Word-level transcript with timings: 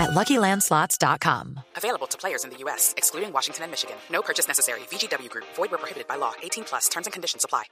at 0.00 0.10
LuckyLandSlots.com. 0.10 1.60
Available 1.76 2.08
to 2.08 2.18
players 2.18 2.44
in 2.44 2.50
the 2.50 2.56
U.S., 2.64 2.94
excluding 2.96 3.32
Washington 3.32 3.64
and 3.64 3.70
Michigan. 3.70 3.96
No 4.10 4.22
purchase 4.22 4.48
necessary. 4.48 4.80
VGW 4.90 5.28
Group. 5.28 5.44
Void 5.54 5.70
where 5.70 5.78
prohibited 5.78 6.08
by 6.08 6.16
law. 6.16 6.32
18 6.42 6.64
plus. 6.64 6.88
Terms 6.88 7.06
and 7.06 7.12
conditions 7.12 7.44
apply. 7.44 7.64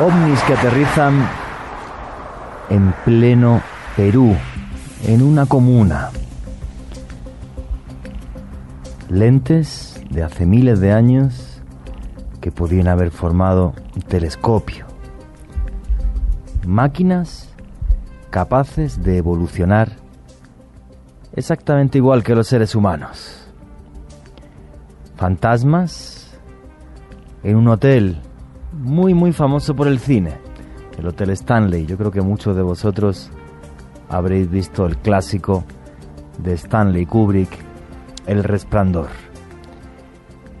ovnis 0.00 0.42
que 0.42 0.52
aterrizan 0.52 1.26
en 2.68 2.94
pleno 3.04 3.62
Perú, 3.96 4.36
en 5.04 5.22
una 5.22 5.46
comuna. 5.46 6.10
Lentes 9.08 10.00
de 10.10 10.22
hace 10.22 10.44
miles 10.44 10.80
de 10.80 10.92
años 10.92 11.62
que 12.42 12.52
podían 12.52 12.88
haber 12.88 13.10
formado 13.10 13.74
un 13.94 14.02
telescopio. 14.02 14.85
Máquinas 16.66 17.48
capaces 18.30 19.00
de 19.04 19.18
evolucionar 19.18 19.92
exactamente 21.32 21.98
igual 21.98 22.24
que 22.24 22.34
los 22.34 22.48
seres 22.48 22.74
humanos. 22.74 23.46
Fantasmas 25.14 26.36
en 27.44 27.54
un 27.54 27.68
hotel 27.68 28.20
muy 28.72 29.14
muy 29.14 29.32
famoso 29.32 29.76
por 29.76 29.86
el 29.86 30.00
cine, 30.00 30.38
el 30.98 31.06
Hotel 31.06 31.30
Stanley. 31.30 31.86
Yo 31.86 31.96
creo 31.96 32.10
que 32.10 32.20
muchos 32.20 32.56
de 32.56 32.62
vosotros 32.62 33.30
habréis 34.08 34.50
visto 34.50 34.86
el 34.86 34.96
clásico 34.96 35.62
de 36.38 36.54
Stanley 36.54 37.06
Kubrick, 37.06 37.50
El 38.26 38.42
Resplandor. 38.42 39.10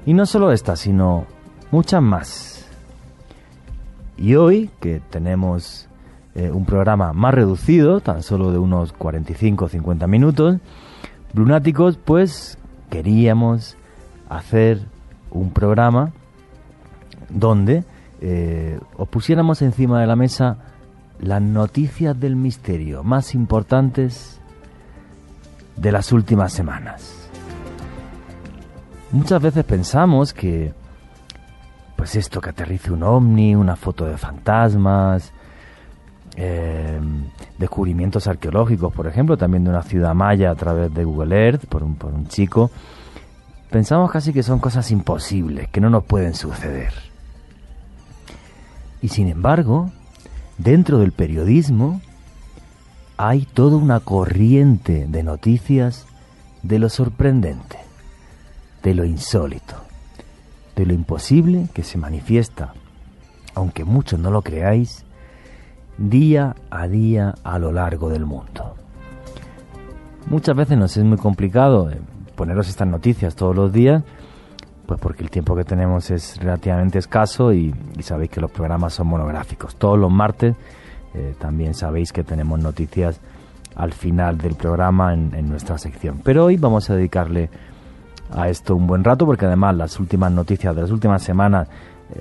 Y 0.06 0.14
no 0.14 0.24
solo 0.24 0.52
esta, 0.52 0.76
sino 0.76 1.26
muchas 1.72 2.00
más. 2.00 2.64
Y 4.16 4.36
hoy, 4.36 4.70
que 4.80 5.00
tenemos 5.10 5.88
eh, 6.36 6.50
un 6.50 6.66
programa 6.66 7.12
más 7.12 7.34
reducido, 7.34 8.00
tan 8.00 8.22
solo 8.22 8.52
de 8.52 8.58
unos 8.58 8.92
45 8.92 9.64
o 9.64 9.68
50 9.68 10.06
minutos, 10.06 10.58
Lunáticos, 11.36 11.98
pues 11.98 12.56
queríamos 12.88 13.76
hacer 14.28 14.80
un 15.30 15.50
programa 15.50 16.12
donde 17.28 17.84
eh, 18.20 18.80
os 18.96 19.08
pusiéramos 19.08 19.60
encima 19.60 20.00
de 20.00 20.06
la 20.06 20.16
mesa 20.16 20.58
las 21.20 21.42
noticias 21.42 22.18
del 22.18 22.36
misterio 22.36 23.02
más 23.02 23.34
importantes 23.34 24.40
de 25.76 25.92
las 25.92 26.10
últimas 26.12 26.54
semanas. 26.54 27.28
Muchas 29.12 29.42
veces 29.42 29.64
pensamos 29.64 30.32
que, 30.32 30.72
pues 31.96 32.16
esto, 32.16 32.40
que 32.40 32.50
aterrice 32.50 32.92
un 32.92 33.02
ovni, 33.02 33.54
una 33.54 33.76
foto 33.76 34.06
de 34.06 34.16
fantasmas, 34.16 35.32
eh, 36.36 37.00
descubrimientos 37.58 38.26
arqueológicos, 38.26 38.92
por 38.92 39.06
ejemplo, 39.06 39.36
también 39.36 39.64
de 39.64 39.70
una 39.70 39.82
ciudad 39.82 40.14
maya 40.14 40.50
a 40.50 40.54
través 40.54 40.92
de 40.92 41.04
Google 41.04 41.34
Earth, 41.34 41.66
por 41.66 41.82
un, 41.82 41.96
por 41.96 42.12
un 42.12 42.28
chico, 42.28 42.70
pensamos 43.70 44.10
casi 44.10 44.32
que 44.32 44.42
son 44.42 44.58
cosas 44.58 44.90
imposibles, 44.90 45.68
que 45.68 45.80
no 45.80 45.88
nos 45.88 46.04
pueden 46.04 46.34
suceder. 46.34 46.92
Y 49.00 49.08
sin 49.08 49.28
embargo, 49.28 49.90
dentro 50.58 50.98
del 50.98 51.12
periodismo 51.12 52.00
hay 53.16 53.46
toda 53.46 53.76
una 53.76 54.00
corriente 54.00 55.06
de 55.08 55.22
noticias 55.22 56.06
de 56.62 56.78
lo 56.78 56.90
sorprendente, 56.90 57.78
de 58.82 58.94
lo 58.94 59.04
insólito, 59.04 59.76
de 60.74 60.84
lo 60.84 60.92
imposible 60.92 61.68
que 61.72 61.82
se 61.82 61.96
manifiesta, 61.96 62.74
aunque 63.54 63.84
muchos 63.84 64.20
no 64.20 64.30
lo 64.30 64.42
creáis, 64.42 65.05
día 65.98 66.54
a 66.70 66.86
día 66.88 67.34
a 67.42 67.58
lo 67.58 67.72
largo 67.72 68.08
del 68.08 68.24
mundo. 68.24 68.74
Muchas 70.28 70.56
veces 70.56 70.76
nos 70.76 70.96
es 70.96 71.04
muy 71.04 71.18
complicado 71.18 71.90
eh, 71.90 72.00
poneros 72.34 72.68
estas 72.68 72.88
noticias 72.88 73.36
todos 73.36 73.54
los 73.54 73.72
días, 73.72 74.02
pues 74.86 75.00
porque 75.00 75.22
el 75.22 75.30
tiempo 75.30 75.56
que 75.56 75.64
tenemos 75.64 76.10
es 76.10 76.38
relativamente 76.38 76.98
escaso 76.98 77.52
y, 77.52 77.74
sabéis 78.00 78.30
que 78.30 78.40
los 78.40 78.50
programas 78.50 78.94
son 78.94 79.08
monográficos. 79.08 79.76
Todos 79.76 79.98
los 79.98 80.10
martes 80.10 80.54
eh, 81.14 81.34
también 81.38 81.74
sabéis 81.74 82.12
que 82.12 82.24
tenemos 82.24 82.58
noticias 82.58 83.20
al 83.76 83.92
final 83.92 84.38
del 84.38 84.54
programa 84.54 85.12
en, 85.12 85.48
nuestra 85.48 85.78
sección. 85.78 86.20
Pero 86.24 86.46
hoy 86.46 86.56
vamos 86.56 86.88
a 86.90 86.94
dedicarle 86.94 87.50
a 88.34 88.48
esto 88.48 88.74
un 88.74 88.86
buen 88.86 89.04
rato 89.04 89.26
porque 89.26 89.46
además 89.46 89.76
las 89.76 90.00
últimas 90.00 90.32
noticias 90.32 90.74
de 90.74 90.82
las 90.82 90.90
últimas 90.90 91.22
semanas, 91.22 91.68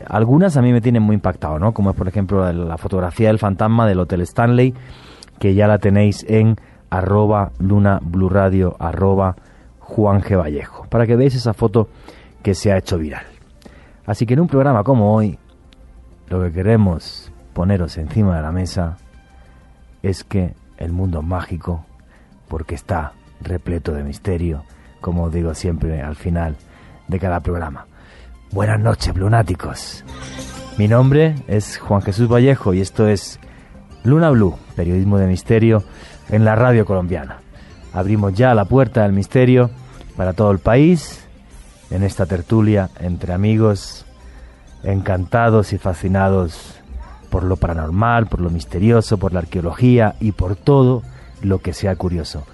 algunas 0.07 0.57
a 0.57 0.61
mí 0.61 0.71
me 0.71 0.81
tienen 0.81 1.03
muy 1.03 1.15
impactado, 1.15 1.59
¿no? 1.59 1.73
Como 1.73 1.91
es 1.91 1.95
por 1.95 2.07
ejemplo 2.07 2.51
la, 2.51 2.77
fotografía 2.77 3.27
del 3.27 3.39
fantasma 3.39 3.87
del 3.87 3.99
Hotel 3.99 4.21
Stanley, 4.21 4.73
que 5.39 5.53
ya 5.53 5.67
la 5.67 5.79
tenéis 5.79 6.25
en 6.27 6.55
arroba 6.89 7.51
luna 7.59 7.99
blue 8.01 8.31
arroba 8.79 9.35
Juan. 9.79 10.21
Vallejo, 10.21 10.85
para 10.89 11.05
que 11.05 11.15
veáis 11.15 11.35
esa 11.35 11.53
foto 11.53 11.89
que 12.41 12.55
se 12.55 12.71
ha 12.71 12.77
hecho 12.77 12.97
viral. 12.97 13.25
Así 14.05 14.25
que 14.25 14.33
en 14.33 14.41
un 14.41 14.47
programa 14.47 14.83
como 14.83 15.13
hoy, 15.13 15.37
lo 16.29 16.41
que 16.41 16.51
queremos 16.51 17.31
poneros 17.53 17.97
encima 17.97 18.35
de 18.35 18.41
la 18.41 18.51
mesa 18.51 18.97
es 20.03 20.23
que 20.23 20.53
el 20.77 20.91
mundo 20.91 21.19
es 21.19 21.25
mágico, 21.25 21.85
porque 22.47 22.75
está 22.75 23.13
repleto 23.41 23.93
de 23.93 24.03
misterio, 24.03 24.63
como 25.01 25.29
digo 25.29 25.53
siempre 25.53 26.01
al 26.01 26.15
final 26.15 26.55
de 27.07 27.19
cada 27.19 27.39
programa. 27.39 27.85
Buenas 28.51 28.79
noches, 28.79 29.15
lunáticos. 29.15 30.05
Mi 30.77 30.87
nombre 30.87 31.35
es 31.47 31.77
Juan 31.77 32.01
Jesús 32.01 32.31
Vallejo 32.31 32.73
y 32.73 32.79
esto 32.79 33.07
es 33.07 33.39
Luna 34.03 34.29
Blue, 34.29 34.57
periodismo 34.75 35.17
de 35.17 35.27
misterio 35.27 35.83
en 36.29 36.45
la 36.45 36.55
radio 36.55 36.85
colombiana. 36.85 37.39
Abrimos 37.91 38.33
ya 38.33 38.53
la 38.53 38.65
puerta 38.65 39.03
del 39.03 39.13
misterio 39.13 39.71
para 40.15 40.33
todo 40.33 40.51
el 40.51 40.59
país 40.59 41.25
en 41.89 42.03
esta 42.03 42.25
tertulia 42.25 42.89
entre 42.99 43.33
amigos 43.33 44.05
encantados 44.83 45.73
y 45.73 45.77
fascinados 45.77 46.79
por 47.29 47.43
lo 47.43 47.57
paranormal, 47.57 48.27
por 48.27 48.41
lo 48.41 48.49
misterioso, 48.49 49.17
por 49.17 49.33
la 49.33 49.39
arqueología 49.39 50.15
y 50.19 50.31
por 50.31 50.55
todo 50.55 51.03
lo 51.41 51.59
que 51.59 51.73
sea 51.73 51.95
curioso. 51.95 52.45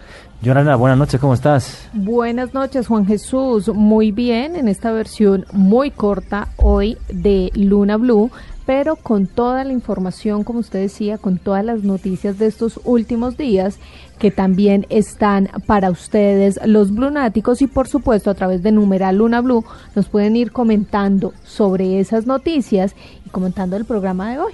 Yorana, 0.42 0.76
buenas 0.76 0.98
noches, 0.98 1.22
¿cómo 1.22 1.36
estás? 1.36 1.88
Buenas 1.94 2.56
noches, 2.56 2.88
Juan 2.88 3.06
Jesús. 3.06 3.68
Muy 3.68 4.12
bien, 4.12 4.56
en 4.56 4.68
esta 4.68 4.92
versión 4.92 5.46
muy 5.52 5.92
corta 5.92 6.48
hoy 6.58 6.98
de 7.10 7.52
Luna 7.54 7.98
Blue, 7.98 8.32
pero 8.66 8.96
con 8.96 9.28
toda 9.28 9.64
la 9.64 9.72
información, 9.72 10.44
como 10.44 10.58
usted 10.58 10.80
decía, 10.80 11.20
con 11.20 11.38
todas 11.38 11.64
las 11.64 11.84
noticias 11.84 12.40
de 12.40 12.48
estos 12.48 12.80
últimos 12.86 13.38
días 13.38 13.78
que 14.18 14.32
también 14.32 14.88
están 14.90 15.48
para 15.68 15.92
ustedes 15.92 16.60
los 16.66 16.92
blunáticos 16.92 17.62
y 17.62 17.68
por 17.68 17.88
supuesto 17.88 18.32
a 18.32 18.36
través 18.36 18.64
de 18.64 18.72
numeral 18.72 19.18
Luna 19.18 19.42
Blue 19.42 19.64
nos 19.96 20.10
pueden 20.10 20.36
ir 20.36 20.52
comentando 20.52 21.34
sobre 21.44 22.00
esas 22.00 22.26
noticias 22.26 22.96
y 23.28 23.30
comentando 23.30 23.78
el 23.78 23.86
programa 23.86 24.32
de 24.32 24.40
hoy. 24.40 24.54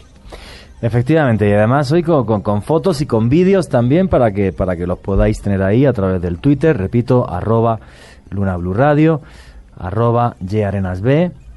Efectivamente, 0.80 1.50
y 1.50 1.54
además 1.54 1.92
hoy 1.92 2.04
con, 2.04 2.44
con, 2.44 2.62
fotos 2.62 3.02
y 3.02 3.08
con 3.08 3.30
vídeos 3.30 3.68
también 3.68 4.10
para 4.10 4.32
que, 4.32 4.54
para 4.54 4.76
que 4.76 4.86
los 4.86 5.00
podáis 5.00 5.42
tener 5.42 5.64
ahí 5.64 5.88
a 5.88 5.94
través 5.94 6.22
del 6.22 6.38
Twitter, 6.38 6.78
repito, 6.78 7.28
arroba 7.28 7.80
Luna 8.30 8.58
Blue 8.58 8.76
Radio, 8.76 9.22
arroba 9.76 10.36
Arenas 10.66 11.02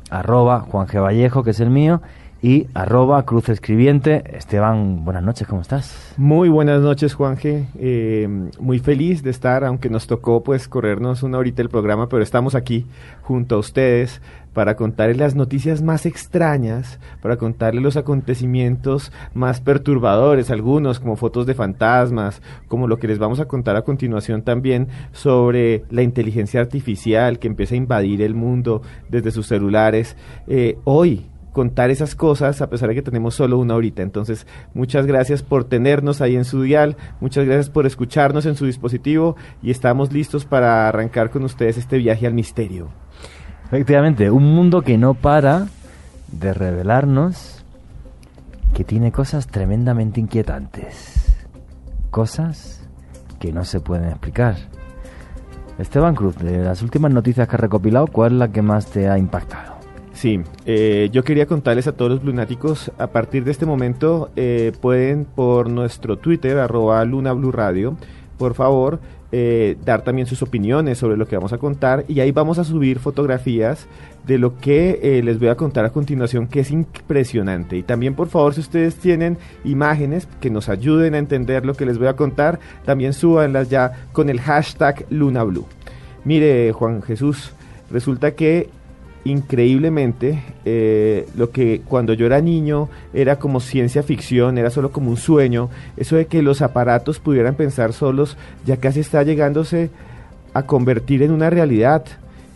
arroba 0.08 0.60
Juan 0.60 0.86
G. 0.86 1.02
Vallejo, 1.02 1.42
que 1.42 1.50
es 1.50 1.60
el 1.60 1.68
mío, 1.68 2.00
y 2.42 2.66
arroba 2.74 3.24
Cruz. 3.24 3.48
Esteban, 3.48 5.04
buenas 5.04 5.22
noches, 5.22 5.46
¿cómo 5.46 5.60
estás? 5.60 6.14
Muy 6.16 6.48
buenas 6.48 6.80
noches, 6.80 7.14
Juanje. 7.14 7.66
Eh, 7.78 8.28
muy 8.58 8.78
feliz 8.78 9.22
de 9.22 9.30
estar, 9.30 9.64
aunque 9.64 9.90
nos 9.90 10.06
tocó 10.06 10.42
pues 10.42 10.68
corrernos 10.68 11.22
una 11.22 11.38
horita 11.38 11.62
el 11.62 11.68
programa, 11.68 12.08
pero 12.08 12.22
estamos 12.22 12.54
aquí 12.54 12.86
junto 13.22 13.56
a 13.56 13.58
ustedes 13.58 14.20
para 14.52 14.76
contarles 14.76 15.16
las 15.16 15.34
noticias 15.34 15.82
más 15.82 16.06
extrañas, 16.06 16.98
para 17.22 17.36
contarles 17.36 17.82
los 17.82 17.96
acontecimientos 17.96 19.12
más 19.32 19.60
perturbadores, 19.60 20.50
algunos 20.50 20.98
como 21.00 21.16
fotos 21.16 21.46
de 21.46 21.54
fantasmas, 21.54 22.42
como 22.68 22.88
lo 22.88 22.98
que 22.98 23.08
les 23.08 23.18
vamos 23.18 23.40
a 23.40 23.46
contar 23.46 23.76
a 23.76 23.82
continuación 23.82 24.42
también 24.42 24.88
sobre 25.12 25.84
la 25.90 26.02
inteligencia 26.02 26.60
artificial 26.60 27.38
que 27.38 27.48
empieza 27.48 27.74
a 27.74 27.78
invadir 27.78 28.22
el 28.22 28.34
mundo 28.34 28.82
desde 29.08 29.30
sus 29.30 29.46
celulares. 29.46 30.16
Eh, 30.46 30.78
hoy 30.84 31.26
contar 31.60 31.90
esas 31.90 32.14
cosas 32.14 32.62
a 32.62 32.70
pesar 32.70 32.88
de 32.88 32.94
que 32.94 33.02
tenemos 33.02 33.34
solo 33.34 33.58
una 33.58 33.74
horita. 33.74 34.00
Entonces, 34.00 34.46
muchas 34.72 35.04
gracias 35.04 35.42
por 35.42 35.64
tenernos 35.64 36.22
ahí 36.22 36.34
en 36.34 36.46
su 36.46 36.62
dial, 36.62 36.96
muchas 37.20 37.44
gracias 37.44 37.68
por 37.68 37.84
escucharnos 37.84 38.46
en 38.46 38.56
su 38.56 38.64
dispositivo 38.64 39.36
y 39.62 39.70
estamos 39.70 40.10
listos 40.10 40.46
para 40.46 40.88
arrancar 40.88 41.28
con 41.28 41.44
ustedes 41.44 41.76
este 41.76 41.98
viaje 41.98 42.26
al 42.26 42.32
misterio. 42.32 42.88
Efectivamente, 43.66 44.30
un 44.30 44.54
mundo 44.54 44.80
que 44.80 44.96
no 44.96 45.12
para 45.12 45.66
de 46.28 46.54
revelarnos 46.54 47.62
que 48.72 48.82
tiene 48.82 49.12
cosas 49.12 49.46
tremendamente 49.46 50.18
inquietantes. 50.18 51.36
Cosas 52.08 52.88
que 53.38 53.52
no 53.52 53.66
se 53.66 53.80
pueden 53.80 54.08
explicar. 54.08 54.56
Esteban 55.78 56.14
Cruz, 56.14 56.38
de 56.38 56.64
las 56.64 56.80
últimas 56.80 57.12
noticias 57.12 57.46
que 57.46 57.56
has 57.56 57.60
recopilado, 57.60 58.06
¿cuál 58.06 58.32
es 58.32 58.38
la 58.38 58.48
que 58.48 58.62
más 58.62 58.86
te 58.86 59.10
ha 59.10 59.18
impactado? 59.18 59.79
Sí, 60.20 60.42
eh, 60.66 61.08
yo 61.12 61.24
quería 61.24 61.46
contarles 61.46 61.86
a 61.86 61.92
todos 61.92 62.10
los 62.10 62.24
lunáticos, 62.24 62.92
a 62.98 63.06
partir 63.06 63.42
de 63.42 63.52
este 63.52 63.64
momento 63.64 64.28
eh, 64.36 64.70
pueden 64.82 65.24
por 65.24 65.70
nuestro 65.70 66.18
Twitter, 66.18 66.58
arroba 66.58 67.02
Luna 67.06 67.32
Blue 67.32 67.50
Radio, 67.50 67.96
por 68.36 68.52
favor, 68.52 69.00
eh, 69.32 69.78
dar 69.82 70.04
también 70.04 70.26
sus 70.26 70.42
opiniones 70.42 70.98
sobre 70.98 71.16
lo 71.16 71.26
que 71.26 71.36
vamos 71.36 71.54
a 71.54 71.56
contar 71.56 72.04
y 72.06 72.20
ahí 72.20 72.32
vamos 72.32 72.58
a 72.58 72.64
subir 72.64 72.98
fotografías 72.98 73.86
de 74.26 74.36
lo 74.36 74.58
que 74.58 75.22
les 75.24 75.38
voy 75.38 75.48
a 75.48 75.54
contar 75.54 75.86
a 75.86 75.90
continuación 75.90 76.48
que 76.48 76.60
es 76.60 76.70
impresionante. 76.70 77.78
Y 77.78 77.82
también 77.82 78.14
por 78.14 78.28
favor 78.28 78.52
si 78.52 78.60
ustedes 78.60 78.96
tienen 78.96 79.38
imágenes 79.64 80.28
que 80.42 80.50
nos 80.50 80.68
ayuden 80.68 81.14
a 81.14 81.18
entender 81.18 81.64
lo 81.64 81.72
que 81.72 81.86
les 81.86 81.96
voy 81.96 82.08
a 82.08 82.16
contar 82.16 82.60
también 82.84 83.14
súbanlas 83.14 83.70
ya 83.70 83.92
con 84.12 84.28
el 84.28 84.38
hashtag 84.38 85.06
LunaBlue. 85.08 85.64
Mire 86.26 86.72
Juan 86.72 87.00
Jesús 87.00 87.52
resulta 87.90 88.32
que 88.32 88.68
increíblemente 89.24 90.42
eh, 90.64 91.26
lo 91.36 91.50
que 91.50 91.82
cuando 91.86 92.14
yo 92.14 92.26
era 92.26 92.40
niño 92.40 92.88
era 93.12 93.36
como 93.36 93.60
ciencia 93.60 94.02
ficción, 94.02 94.58
era 94.58 94.70
solo 94.70 94.92
como 94.92 95.10
un 95.10 95.16
sueño, 95.16 95.68
eso 95.96 96.16
de 96.16 96.26
que 96.26 96.42
los 96.42 96.62
aparatos 96.62 97.18
pudieran 97.18 97.54
pensar 97.54 97.92
solos 97.92 98.36
ya 98.64 98.78
casi 98.78 99.00
está 99.00 99.22
llegándose 99.22 99.90
a 100.54 100.62
convertir 100.62 101.22
en 101.22 101.32
una 101.32 101.50
realidad. 101.50 102.04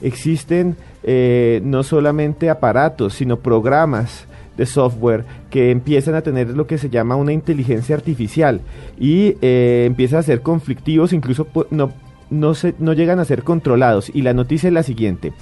Existen 0.02 0.76
eh, 1.02 1.60
no 1.64 1.82
solamente 1.82 2.50
aparatos, 2.50 3.14
sino 3.14 3.38
programas 3.38 4.26
de 4.56 4.66
software 4.66 5.24
que 5.50 5.70
empiezan 5.70 6.14
a 6.14 6.22
tener 6.22 6.48
lo 6.48 6.66
que 6.66 6.78
se 6.78 6.88
llama 6.88 7.16
una 7.16 7.32
inteligencia 7.32 7.96
artificial 7.96 8.60
y 8.98 9.36
eh, 9.42 9.84
empiezan 9.86 10.20
a 10.20 10.22
ser 10.22 10.42
conflictivos, 10.42 11.12
incluso 11.12 11.46
no, 11.70 11.92
no, 12.30 12.54
se, 12.54 12.74
no 12.78 12.92
llegan 12.92 13.18
a 13.18 13.24
ser 13.24 13.42
controlados. 13.42 14.10
Y 14.14 14.22
la 14.22 14.32
noticia 14.32 14.68
es 14.68 14.72
la 14.72 14.82
siguiente 14.82 15.32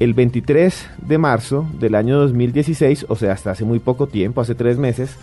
el 0.00 0.14
23 0.14 0.88
de 1.06 1.18
marzo 1.18 1.66
del 1.78 1.94
año 1.94 2.18
2016, 2.18 3.06
o 3.08 3.16
sea, 3.16 3.32
hasta 3.32 3.50
hace 3.50 3.64
muy 3.64 3.78
poco 3.78 4.06
tiempo, 4.06 4.40
hace 4.40 4.54
tres 4.54 4.78
meses, 4.78 5.16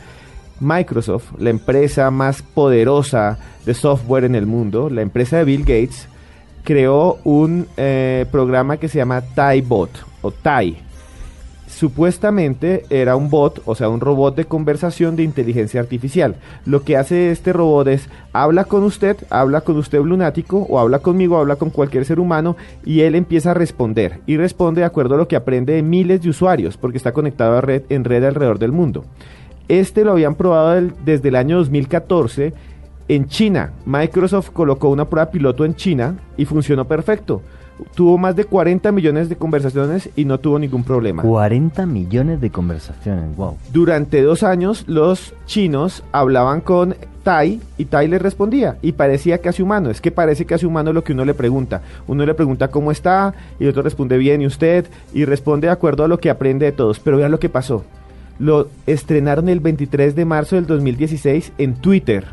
Microsoft, 0.59 1.31
la 1.37 1.49
empresa 1.49 2.11
más 2.11 2.41
poderosa 2.41 3.37
de 3.65 3.73
software 3.73 4.25
en 4.25 4.35
el 4.35 4.45
mundo, 4.45 4.89
la 4.89 5.01
empresa 5.01 5.37
de 5.37 5.45
Bill 5.45 5.61
Gates, 5.61 6.07
creó 6.63 7.19
un 7.23 7.67
eh, 7.77 8.25
programa 8.31 8.77
que 8.77 8.89
se 8.89 8.97
llama 8.97 9.21
TieBot 9.21 9.89
o 10.21 10.31
TIE 10.31 10.84
supuestamente 11.75 12.85
era 12.89 13.17
un 13.17 13.29
bot, 13.29 13.61
o 13.65 13.75
sea, 13.75 13.89
un 13.89 13.99
robot 13.99 14.35
de 14.35 14.45
conversación 14.45 15.17
de 15.17 15.23
inteligencia 15.23 15.81
artificial. 15.81 16.35
Lo 16.65 16.83
que 16.83 16.95
hace 16.95 17.31
este 17.31 17.51
robot 17.51 17.87
es 17.89 18.09
habla 18.31 18.63
con 18.63 18.83
usted, 18.83 19.17
habla 19.29 19.61
con 19.61 19.75
usted 19.77 19.99
lunático 19.99 20.65
o 20.69 20.79
habla 20.79 20.99
conmigo, 20.99 21.37
habla 21.37 21.57
con 21.57 21.69
cualquier 21.69 22.05
ser 22.05 22.21
humano 22.21 22.55
y 22.85 23.01
él 23.01 23.13
empieza 23.13 23.51
a 23.51 23.55
responder 23.55 24.21
y 24.25 24.37
responde 24.37 24.81
de 24.81 24.85
acuerdo 24.85 25.15
a 25.15 25.17
lo 25.17 25.27
que 25.27 25.35
aprende 25.35 25.73
de 25.73 25.83
miles 25.83 26.21
de 26.21 26.29
usuarios 26.29 26.77
porque 26.77 26.97
está 26.97 27.11
conectado 27.11 27.57
a 27.57 27.61
red 27.61 27.83
en 27.89 28.05
red 28.05 28.23
alrededor 28.23 28.57
del 28.57 28.71
mundo. 28.71 29.03
Este 29.67 30.05
lo 30.05 30.13
habían 30.13 30.35
probado 30.35 30.89
desde 31.03 31.27
el 31.27 31.35
año 31.35 31.57
2014 31.57 32.53
en 33.09 33.27
China. 33.27 33.73
Microsoft 33.85 34.51
colocó 34.51 34.89
una 34.89 35.09
prueba 35.09 35.29
piloto 35.29 35.65
en 35.65 35.75
China 35.75 36.15
y 36.37 36.45
funcionó 36.45 36.87
perfecto 36.87 37.41
tuvo 37.95 38.17
más 38.17 38.35
de 38.35 38.45
40 38.45 38.91
millones 38.91 39.29
de 39.29 39.35
conversaciones 39.35 40.09
y 40.15 40.25
no 40.25 40.39
tuvo 40.39 40.59
ningún 40.59 40.83
problema. 40.83 41.23
40 41.23 41.85
millones 41.85 42.41
de 42.41 42.49
conversaciones, 42.49 43.35
wow. 43.35 43.57
Durante 43.71 44.21
dos 44.21 44.43
años 44.43 44.85
los 44.87 45.33
chinos 45.45 46.03
hablaban 46.11 46.61
con 46.61 46.95
Tai 47.23 47.59
y 47.77 47.85
Tai 47.85 48.07
le 48.07 48.19
respondía 48.19 48.77
y 48.81 48.93
parecía 48.93 49.39
casi 49.39 49.61
humano. 49.61 49.89
Es 49.89 49.99
que 49.99 50.11
parece 50.11 50.45
casi 50.45 50.65
humano 50.65 50.93
lo 50.93 51.03
que 51.03 51.13
uno 51.13 51.25
le 51.25 51.33
pregunta. 51.33 51.81
Uno 52.07 52.25
le 52.25 52.33
pregunta 52.33 52.69
cómo 52.69 52.91
está 52.91 53.33
y 53.59 53.63
el 53.63 53.71
otro 53.71 53.81
responde 53.81 54.17
bien 54.17 54.41
y 54.41 54.47
usted 54.47 54.85
y 55.13 55.25
responde 55.25 55.67
de 55.67 55.73
acuerdo 55.73 56.03
a 56.03 56.07
lo 56.07 56.19
que 56.19 56.29
aprende 56.29 56.65
de 56.65 56.71
todos. 56.71 56.99
Pero 56.99 57.17
vean 57.17 57.31
lo 57.31 57.39
que 57.39 57.49
pasó. 57.49 57.83
Lo 58.37 58.67
estrenaron 58.85 59.49
el 59.49 59.59
23 59.59 60.13
de 60.13 60.25
marzo 60.25 60.55
del 60.55 60.67
2016 60.67 61.53
en 61.57 61.75
Twitter 61.75 62.25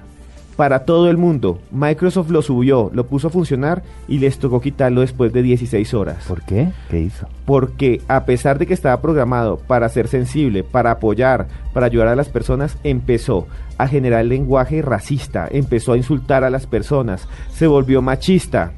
para 0.63 0.85
todo 0.85 1.11
el 1.11 1.17
mundo. 1.17 1.59
Microsoft 1.73 2.31
lo 2.31 2.41
subió, 2.41 2.89
lo 2.95 3.09
puso 3.09 3.27
a 3.27 3.31
funcionar 3.33 3.83
y 4.07 4.19
les 4.19 4.39
tocó 4.39 4.61
quitarlo 4.61 5.01
después 5.01 5.33
de 5.33 5.43
16 5.43 5.93
horas. 5.93 6.25
¿Por 6.29 6.43
qué? 6.43 6.69
¿Qué 6.89 7.01
hizo? 7.01 7.27
Porque 7.45 8.01
a 8.07 8.25
pesar 8.27 8.61
de 8.61 8.67
que 8.69 8.73
estaba 8.73 9.03
programado 9.03 9.57
para 9.57 9.89
ser 9.89 10.07
sensible, 10.07 10.63
para 10.63 10.93
apoyar, 10.93 11.49
para 11.73 11.87
ayudar 11.87 12.07
a 12.07 12.15
las 12.15 12.29
personas, 12.29 12.79
empezó 12.85 13.49
a 13.77 13.89
generar 13.89 14.25
lenguaje 14.25 14.83
racista, 14.83 15.49
empezó 15.51 15.95
a 15.95 15.97
insultar 15.97 16.45
a 16.45 16.51
las 16.51 16.69
personas, 16.69 17.27
se 17.53 17.67
volvió 17.67 18.01
machista. 18.01 18.71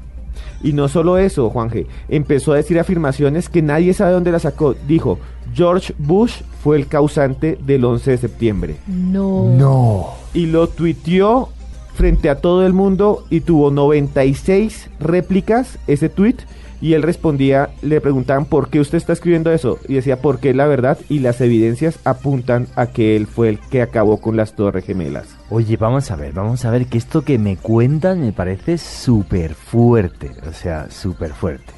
Y 0.63 0.73
no 0.73 0.87
solo 0.87 1.19
eso, 1.19 1.51
Juanje, 1.51 1.85
empezó 2.09 2.53
a 2.53 2.57
decir 2.57 2.79
afirmaciones 2.79 3.47
que 3.47 3.61
nadie 3.61 3.93
sabe 3.93 4.13
dónde 4.13 4.31
las 4.31 4.41
sacó. 4.41 4.73
Dijo, 4.87 5.19
George 5.53 5.93
Bush 5.99 6.41
fue 6.63 6.77
el 6.77 6.87
causante 6.87 7.59
del 7.61 7.85
11 7.85 8.09
de 8.09 8.17
septiembre. 8.17 8.75
No. 8.87 9.49
No. 9.55 10.07
Y 10.33 10.47
lo 10.47 10.67
tuiteó 10.67 11.49
frente 11.95 12.29
a 12.29 12.35
todo 12.35 12.65
el 12.65 12.73
mundo 12.73 13.25
y 13.29 13.41
tuvo 13.41 13.71
96 13.71 14.89
réplicas 14.99 15.79
ese 15.87 16.09
tweet 16.09 16.37
y 16.81 16.93
él 16.93 17.03
respondía, 17.03 17.69
le 17.81 18.01
preguntaban 18.01 18.45
por 18.45 18.69
qué 18.69 18.79
usted 18.79 18.97
está 18.97 19.13
escribiendo 19.13 19.51
eso 19.51 19.79
y 19.87 19.95
decía 19.95 20.21
porque 20.21 20.53
la 20.53 20.67
verdad 20.67 20.99
y 21.09 21.19
las 21.19 21.41
evidencias 21.41 21.99
apuntan 22.03 22.67
a 22.75 22.87
que 22.87 23.15
él 23.15 23.27
fue 23.27 23.49
el 23.49 23.59
que 23.59 23.81
acabó 23.81 24.17
con 24.21 24.35
las 24.35 24.55
torres 24.55 24.85
gemelas. 24.85 25.35
Oye, 25.49 25.77
vamos 25.77 26.11
a 26.11 26.15
ver, 26.15 26.33
vamos 26.33 26.65
a 26.65 26.71
ver 26.71 26.85
que 26.87 26.97
esto 26.97 27.23
que 27.23 27.39
me 27.39 27.57
cuentan 27.57 28.21
me 28.21 28.33
parece 28.33 28.77
súper 28.77 29.55
fuerte, 29.55 30.31
o 30.47 30.53
sea, 30.53 30.91
súper 30.91 31.31
fuerte. 31.31 31.73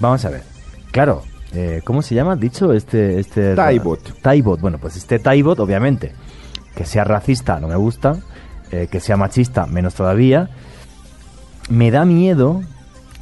Vamos 0.00 0.24
a 0.24 0.30
ver, 0.30 0.42
claro, 0.90 1.22
eh, 1.52 1.80
¿cómo 1.84 2.02
se 2.02 2.14
llama? 2.14 2.36
Dicho 2.36 2.72
este... 2.72 3.20
este 3.20 3.54
Taibot. 3.54 4.20
Taibot, 4.22 4.60
bueno, 4.60 4.78
pues 4.78 4.96
este 4.96 5.18
Taibot, 5.18 5.60
obviamente, 5.60 6.12
que 6.74 6.84
sea 6.84 7.04
racista 7.04 7.60
no 7.60 7.68
me 7.68 7.76
gusta, 7.76 8.16
eh, 8.70 8.88
que 8.90 9.00
sea 9.00 9.16
machista, 9.16 9.66
menos 9.66 9.94
todavía. 9.94 10.48
Me 11.68 11.90
da 11.90 12.04
miedo, 12.04 12.62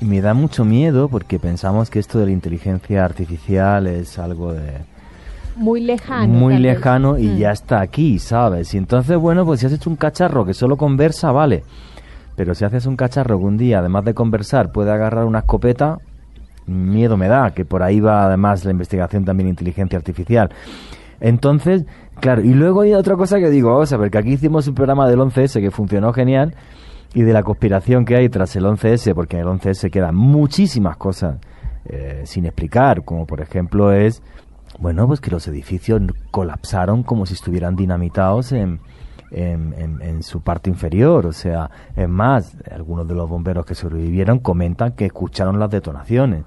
y 0.01 0.05
me 0.05 0.21
da 0.21 0.35
mucho 0.35 0.65
miedo, 0.65 1.09
porque 1.09 1.39
pensamos 1.39 1.91
que 1.91 1.99
esto 1.99 2.19
de 2.19 2.27
la 2.27 2.33
inteligencia 2.33 3.05
artificial 3.05 3.87
es 3.87 4.19
algo 4.19 4.53
de... 4.53 4.73
Muy 5.57 5.81
lejano. 5.81 6.29
Muy 6.29 6.59
lejano 6.59 7.19
y 7.19 7.29
Mm. 7.29 7.37
ya 7.39 7.51
está 7.51 7.81
aquí, 7.81 8.19
¿sabes? 8.19 8.75
Y 8.75 8.77
entonces, 8.77 9.17
bueno, 9.17 9.47
pues 9.47 9.61
si 9.61 9.67
has 9.67 9.73
hecho 9.73 9.89
un 9.89 9.97
cacharro 9.97 10.45
que 10.45 10.53
solo 10.53 10.77
conversa, 10.77 11.33
vale. 11.33 11.65
Pero 12.37 12.55
si 12.55 12.67
haces 12.67 12.85
un 12.85 12.97
cacharro 12.97 13.39
que 13.39 13.45
un 13.47 13.57
día, 13.57 13.79
además 13.79 14.05
de 14.05 14.13
conversar, 14.13 14.71
puede 14.71 14.93
agarrar 14.93 15.25
una 15.25 15.39
escopeta, 15.39 15.99
miedo 16.67 17.17
me 17.17 17.29
da, 17.29 17.53
que 17.53 17.65
por 17.65 17.83
ahí 17.83 18.01
va 18.01 18.27
además 18.27 18.67
la 18.67 18.73
investigación 18.73 19.25
también 19.25 19.47
de 19.47 19.51
inteligencia 19.53 19.97
artificial. 19.97 20.51
Entonces, 21.21 21.85
claro, 22.21 22.43
y 22.43 22.53
luego 22.55 22.83
hay 22.83 22.95
otra 22.95 23.17
cosa 23.17 23.39
que 23.39 23.51
digo, 23.51 23.71
vamos 23.73 23.93
a 23.93 23.97
ver, 23.97 24.11
que 24.11 24.19
aquí 24.19 24.33
hicimos 24.33 24.69
un 24.69 24.75
programa 24.75 25.09
del 25.09 25.19
11S 25.21 25.61
que 25.61 25.71
funcionó 25.71 26.13
genial 26.13 26.55
y 27.15 27.23
de 27.23 27.33
la 27.33 27.43
conspiración 27.43 28.05
que 28.05 28.17
hay 28.17 28.29
tras 28.29 28.55
el 28.57 28.65
11S, 28.65 29.15
porque 29.15 29.37
en 29.39 29.43
el 29.43 29.49
11S 29.49 29.91
quedan 29.91 30.15
muchísimas 30.15 30.97
cosas 30.97 31.39
eh, 31.87 32.23
sin 32.25 32.45
explicar, 32.47 33.05
como 33.05 33.27
por 33.27 33.41
ejemplo 33.41 33.93
es, 33.93 34.23
bueno, 34.79 35.07
pues 35.07 35.21
que 35.21 35.31
los 35.31 35.47
edificios 35.49 36.03
colapsaron 36.31 37.03
como 37.03 37.25
si 37.25 37.35
estuvieran 37.35 37.77
dinamitados 37.77 38.53
en, 38.53 38.81
en, 39.31 39.73
en- 39.79 40.03
en 40.03 40.23
su 40.23 40.43
parte 40.43 40.69
inferior. 40.69 41.25
O 41.27 41.33
sea, 41.33 41.71
es 41.97 42.09
más, 42.09 42.57
algunos 42.71 43.09
de 43.09 43.15
los 43.15 43.29
bomberos 43.29 43.65
que 43.65 43.75
sobrevivieron 43.75 44.41
comentan 44.41 44.93
que 44.93 45.07
escucharon 45.07 45.59
las 45.59 45.71
detonaciones. 45.71 46.45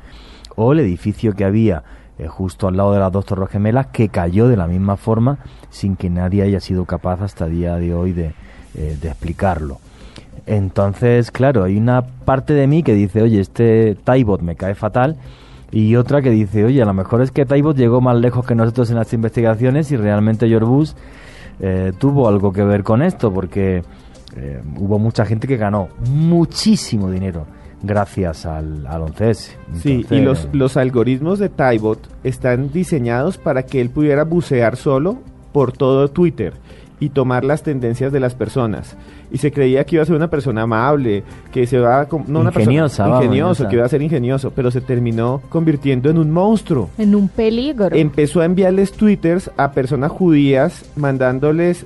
O 0.55 0.73
el 0.73 0.81
edificio 0.81 1.33
que 1.33 1.45
había 1.45 1.83
eh, 2.19 2.27
justo 2.27 2.67
al 2.67 2.77
lado 2.77 2.93
de 2.93 2.99
las 2.99 3.11
dos 3.11 3.25
torres 3.25 3.49
gemelas 3.49 3.87
que 3.87 4.09
cayó 4.09 4.47
de 4.47 4.57
la 4.57 4.67
misma 4.67 4.97
forma 4.97 5.39
sin 5.69 5.95
que 5.95 6.09
nadie 6.09 6.43
haya 6.43 6.59
sido 6.59 6.85
capaz 6.85 7.21
hasta 7.21 7.45
el 7.45 7.53
día 7.53 7.75
de 7.75 7.93
hoy 7.93 8.11
de, 8.11 8.33
eh, 8.75 8.97
de 9.01 9.07
explicarlo. 9.07 9.79
Entonces, 10.45 11.31
claro, 11.31 11.63
hay 11.63 11.77
una 11.77 12.01
parte 12.01 12.53
de 12.53 12.67
mí 12.67 12.83
que 12.83 12.93
dice, 12.93 13.21
oye, 13.21 13.39
este 13.39 13.95
Taibot 14.03 14.41
me 14.41 14.55
cae 14.55 14.75
fatal, 14.75 15.17
y 15.71 15.95
otra 15.95 16.21
que 16.21 16.31
dice, 16.31 16.65
oye, 16.65 16.81
a 16.81 16.85
lo 16.85 16.93
mejor 16.93 17.21
es 17.21 17.31
que 17.31 17.45
Taibot 17.45 17.77
llegó 17.77 18.01
más 18.01 18.17
lejos 18.17 18.45
que 18.45 18.55
nosotros 18.55 18.89
en 18.89 18.97
las 18.97 19.13
investigaciones 19.13 19.91
y 19.91 19.97
realmente 19.97 20.47
George 20.47 20.67
Bush 20.67 20.91
eh, 21.59 21.93
tuvo 21.97 22.27
algo 22.27 22.51
que 22.51 22.63
ver 22.63 22.83
con 22.83 23.01
esto, 23.01 23.31
porque 23.31 23.83
eh, 24.35 24.61
hubo 24.77 24.97
mucha 24.97 25.25
gente 25.25 25.47
que 25.47 25.57
ganó 25.57 25.89
muchísimo 26.09 27.11
dinero 27.11 27.45
gracias 27.81 28.45
al, 28.45 28.85
al 28.87 29.01
11S. 29.01 29.51
Sí, 29.81 30.05
y 30.09 30.19
los, 30.19 30.47
los 30.51 30.77
algoritmos 30.77 31.39
de 31.39 31.49
Tybot 31.49 31.99
están 32.23 32.71
diseñados 32.71 33.37
para 33.37 33.63
que 33.63 33.81
él 33.81 33.89
pudiera 33.89 34.23
bucear 34.23 34.75
solo 34.75 35.17
por 35.51 35.71
todo 35.71 36.09
Twitter 36.09 36.53
y 36.99 37.09
tomar 37.09 37.45
las 37.45 37.63
tendencias 37.63 38.11
de 38.11 38.19
las 38.19 38.35
personas. 38.35 38.97
Y 39.31 39.37
se 39.37 39.51
creía 39.51 39.85
que 39.85 39.95
iba 39.95 40.03
a 40.03 40.05
ser 40.05 40.15
una 40.15 40.29
persona 40.29 40.63
amable, 40.63 41.23
que 41.51 41.65
se 41.65 41.79
va 41.79 42.01
a... 42.01 42.07
No 42.27 42.41
una 42.41 42.49
ingeniosa, 42.49 43.03
persona 43.05 43.23
ingenioso, 43.23 43.67
que 43.69 43.75
iba 43.75 43.85
a 43.85 43.89
ser 43.89 44.01
ingenioso, 44.01 44.51
pero 44.51 44.69
se 44.71 44.81
terminó 44.81 45.41
convirtiendo 45.49 46.09
en 46.09 46.17
un 46.17 46.31
monstruo. 46.31 46.89
En 46.97 47.15
un 47.15 47.29
peligro. 47.29 47.95
Empezó 47.95 48.41
a 48.41 48.45
enviarles 48.45 48.91
twitters 48.91 49.49
a 49.55 49.71
personas 49.71 50.11
judías 50.11 50.83
mandándoles 50.95 51.85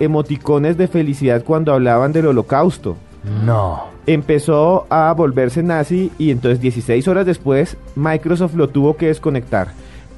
emoticones 0.00 0.76
de 0.76 0.88
felicidad 0.88 1.44
cuando 1.44 1.72
hablaban 1.72 2.12
del 2.12 2.26
holocausto. 2.26 2.96
No. 3.44 3.89
Empezó 4.06 4.86
a 4.90 5.12
volverse 5.12 5.62
nazi 5.62 6.10
y 6.18 6.30
entonces 6.30 6.60
16 6.60 7.06
horas 7.08 7.26
después 7.26 7.76
Microsoft 7.96 8.54
lo 8.54 8.68
tuvo 8.68 8.96
que 8.96 9.06
desconectar 9.08 9.68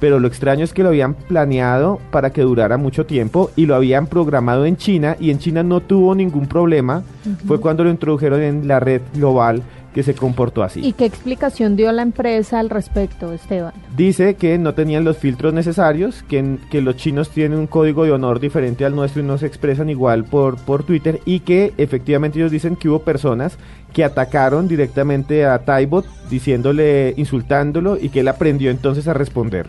pero 0.03 0.19
lo 0.19 0.27
extraño 0.27 0.65
es 0.65 0.73
que 0.73 0.83
lo 0.83 0.89
habían 0.89 1.13
planeado 1.13 1.97
para 2.11 2.33
que 2.33 2.41
durara 2.41 2.75
mucho 2.75 3.05
tiempo 3.05 3.51
y 3.55 3.67
lo 3.67 3.73
habían 3.73 4.07
programado 4.07 4.65
en 4.65 4.75
China 4.75 5.15
y 5.17 5.31
en 5.31 5.39
China 5.39 5.63
no 5.63 5.79
tuvo 5.79 6.13
ningún 6.13 6.45
problema. 6.45 7.03
Fue 7.47 7.61
cuando 7.61 7.85
lo 7.85 7.89
introdujeron 7.89 8.41
en 8.41 8.67
la 8.67 8.81
red 8.81 9.01
global 9.13 9.63
que 9.93 10.03
se 10.03 10.15
comportó 10.15 10.63
así. 10.63 10.81
¿Y 10.85 10.93
qué 10.93 11.05
explicación 11.05 11.75
dio 11.75 11.91
la 11.91 12.01
empresa 12.01 12.59
al 12.59 12.69
respecto, 12.69 13.31
Esteban? 13.31 13.73
Dice 13.95 14.35
que 14.35 14.57
no 14.57 14.73
tenían 14.73 15.03
los 15.03 15.17
filtros 15.17 15.53
necesarios, 15.53 16.23
que, 16.23 16.57
que 16.71 16.81
los 16.81 16.97
chinos 16.97 17.29
tienen 17.29 17.59
un 17.59 17.67
código 17.67 18.03
de 18.03 18.11
honor 18.11 18.39
diferente 18.39 18.85
al 18.85 18.95
nuestro 18.95 19.21
y 19.21 19.25
no 19.25 19.37
se 19.37 19.45
expresan 19.45 19.89
igual 19.89 20.25
por, 20.25 20.57
por 20.57 20.83
Twitter 20.83 21.21
y 21.25 21.41
que 21.41 21.73
efectivamente 21.77 22.39
ellos 22.39 22.51
dicen 22.51 22.75
que 22.75 22.89
hubo 22.89 22.99
personas 22.99 23.57
que 23.93 24.03
atacaron 24.03 24.67
directamente 24.67 25.45
a 25.45 25.59
Taibot 25.59 26.05
diciéndole, 26.29 27.13
insultándolo 27.15 27.97
y 27.97 28.09
que 28.09 28.21
él 28.21 28.27
aprendió 28.27 28.71
entonces 28.71 29.07
a 29.07 29.13
responder. 29.13 29.67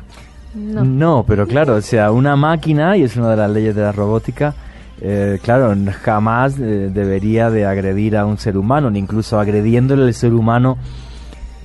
No. 0.55 1.25
pero 1.27 1.47
claro, 1.47 1.75
o 1.75 1.81
sea, 1.81 2.13
una 2.13 2.37
máquina, 2.37 2.97
y 2.97 3.03
es 3.03 3.17
una 3.17 3.31
de 3.31 3.37
las 3.37 3.51
leyes 3.51 3.75
de 3.75 3.83
la 3.83 3.93
robótica, 3.93 4.55
eh, 5.01 5.39
claro, 5.43 5.75
jamás 6.03 6.59
eh, 6.59 6.91
debería 6.93 7.51
de 7.51 7.67
agredir 7.67 8.17
a 8.17 8.27
un 8.27 8.39
ser 8.39 8.57
humano, 8.57 8.91
ni 8.91 8.99
incluso 8.99 9.39
agrediéndole 9.39 10.07
el 10.07 10.15
ser 10.15 10.33
humano 10.35 10.79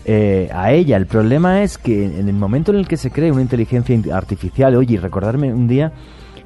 eh, 0.05 0.49
a 0.53 0.71
ella. 0.71 0.97
El 0.97 1.05
problema 1.05 1.61
es 1.61 1.77
que 1.77 2.05
en 2.05 2.27
el 2.27 2.35
momento 2.35 2.71
en 2.71 2.79
el 2.79 2.87
que 2.87 2.97
se 2.97 3.11
cree 3.11 3.31
una 3.31 3.41
inteligencia 3.41 3.95
artificial, 4.13 4.75
oye, 4.75 4.99
recordarme 4.99 5.53
un 5.53 5.67
día 5.67 5.91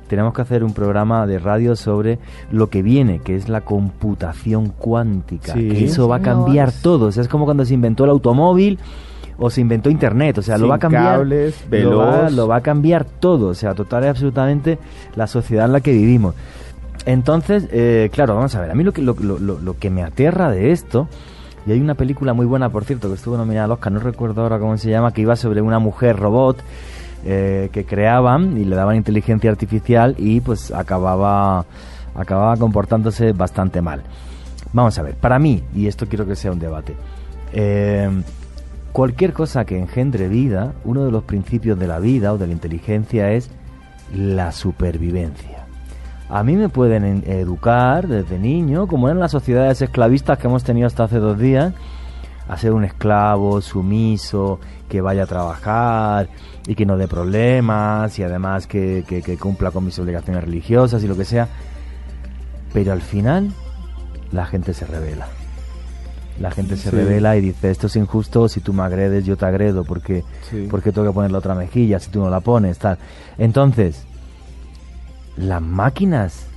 tenemos 0.08 0.34
que 0.34 0.42
hacer 0.42 0.64
un 0.64 0.74
programa 0.74 1.26
de 1.26 1.40
radio 1.40 1.76
sobre 1.76 2.20
lo 2.52 2.70
que 2.70 2.84
viene, 2.84 3.20
que 3.20 3.36
es 3.36 3.50
la 3.50 3.62
computación 3.62 4.70
cuántica, 4.70 5.54
que 5.54 5.86
eso 5.86 6.08
va 6.08 6.18
a 6.18 6.22
cambiar 6.22 6.72
todo. 6.72 7.08
O 7.08 7.12
sea, 7.12 7.24
es 7.24 7.30
como 7.30 7.46
cuando 7.46 7.66
se 7.66 7.74
inventó 7.74 8.04
el 8.04 8.12
automóvil 8.12 8.78
o 9.38 9.50
se 9.50 9.62
inventó 9.62 9.90
internet, 9.90 10.38
o 10.38 10.42
sea, 10.44 10.58
lo 10.58 10.68
va 10.68 10.76
a 10.76 10.80
cambiar 10.80 11.18
cables, 11.18 11.66
lo, 11.72 11.98
va, 11.98 12.30
lo 12.30 12.48
va 12.48 12.58
a 12.58 12.62
cambiar 12.62 13.06
todo, 13.06 13.48
o 13.48 13.54
sea, 13.56 13.74
total 13.74 14.04
y 14.04 14.08
absolutamente 14.08 14.78
la 15.16 15.26
sociedad 15.26 15.66
en 15.66 15.72
la 15.72 15.82
que 15.82 15.94
vivimos. 15.94 16.36
Entonces, 17.06 17.68
eh, 17.72 18.10
claro, 18.14 18.36
vamos 18.36 18.56
a 18.56 18.62
ver, 18.62 18.72
a 18.72 18.76
mí 18.76 18.84
lo 18.84 18.94
que, 18.94 19.02
lo, 19.02 19.16
lo, 19.16 19.78
que 19.78 19.90
me 19.90 20.04
aterra 20.04 20.50
de 20.50 20.72
esto, 20.72 21.08
y 21.66 21.72
hay 21.72 21.82
una 21.82 21.96
película 21.96 22.34
muy 22.34 22.46
buena, 22.46 22.70
por 22.70 22.86
cierto, 22.86 23.10
que 23.10 23.16
estuvo 23.16 23.38
nominada 23.38 23.66
al 23.66 23.72
Oscar, 23.72 23.92
no 23.92 24.00
recuerdo 24.00 24.42
ahora 24.42 24.60
cómo 24.60 24.78
se 24.78 24.90
llama, 24.90 25.12
que 25.12 25.22
iba 25.22 25.36
sobre 25.36 25.62
una 25.62 25.80
mujer 25.80 26.18
robot 26.18 26.58
eh, 27.26 27.70
que 27.72 27.86
creaban 27.86 28.58
y 28.58 28.66
le 28.66 28.76
daban 28.76 28.96
inteligencia 28.96 29.50
artificial 29.50 30.16
y 30.18 30.42
pues 30.42 30.72
acababa, 30.72 31.66
acababa 32.16 32.56
comportándose 32.58 33.34
bastante 33.34 33.82
mal. 33.82 34.04
Vamos 34.72 34.98
a 34.98 35.04
ver, 35.04 35.16
para 35.16 35.40
mí, 35.40 35.64
y 35.76 35.88
esto 35.88 36.08
quiero 36.08 36.26
que 36.26 36.36
sea 36.36 36.52
un 36.52 36.60
debate, 36.60 36.96
eh, 37.52 38.10
cualquier 38.94 39.34
cosa 39.34 39.66
que 39.66 39.78
engendre 39.78 40.30
vida, 40.30 40.74
uno 40.86 41.04
de 41.06 41.12
los 41.12 41.24
principios 41.24 41.78
de 41.78 41.88
la 41.88 42.00
vida 42.00 42.32
o 42.34 42.38
de 42.38 42.48
la 42.48 42.54
inteligencia 42.54 43.32
es 43.32 43.50
la 44.16 44.52
supervivencia. 44.52 45.63
A 46.34 46.42
mí 46.42 46.56
me 46.56 46.68
pueden 46.68 47.24
educar 47.28 48.08
desde 48.08 48.40
niño, 48.40 48.88
como 48.88 49.08
eran 49.08 49.20
las 49.20 49.30
sociedades 49.30 49.84
esclavistas 49.84 50.40
que 50.40 50.48
hemos 50.48 50.64
tenido 50.64 50.88
hasta 50.88 51.04
hace 51.04 51.20
dos 51.20 51.38
días, 51.38 51.76
a 52.48 52.58
ser 52.58 52.72
un 52.72 52.84
esclavo 52.84 53.62
sumiso, 53.62 54.60
que 54.90 55.00
vaya 55.00 55.24
a 55.24 55.28
trabajar 55.28 56.30
y 56.66 56.74
que 56.74 56.88
no 56.88 56.98
dé 56.98 57.08
problemas 57.08 58.18
y 58.18 58.24
además 58.24 58.66
que, 58.66 59.38
cumpla 59.40 59.70
con 59.70 59.86
mis 59.86 60.00
obligaciones 60.00 60.44
religiosas 60.44 61.04
y 61.04 61.08
lo 61.08 61.16
que 61.16 61.24
sea. 61.24 61.50
Pero 62.74 62.94
al 62.94 63.02
final 63.04 63.52
la 64.32 64.48
gente 64.48 64.74
se 64.74 64.88
revela. 64.88 65.28
La 66.40 66.50
gente 66.50 66.78
se 66.78 66.90
revela 66.90 67.38
y 67.38 67.42
dice, 67.42 67.70
esto 67.70 67.86
es 67.86 67.96
injusto, 67.96 68.50
si 68.50 68.60
tú 68.60 68.74
me 68.74 68.82
agredes 68.82 69.24
yo 69.24 69.38
te 69.38 69.46
agredo, 69.46 69.84
porque, 69.84 70.24
porque 70.72 70.92
tengo 70.92 71.10
que 71.10 71.14
poner 71.14 71.32
la 71.32 71.38
otra 71.38 71.54
mejilla, 71.54 72.00
si 72.00 72.10
tú 72.10 72.22
no 72.22 72.32
la 72.32 72.40
pones, 72.40 72.80
tal. 72.80 72.98
Entonces, 73.38 74.08
las 75.38 75.62
máquinas, 75.62 76.48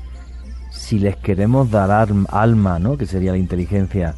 si 0.71 0.99
les 0.99 1.17
queremos 1.17 1.71
dar 1.71 2.09
alma, 2.31 2.79
¿no? 2.79 2.97
que 2.97 3.07
sería 3.07 3.33
la 3.33 3.39
inteligencia, 3.39 4.15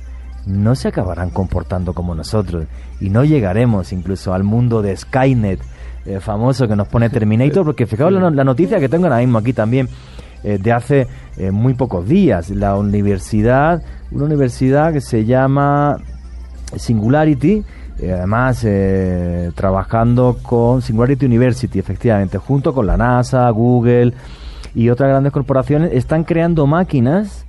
no 0.47 0.75
se 0.75 0.89
acabarán 0.89 1.31
comportando 1.31 1.93
como 1.93 2.15
nosotros. 2.15 2.67
Y 3.01 3.11
no 3.11 3.25
llegaremos 3.25 3.93
incluso 3.93 4.35
al 4.35 4.45
mundo 4.45 4.83
de 4.83 4.97
Skynet 4.97 5.61
eh, 6.07 6.21
famoso 6.21 6.67
que 6.67 6.75
nos 6.75 6.89
pone 6.89 7.11
Terminator, 7.11 7.65
porque 7.65 7.87
fijaos 7.87 8.13
la, 8.13 8.45
noticia 8.45 8.81
que 8.81 8.89
tengo 8.89 9.05
ahora 9.05 9.19
mismo 9.19 9.39
aquí 9.39 9.53
también 9.53 9.89
eh, 10.43 10.59
de 10.59 10.73
hace 10.73 11.07
eh, 11.37 11.51
muy 11.51 11.75
pocos 11.75 12.09
días, 12.09 12.51
la 12.51 12.77
universidad, 12.77 13.83
una 14.11 14.25
universidad 14.25 14.93
que 14.93 15.01
se 15.01 15.25
llama 15.25 15.99
Singularity, 16.77 17.65
además 18.01 18.65
trabajando 19.57 20.39
con 20.41 20.83
Singularity 20.83 21.27
University, 21.27 21.81
efectivamente, 21.81 22.39
junto 22.39 22.73
con 22.73 22.87
la 22.87 22.97
NASA, 22.97 23.51
Google 23.51 24.15
y 24.75 24.91
otras 24.91 25.11
grandes 25.11 25.33
corporaciones, 25.33 25.93
están 25.93 26.25
creando 26.25 26.67
máquinas 26.67 27.47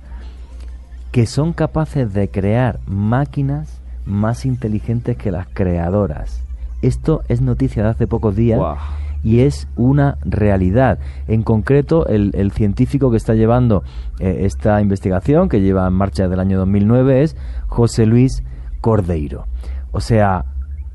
que 1.12 1.26
son 1.26 1.52
capaces 1.52 2.12
de 2.12 2.30
crear 2.30 2.78
máquinas 2.86 3.80
más 4.04 4.46
inteligentes 4.46 5.16
que 5.16 5.30
las 5.30 5.46
creadoras. 5.48 6.42
Esto 6.82 7.22
es 7.28 7.40
noticia 7.40 7.82
de 7.82 7.90
hace 7.90 8.06
pocos 8.06 8.36
días 8.36 8.60
y 9.22 9.40
es 9.40 9.68
una 9.76 10.16
realidad. 10.24 10.98
En 11.28 11.42
concreto, 11.42 12.06
el, 12.06 12.52
científico 12.52 13.10
que 13.10 13.16
está 13.16 13.34
llevando 13.34 13.82
eh, 14.18 14.42
esta 14.42 14.80
investigación, 14.80 15.48
que 15.48 15.60
lleva 15.60 15.86
en 15.86 15.92
marcha 15.92 16.22
desde 16.22 16.34
el 16.34 16.40
año 16.40 16.58
2009, 16.58 17.22
es 17.22 17.36
José 17.66 18.06
Luis 18.06 18.42
Cordeiro. 18.80 19.46
O 19.92 20.00
sea, 20.00 20.46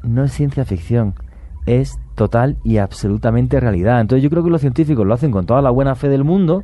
no 0.01 0.23
es 0.23 0.31
ciencia 0.31 0.65
ficción, 0.65 1.13
es 1.65 1.99
total 2.15 2.57
y 2.63 2.77
absolutamente 2.77 3.59
realidad. 3.59 4.01
Entonces 4.01 4.23
yo 4.23 4.29
creo 4.29 4.43
que 4.43 4.49
los 4.49 4.61
científicos 4.61 5.05
lo 5.05 5.13
hacen 5.13 5.31
con 5.31 5.45
toda 5.45 5.61
la 5.61 5.69
buena 5.69 5.95
fe 5.95 6.09
del 6.09 6.23
mundo, 6.23 6.63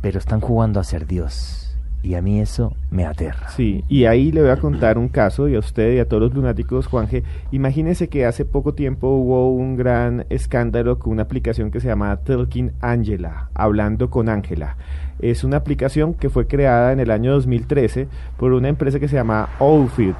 pero 0.00 0.18
están 0.18 0.40
jugando 0.40 0.80
a 0.80 0.84
ser 0.84 1.06
Dios. 1.06 1.58
Y 2.04 2.14
a 2.14 2.22
mí 2.22 2.40
eso 2.40 2.74
me 2.90 3.06
aterra. 3.06 3.48
Sí, 3.50 3.84
y 3.88 4.06
ahí 4.06 4.32
le 4.32 4.42
voy 4.42 4.50
a 4.50 4.56
contar 4.56 4.98
un 4.98 5.08
caso, 5.08 5.48
y 5.48 5.54
a 5.54 5.60
usted 5.60 5.94
y 5.94 5.98
a 6.00 6.08
todos 6.08 6.24
los 6.24 6.34
lunáticos, 6.34 6.88
Juanje. 6.88 7.22
Imagínese 7.52 8.08
que 8.08 8.26
hace 8.26 8.44
poco 8.44 8.74
tiempo 8.74 9.06
hubo 9.08 9.54
un 9.54 9.76
gran 9.76 10.26
escándalo 10.28 10.98
con 10.98 11.12
una 11.12 11.22
aplicación 11.22 11.70
que 11.70 11.78
se 11.78 11.86
llama 11.86 12.16
Talking 12.16 12.72
Angela, 12.80 13.50
hablando 13.54 14.10
con 14.10 14.28
Ángela. 14.28 14.76
Es 15.20 15.44
una 15.44 15.58
aplicación 15.58 16.14
que 16.14 16.28
fue 16.28 16.48
creada 16.48 16.92
en 16.92 16.98
el 16.98 17.12
año 17.12 17.34
2013 17.34 18.08
por 18.36 18.52
una 18.52 18.68
empresa 18.68 18.98
que 18.98 19.06
se 19.06 19.14
llama 19.14 19.50
Outfit. 19.60 20.16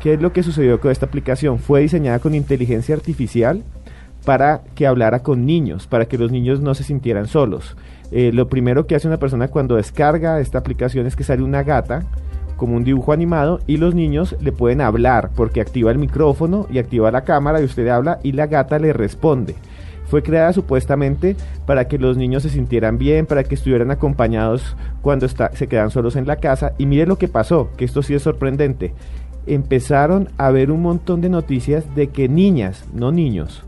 ¿Qué 0.00 0.14
es 0.14 0.22
lo 0.22 0.32
que 0.32 0.44
sucedió 0.44 0.80
con 0.80 0.92
esta 0.92 1.06
aplicación? 1.06 1.58
Fue 1.58 1.80
diseñada 1.80 2.20
con 2.20 2.34
inteligencia 2.34 2.94
artificial 2.94 3.64
para 4.24 4.62
que 4.76 4.86
hablara 4.86 5.24
con 5.24 5.44
niños, 5.44 5.88
para 5.88 6.06
que 6.06 6.18
los 6.18 6.30
niños 6.30 6.60
no 6.60 6.74
se 6.74 6.84
sintieran 6.84 7.26
solos. 7.26 7.76
Eh, 8.12 8.30
lo 8.32 8.48
primero 8.48 8.86
que 8.86 8.94
hace 8.94 9.08
una 9.08 9.18
persona 9.18 9.48
cuando 9.48 9.74
descarga 9.74 10.40
esta 10.40 10.58
aplicación 10.58 11.06
es 11.06 11.16
que 11.16 11.24
sale 11.24 11.42
una 11.42 11.64
gata 11.64 12.04
como 12.56 12.76
un 12.76 12.84
dibujo 12.84 13.12
animado 13.12 13.60
y 13.66 13.76
los 13.76 13.94
niños 13.94 14.36
le 14.40 14.52
pueden 14.52 14.80
hablar 14.80 15.30
porque 15.34 15.60
activa 15.60 15.90
el 15.90 15.98
micrófono 15.98 16.66
y 16.70 16.78
activa 16.78 17.10
la 17.10 17.24
cámara 17.24 17.60
y 17.60 17.64
usted 17.64 17.88
habla 17.88 18.18
y 18.22 18.32
la 18.32 18.46
gata 18.46 18.78
le 18.78 18.92
responde. 18.92 19.56
Fue 20.06 20.22
creada 20.22 20.52
supuestamente 20.52 21.36
para 21.66 21.86
que 21.86 21.98
los 21.98 22.16
niños 22.16 22.42
se 22.42 22.48
sintieran 22.48 22.98
bien, 22.98 23.26
para 23.26 23.44
que 23.44 23.54
estuvieran 23.54 23.90
acompañados 23.90 24.74
cuando 25.02 25.28
se 25.28 25.66
quedan 25.68 25.90
solos 25.90 26.16
en 26.16 26.26
la 26.26 26.36
casa. 26.36 26.72
Y 26.78 26.86
mire 26.86 27.06
lo 27.06 27.18
que 27.18 27.28
pasó, 27.28 27.68
que 27.76 27.84
esto 27.84 28.02
sí 28.02 28.14
es 28.14 28.22
sorprendente. 28.22 28.94
Empezaron 29.48 30.28
a 30.38 30.50
ver 30.50 30.70
un 30.70 30.82
montón 30.82 31.20
de 31.20 31.28
noticias 31.28 31.84
de 31.96 32.08
que 32.08 32.28
niñas, 32.28 32.84
no 32.92 33.10
niños, 33.10 33.64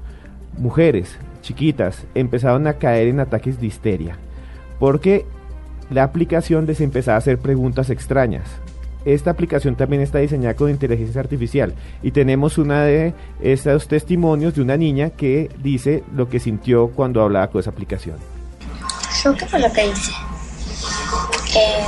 mujeres 0.59 1.19
chiquitas, 1.43 2.05
empezaron 2.15 2.67
a 2.67 2.75
caer 2.75 3.09
en 3.09 3.19
ataques 3.19 3.61
de 3.61 3.67
histeria 3.67 4.17
porque 4.81 5.27
la 5.91 6.03
aplicación 6.03 6.67
les 6.67 6.81
empezaba 6.81 7.17
a 7.17 7.19
hacer 7.19 7.39
preguntas 7.39 7.91
extrañas. 7.91 8.49
Esta 9.05 9.31
aplicación 9.31 9.77
también 9.77 10.03
está 10.03 10.19
diseñada 10.19 10.55
con 10.55 10.69
inteligencia 10.71 11.21
artificial 11.21 11.75
y 12.03 12.11
tenemos 12.11 12.59
una 12.59 12.85
de 12.85 13.15
estos 13.41 13.89
testimonios 13.89 14.55
de 14.55 14.63
una 14.63 14.77
niña 14.77 15.11
que 15.11 15.49
dice 15.63 16.03
lo 16.15 16.29
que 16.29 16.41
sintió 16.41 16.89
cuando 16.89 17.23
hablaba 17.23 17.49
con 17.49 17.61
esa 17.61 17.71
aplicación. 17.71 18.17
¿Yo 19.23 19.35
qué 19.35 19.59
lo 19.59 19.73
que 19.73 19.87
hice? 19.87 20.13
Eh, 21.57 21.85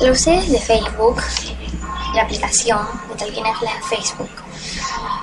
lo 0.00 0.06
de 0.12 0.58
Facebook, 0.60 1.20
la 2.18 2.24
aplicación 2.24 2.80
de 3.08 3.14
Talking 3.14 3.46
Ángela 3.46 3.72
en 3.76 3.82
Facebook. 3.84 4.30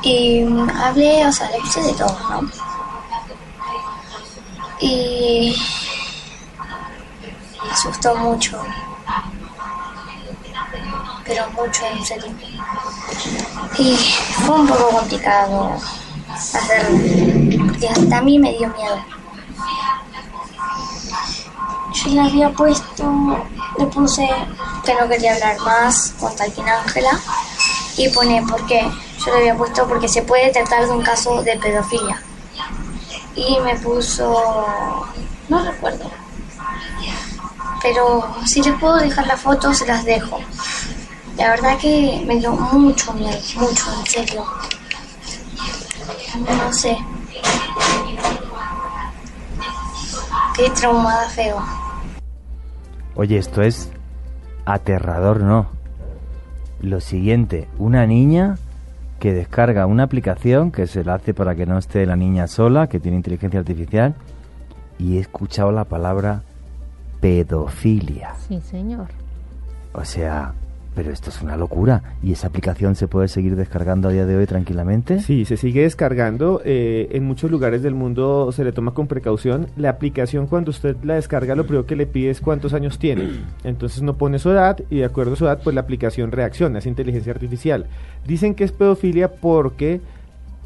Y 0.02 0.44
mm, 0.44 0.70
hablé, 0.70 1.28
o 1.28 1.32
sea, 1.32 1.52
le 1.52 1.60
puse 1.60 1.82
de 1.82 1.94
todo, 1.94 2.18
¿no? 2.30 2.50
Y 4.80 5.56
me 7.64 7.72
asustó 7.72 8.16
mucho. 8.16 8.64
Pero 11.26 11.50
mucho, 11.52 11.86
en 11.86 12.06
serio. 12.06 12.32
Y 13.78 13.98
fue 14.46 14.56
un 14.56 14.68
poco 14.68 14.90
complicado 14.92 15.76
hacerlo. 16.34 16.98
Porque 17.68 17.90
hasta 17.90 18.18
a 18.18 18.22
mí 18.22 18.40
me 18.40 18.54
dio 18.54 18.70
miedo. 18.70 18.98
Yo 21.96 22.10
le 22.12 22.22
había 22.22 22.50
puesto, 22.50 23.48
le 23.80 23.86
puse 23.86 24.28
que 24.84 24.94
no 24.96 25.08
quería 25.08 25.34
hablar 25.34 25.58
más 25.62 26.14
con 26.20 26.36
Talkin 26.36 26.68
Ángela 26.68 27.18
y 27.96 28.10
pone 28.10 28.44
por 28.46 28.66
qué. 28.66 28.82
Yo 29.26 29.32
le 29.32 29.38
había 29.38 29.56
puesto 29.56 29.88
porque 29.88 30.10
se 30.10 30.22
puede 30.22 30.52
tratar 30.52 30.86
de 30.86 30.92
un 30.92 31.02
caso 31.02 31.42
de 31.42 31.58
pedofilia. 31.58 32.22
Y 33.36 33.60
me 33.62 33.76
puso, 33.78 35.06
no 35.48 35.64
recuerdo. 35.64 36.12
Pero 37.82 38.28
si 38.46 38.62
les 38.62 38.78
puedo 38.78 38.98
dejar 38.98 39.28
la 39.28 39.38
foto, 39.38 39.74
se 39.74 39.86
las 39.86 40.04
dejo. 40.04 40.40
La 41.38 41.52
verdad 41.52 41.78
que 41.78 42.24
me 42.28 42.40
dio 42.40 42.52
mucho 42.52 43.14
miedo, 43.14 43.40
mucho, 43.56 43.86
en 44.00 44.06
serio. 44.06 44.46
No 46.36 46.74
sé. 46.74 46.98
Qué 50.56 50.70
traumada 50.72 51.30
feo. 51.30 51.85
Oye, 53.16 53.38
esto 53.38 53.62
es 53.62 53.92
aterrador, 54.66 55.42
¿no? 55.42 55.68
Lo 56.82 57.00
siguiente, 57.00 57.68
una 57.78 58.06
niña 58.06 58.58
que 59.20 59.34
descarga 59.34 59.86
una 59.86 60.04
aplicación 60.04 60.72
que 60.72 60.86
se 60.88 61.04
la 61.06 61.16
hace 61.16 61.34
para 61.34 61.56
que 61.56 61.66
no 61.66 61.78
esté 61.78 62.06
la 62.06 62.18
niña 62.18 62.48
sola, 62.48 62.88
que 62.88 63.00
tiene 63.00 63.18
inteligencia 63.18 63.62
artificial, 63.62 64.16
y 65.00 65.18
he 65.18 65.20
escuchado 65.22 65.72
la 65.72 65.86
palabra 65.86 66.42
pedofilia. 67.22 68.36
Sí, 68.48 68.60
señor. 68.62 69.08
O 69.94 70.04
sea, 70.04 70.54
pero 70.96 71.12
esto 71.12 71.30
es 71.30 71.42
una 71.42 71.58
locura. 71.58 72.02
¿Y 72.24 72.32
esa 72.32 72.48
aplicación 72.48 72.96
se 72.96 73.08
puede 73.08 73.28
seguir 73.28 73.56
descargando 73.56 74.08
a 74.08 74.12
día 74.12 74.26
de 74.26 74.36
hoy 74.38 74.46
tranquilamente? 74.48 75.20
Sí, 75.20 75.46
se 75.46 75.58
sigue 75.58 75.82
descargando. 75.82 76.62
eh, 76.66 77.10
en 77.12 77.26
muchos 77.26 77.52
lugares 77.52 77.84
del 77.84 77.94
mundo 77.96 78.52
se 78.52 78.64
le 78.64 78.72
toma 78.72 78.94
con 78.94 79.08
precaución. 79.08 79.68
La 79.78 79.90
aplicación 79.90 80.48
cuando 80.48 80.72
usted 80.72 80.96
la 81.04 81.16
descarga 81.16 81.56
lo 81.56 81.66
primero 81.66 81.86
que 81.86 81.96
le 81.96 82.08
pide 82.08 82.30
es 82.32 82.42
cuántos 82.42 82.74
años 82.74 82.98
tiene. 82.98 83.30
Entonces 83.64 84.02
no 84.02 84.16
pone 84.16 84.40
su 84.40 84.50
edad 84.52 84.80
y 84.90 84.98
de 85.00 85.06
acuerdo 85.06 85.34
a 85.34 85.36
su 85.36 85.46
edad 85.46 85.60
pues 85.64 85.74
la 85.76 85.82
aplicación 85.82 86.32
reacciona, 86.32 86.80
es 86.80 86.86
inteligencia 86.86 87.34
artificial. 87.34 87.88
Dicen 88.26 88.56
que 88.56 88.64
es 88.64 88.72
pedofilia 88.72 89.30
porque 89.34 90.02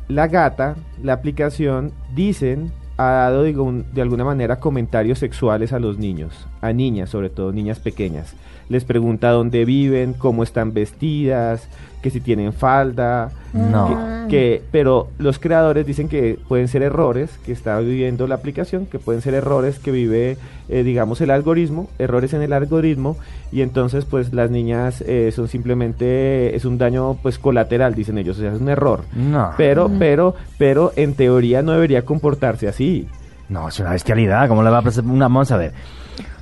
la 0.08 0.28
gata, 0.28 0.76
la 1.04 1.14
aplicación, 1.14 1.92
dicen 2.16 2.72
ha 2.98 3.12
dado 3.30 3.44
digo, 3.44 3.64
un- 3.64 3.86
de 3.94 4.02
alguna 4.02 4.26
manera 4.26 4.60
comentarios 4.60 5.20
sexuales 5.20 5.72
a 5.72 5.80
los 5.80 5.98
niños, 5.98 6.48
a 6.62 6.74
niñas 6.74 7.10
sobre 7.10 7.30
todo, 7.30 7.54
niñas 7.54 7.80
pequeñas. 7.80 8.34
Les 8.70 8.84
pregunta 8.86 9.32
dónde 9.32 9.66
viven, 9.66 10.14
cómo 10.14 10.44
están 10.44 10.74
vestidas, 10.74 11.68
que 12.04 12.12
si 12.12 12.22
tienen 12.22 12.54
falda, 12.54 13.32
No. 13.52 14.28
que, 14.30 14.30
que- 14.30 14.62
pero 14.72 15.08
los 15.18 15.40
creadores 15.40 15.86
dicen 15.86 16.08
que 16.08 16.38
pueden 16.48 16.68
ser 16.68 16.84
errores 16.84 17.32
que 17.46 17.52
está 17.52 17.80
viviendo 17.80 18.28
la 18.28 18.36
aplicación, 18.36 18.86
que 18.86 19.00
pueden 19.00 19.22
ser 19.24 19.34
errores 19.34 19.80
que 19.80 19.92
vive, 19.92 20.38
eh, 20.70 20.84
digamos, 20.84 21.20
el 21.22 21.32
algoritmo, 21.32 21.90
errores 21.98 22.34
en 22.34 22.42
el 22.44 22.54
algoritmo, 22.54 23.18
y 23.52 23.62
entonces 23.64 24.06
pues 24.06 24.34
las 24.34 24.52
niñas 24.52 25.02
eh, 25.06 25.32
son 25.36 25.48
simplemente, 25.48 26.56
es 26.56 26.64
un 26.64 26.78
daño 26.78 27.16
pues 27.24 27.40
colateral, 27.40 27.96
dicen 27.96 28.18
ellos, 28.20 28.38
o 28.38 28.42
sea, 28.42 28.54
es 28.54 28.62
un 28.62 28.70
error. 28.70 29.02
No. 29.16 29.52
Pero, 29.58 29.90
pero, 29.98 30.36
pero 30.60 30.94
en 30.96 31.16
teoría 31.16 31.62
no 31.64 31.72
debería 31.72 32.04
comportarse 32.06 32.68
así. 32.68 33.08
No, 33.50 33.68
es 33.68 33.80
una 33.80 33.92
bestialidad. 33.92 34.48
¿Cómo 34.48 34.62
le 34.62 34.70
va 34.70 34.78
a 34.78 34.82
pasar 34.84 35.04
una? 35.06 35.26
Vamos 35.26 35.52
a 35.52 35.58
ver. 35.58 35.74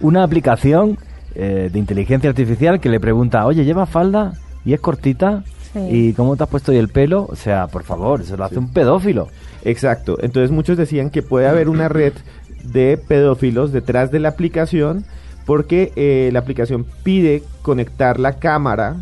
Una 0.02 0.24
aplicación 0.24 0.98
eh, 1.36 1.70
de 1.72 1.80
inteligencia 1.80 2.30
artificial 2.30 2.80
que 2.80 2.90
le 2.90 3.00
pregunta, 3.00 3.46
oye, 3.46 3.66
¿lleva 3.66 3.86
falda? 3.86 4.34
¿Y 4.66 4.74
es 4.74 4.80
cortita? 4.80 5.44
Sí. 5.74 5.80
¿Y 5.80 6.14
cómo 6.14 6.36
te 6.36 6.44
has 6.44 6.50
puesto 6.50 6.72
hoy 6.72 6.78
el 6.78 6.90
pelo? 6.90 7.28
O 7.30 7.36
sea, 7.36 7.68
por 7.68 7.84
favor, 7.84 8.22
eso 8.22 8.38
lo 8.38 8.46
hace 8.46 8.58
un 8.60 8.72
pedófilo. 8.72 9.30
Exacto. 9.64 10.18
Entonces 10.22 10.52
muchos 10.52 10.78
decían 10.78 11.10
que 11.10 11.22
puede 11.22 11.48
haber 11.48 11.70
una 11.70 11.90
red 11.90 12.14
de 12.64 12.98
pedófilos 12.98 13.72
detrás 13.72 14.12
de 14.12 14.20
la 14.20 14.30
aplicación 14.30 15.06
porque 15.46 15.94
eh, 15.96 16.30
la 16.34 16.40
aplicación 16.40 16.86
pide 17.04 17.42
conectar 17.62 18.20
la 18.20 18.34
cámara 18.34 18.98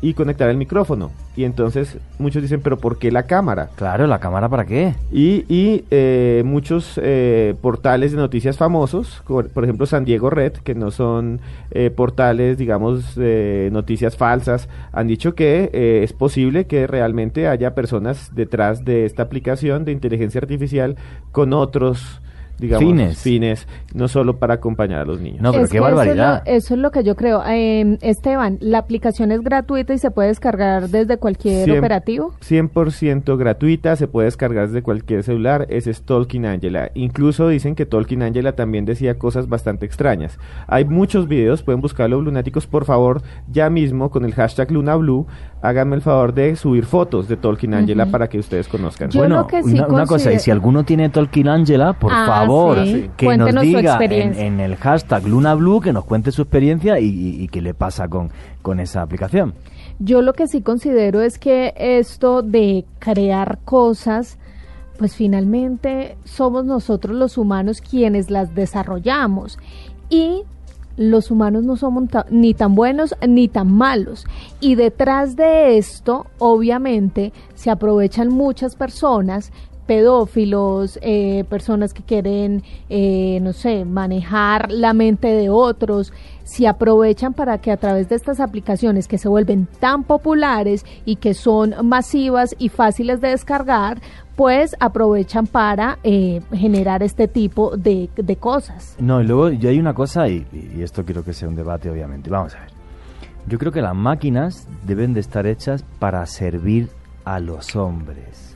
Y 0.00 0.14
conectar 0.14 0.48
el 0.48 0.56
micrófono. 0.56 1.10
Y 1.36 1.44
entonces 1.44 1.98
muchos 2.18 2.42
dicen, 2.42 2.60
pero 2.62 2.78
¿por 2.78 2.98
qué 2.98 3.10
la 3.10 3.24
cámara? 3.24 3.70
Claro, 3.76 4.06
¿la 4.06 4.18
cámara 4.18 4.48
para 4.48 4.64
qué? 4.64 4.94
Y, 5.12 5.44
y, 5.48 5.84
eh, 5.90 6.42
muchos 6.44 7.00
eh, 7.02 7.54
portales 7.60 8.12
de 8.12 8.18
noticias 8.18 8.56
famosos, 8.56 9.22
por 9.26 9.64
ejemplo 9.64 9.86
San 9.86 10.04
Diego 10.04 10.30
Red, 10.30 10.54
que 10.54 10.74
no 10.74 10.90
son 10.90 11.40
eh, 11.70 11.90
portales, 11.90 12.58
digamos, 12.58 13.14
de 13.14 13.68
noticias 13.72 14.16
falsas, 14.16 14.68
han 14.92 15.08
dicho 15.08 15.34
que 15.34 15.70
eh, 15.72 16.00
es 16.04 16.12
posible 16.12 16.66
que 16.66 16.86
realmente 16.86 17.48
haya 17.48 17.74
personas 17.74 18.34
detrás 18.34 18.84
de 18.84 19.04
esta 19.04 19.24
aplicación 19.24 19.84
de 19.84 19.92
inteligencia 19.92 20.40
artificial 20.40 20.96
con 21.32 21.52
otros, 21.52 22.20
digamos, 22.58 22.84
Fines. 22.88 23.18
fines, 23.18 23.68
no 23.94 24.08
solo 24.08 24.36
para 24.38 24.54
acompañar 24.54 25.00
a 25.00 25.04
los 25.04 25.20
niños. 25.20 25.40
No, 25.42 25.52
pero 25.52 25.64
Es 25.64 25.70
qué 25.70 25.78
que 25.78 25.78
eso 25.78 25.86
es 25.86 25.90
lo- 25.92 25.96
barbaridad. 25.96 26.42
Eso 26.46 26.74
es, 26.74 26.80
lo, 26.80 26.90
que 26.90 27.02
yo 27.04 27.16
creo. 27.16 27.42
Eh, 27.46 27.98
Esteban, 28.02 28.58
la 28.60 28.78
aplicación 28.78 29.32
es 29.32 29.40
gratuita 29.42 29.92
y 29.94 29.98
se 29.98 30.10
puede 30.10 30.28
descargar 30.28 30.88
desde 30.88 31.16
cualquier 31.18 31.68
Siem- 31.68 31.78
operativo. 31.78 32.34
100% 32.40 33.36
gratuita, 33.36 33.96
se 33.96 34.08
puede 34.08 34.26
descargar 34.26 34.66
desde 34.68 34.82
cualquier 34.82 35.22
celular, 35.22 35.66
ese 35.70 35.90
es 35.90 36.02
Tolkien 36.02 36.46
Angela. 36.46 36.90
Incluso 36.94 37.48
dicen 37.48 37.74
que 37.74 37.86
Tolkien 37.86 38.22
Angela 38.22 38.52
también 38.52 38.84
decía 38.84 39.18
cosas 39.18 39.48
bastante 39.48 39.86
extrañas. 39.86 40.38
Hay 40.66 40.84
muchos 40.84 41.28
videos, 41.28 41.62
pueden 41.62 41.80
buscarlo, 41.80 42.20
lunáticos, 42.20 42.66
por 42.66 42.84
favor, 42.84 43.22
ya 43.50 43.70
mismo 43.70 44.10
con 44.10 44.24
el 44.24 44.34
hashtag 44.34 44.70
LunaBlue, 44.70 45.26
háganme 45.64 45.96
el 45.96 46.02
favor 46.02 46.34
de 46.34 46.54
subir 46.56 46.84
fotos 46.84 47.26
de 47.26 47.36
Tolkien 47.36 47.72
Angela 47.74 48.06
para 48.06 48.28
que 48.28 48.38
ustedes 48.38 48.68
conozcan. 48.68 49.10
Yo 49.10 49.20
bueno, 49.20 49.36
lo 49.36 49.46
que 49.46 49.62
sí 49.62 49.72
una, 49.74 49.86
una 49.88 50.06
cosa, 50.06 50.32
y 50.32 50.38
si 50.38 50.50
alguno 50.50 50.84
tiene 50.84 51.08
Tolkien 51.08 51.48
Angela, 51.48 51.94
por 51.94 52.12
Ah, 52.12 52.26
favor, 52.26 52.84
sí. 52.84 53.10
que 53.16 53.26
nos 53.36 53.48
Cuéntenos 53.48 53.62
diga 53.62 53.98
en 54.02 54.60
el 54.60 54.76
hashtag 54.76 55.26
LunaBlue, 55.26 55.80
que 55.80 55.92
nos 55.92 56.04
cuente 56.04 56.32
su 56.32 56.42
experiencia 56.42 56.98
y, 57.00 57.06
y- 57.06 57.42
y 57.42 57.48
qué 57.48 57.62
le 57.62 57.72
pasa 57.74 58.08
con, 58.08 58.30
con 58.62 58.78
esa 58.78 59.00
aplicación. 59.02 59.54
Yo 59.98 60.22
lo 60.22 60.32
que 60.34 60.48
sí 60.48 60.60
considero 60.60 61.20
es 61.22 61.38
que 61.38 61.72
esto 61.76 62.42
de 62.42 62.84
crear 62.98 63.58
cosas, 63.64 64.38
pues 64.98 65.14
finalmente 65.16 66.16
somos 66.24 66.64
nosotros 66.64 67.16
los 67.16 67.38
humanos 67.38 67.80
quienes 67.80 68.30
las 68.30 68.54
desarrollamos. 68.54 69.58
Y 70.10 70.42
los 70.96 71.30
humanos 71.30 71.64
no 71.64 71.76
somos 71.76 72.04
ni 72.30 72.54
tan 72.54 72.74
buenos 72.74 73.14
ni 73.26 73.48
tan 73.48 73.72
malos. 73.72 74.26
Y 74.60 74.74
detrás 74.74 75.36
de 75.36 75.76
esto, 75.78 76.26
obviamente, 76.38 77.32
se 77.54 77.70
aprovechan 77.70 78.28
muchas 78.28 78.76
personas 78.76 79.52
pedófilos, 79.86 80.98
eh, 81.02 81.44
personas 81.48 81.92
que 81.94 82.02
quieren, 82.02 82.62
eh, 82.88 83.38
no 83.42 83.52
sé, 83.52 83.84
manejar 83.84 84.70
la 84.70 84.92
mente 84.92 85.28
de 85.28 85.50
otros, 85.50 86.12
se 86.44 86.68
aprovechan 86.68 87.32
para 87.32 87.58
que 87.58 87.70
a 87.70 87.76
través 87.76 88.08
de 88.08 88.16
estas 88.16 88.40
aplicaciones 88.40 89.08
que 89.08 89.18
se 89.18 89.28
vuelven 89.28 89.66
tan 89.80 90.04
populares 90.04 90.84
y 91.04 91.16
que 91.16 91.34
son 91.34 91.74
masivas 91.82 92.54
y 92.58 92.68
fáciles 92.68 93.20
de 93.20 93.28
descargar, 93.28 94.00
pues 94.36 94.74
aprovechan 94.80 95.46
para 95.46 95.98
eh, 96.02 96.40
generar 96.52 97.02
este 97.02 97.28
tipo 97.28 97.76
de, 97.76 98.10
de 98.16 98.36
cosas. 98.36 98.96
No, 98.98 99.20
y 99.20 99.26
luego 99.26 99.50
yo 99.50 99.68
hay 99.70 99.78
una 99.78 99.94
cosa, 99.94 100.28
y, 100.28 100.46
y 100.76 100.82
esto 100.82 101.04
quiero 101.04 101.24
que 101.24 101.32
sea 101.32 101.48
un 101.48 101.56
debate, 101.56 101.88
obviamente. 101.88 102.30
Vamos 102.30 102.54
a 102.54 102.60
ver. 102.60 102.70
Yo 103.46 103.58
creo 103.58 103.72
que 103.72 103.82
las 103.82 103.94
máquinas 103.94 104.66
deben 104.86 105.12
de 105.12 105.20
estar 105.20 105.46
hechas 105.46 105.84
para 105.98 106.24
servir 106.26 106.88
a 107.24 107.40
los 107.40 107.76
hombres. 107.76 108.53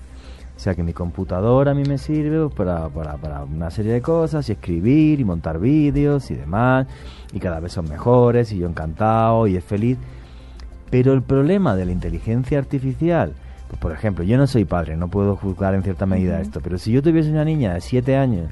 O 0.59 0.61
sea, 0.61 0.75
que 0.75 0.83
mi 0.83 0.93
computadora 0.93 1.71
a 1.71 1.75
mí 1.75 1.85
me 1.85 1.99
sirve 1.99 2.49
para, 2.49 2.89
para, 2.89 3.17
para 3.17 3.45
una 3.45 3.71
serie 3.71 3.93
de 3.93 4.03
cosas, 4.03 4.49
y 4.49 4.53
escribir, 4.53 5.21
y 5.21 5.25
montar 5.25 5.61
vídeos, 5.61 6.33
y 6.33 6.35
demás, 6.35 6.89
y 7.33 7.39
cada 7.39 7.61
vez 7.61 7.71
son 7.71 7.89
mejores, 7.89 8.51
y 8.51 8.59
yo 8.59 8.67
encantado, 8.67 9.47
y 9.47 9.55
es 9.55 9.63
feliz. 9.63 9.99
Pero 10.91 11.13
el 11.13 11.23
problema 11.23 11.77
de 11.77 11.85
la 11.85 11.93
inteligencia 11.93 12.59
artificial, 12.59 13.35
pues 13.69 13.81
por 13.81 13.93
ejemplo, 13.93 14.25
yo 14.25 14.37
no 14.37 14.49
soy 14.49 14.65
padre, 14.65 14.97
no 14.97 15.07
puedo 15.07 15.37
juzgar 15.37 15.77
en 15.77 15.85
cierta 15.85 16.07
medida 16.07 16.41
esto, 16.41 16.61
pero 16.61 16.77
si 16.77 16.91
yo 16.91 17.05
tuviese 17.05 17.31
una 17.31 17.45
niña 17.45 17.75
de 17.75 17.81
7 17.81 18.17
años, 18.17 18.51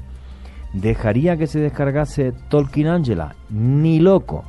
¿dejaría 0.71 1.35
que 1.35 1.47
se 1.47 1.59
descargase 1.59 2.31
Tolkien 2.47 2.87
Angela? 2.87 3.35
Ni 3.49 3.99
loco. 3.99 4.45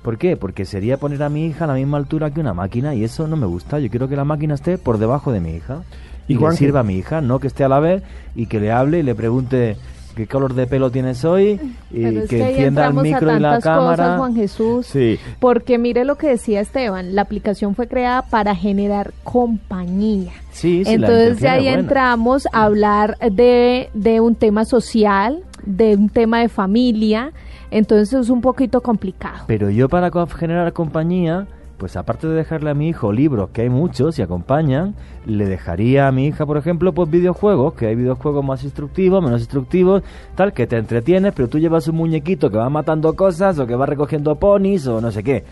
¿Por 0.00 0.16
qué? 0.16 0.38
Porque 0.38 0.64
sería 0.64 0.96
poner 0.96 1.22
a 1.22 1.28
mi 1.28 1.44
hija 1.44 1.64
a 1.64 1.68
la 1.68 1.74
misma 1.74 1.98
altura 1.98 2.30
que 2.30 2.40
una 2.40 2.54
máquina 2.54 2.94
y 2.94 3.04
eso 3.04 3.28
no 3.28 3.36
me 3.36 3.46
gusta. 3.46 3.78
Yo 3.78 3.90
quiero 3.90 4.08
que 4.08 4.16
la 4.16 4.24
máquina 4.24 4.54
esté 4.54 4.78
por 4.78 4.96
debajo 4.96 5.32
de 5.32 5.40
mi 5.40 5.50
hija 5.50 5.82
y, 6.28 6.36
que 6.36 6.52
sirva 6.52 6.80
a 6.80 6.82
mi 6.82 6.96
hija, 6.96 7.20
no 7.20 7.38
que 7.38 7.46
esté 7.46 7.64
a 7.64 7.68
la 7.68 7.80
vez 7.80 8.02
y 8.34 8.46
que 8.46 8.60
le 8.60 8.72
hable 8.72 9.00
y 9.00 9.02
le 9.02 9.14
pregunte 9.14 9.76
qué 10.14 10.26
color 10.26 10.54
de 10.54 10.66
pelo 10.66 10.90
tienes 10.90 11.24
hoy 11.24 11.58
y 11.90 12.02
Pero 12.02 12.26
que 12.26 12.50
encienda 12.50 12.86
el 12.86 12.98
a 12.98 13.02
micro 13.02 13.36
y 13.36 13.40
la 13.40 13.60
cámara. 13.60 13.96
cosas, 13.96 14.18
Juan 14.18 14.34
Jesús. 14.34 14.86
Sí. 14.86 15.18
Porque 15.40 15.78
mire 15.78 16.04
lo 16.04 16.16
que 16.16 16.28
decía 16.28 16.60
Esteban, 16.60 17.14
la 17.14 17.22
aplicación 17.22 17.74
fue 17.74 17.88
creada 17.88 18.22
para 18.22 18.54
generar 18.54 19.12
compañía. 19.24 20.32
Sí, 20.52 20.84
sí, 20.84 20.92
Entonces 20.92 21.40
de 21.40 21.48
ahí 21.48 21.68
entramos 21.68 22.46
a 22.52 22.64
hablar 22.64 23.16
de, 23.18 23.90
de 23.94 24.20
un 24.20 24.34
tema 24.34 24.64
social, 24.64 25.42
de 25.64 25.96
un 25.96 26.08
tema 26.08 26.40
de 26.40 26.48
familia. 26.48 27.32
Entonces 27.70 28.12
es 28.20 28.28
un 28.28 28.42
poquito 28.42 28.82
complicado. 28.82 29.44
Pero 29.46 29.70
yo 29.70 29.88
para 29.88 30.10
generar 30.38 30.72
compañía, 30.74 31.46
pues 31.82 31.96
aparte 31.96 32.28
de 32.28 32.34
dejarle 32.34 32.70
a 32.70 32.74
mi 32.74 32.90
hijo 32.90 33.12
libros, 33.12 33.50
que 33.50 33.62
hay 33.62 33.68
muchos 33.68 34.16
y 34.16 34.22
acompañan, 34.22 34.94
le 35.26 35.46
dejaría 35.46 36.06
a 36.06 36.12
mi 36.12 36.28
hija, 36.28 36.46
por 36.46 36.56
ejemplo, 36.56 36.92
pues 36.92 37.10
videojuegos, 37.10 37.74
que 37.74 37.88
hay 37.88 37.96
videojuegos 37.96 38.44
más 38.44 38.62
instructivos, 38.62 39.20
menos 39.20 39.40
instructivos, 39.40 40.04
tal, 40.36 40.52
que 40.52 40.68
te 40.68 40.76
entretienes, 40.76 41.32
pero 41.34 41.48
tú 41.48 41.58
llevas 41.58 41.88
un 41.88 41.96
muñequito 41.96 42.52
que 42.52 42.56
va 42.56 42.70
matando 42.70 43.16
cosas 43.16 43.58
o 43.58 43.66
que 43.66 43.74
va 43.74 43.86
recogiendo 43.86 44.36
ponis 44.36 44.86
o 44.86 45.00
no 45.00 45.10
sé 45.10 45.24
qué. 45.24 45.42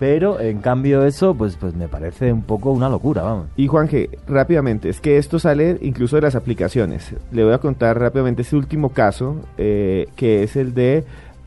Pero 0.00 0.40
en 0.40 0.58
cambio 0.58 1.04
eso, 1.04 1.36
pues, 1.36 1.54
pues 1.54 1.76
me 1.76 1.86
parece 1.86 2.32
un 2.32 2.42
poco 2.42 2.72
una 2.72 2.88
locura, 2.88 3.22
vamos. 3.22 3.46
Y 3.56 3.68
Juanje, 3.68 4.10
rápidamente, 4.26 4.88
es 4.88 5.00
que 5.00 5.16
esto 5.16 5.38
sale 5.38 5.78
incluso 5.80 6.16
de 6.16 6.22
las 6.22 6.34
aplicaciones. 6.34 7.14
Le 7.30 7.44
voy 7.44 7.52
a 7.52 7.58
contar 7.58 8.00
rápidamente 8.00 8.42
ese 8.42 8.56
último 8.56 8.88
caso, 8.88 9.36
eh, 9.58 10.08
que 10.16 10.42
es 10.42 10.56
el 10.56 10.74
de 10.74 11.04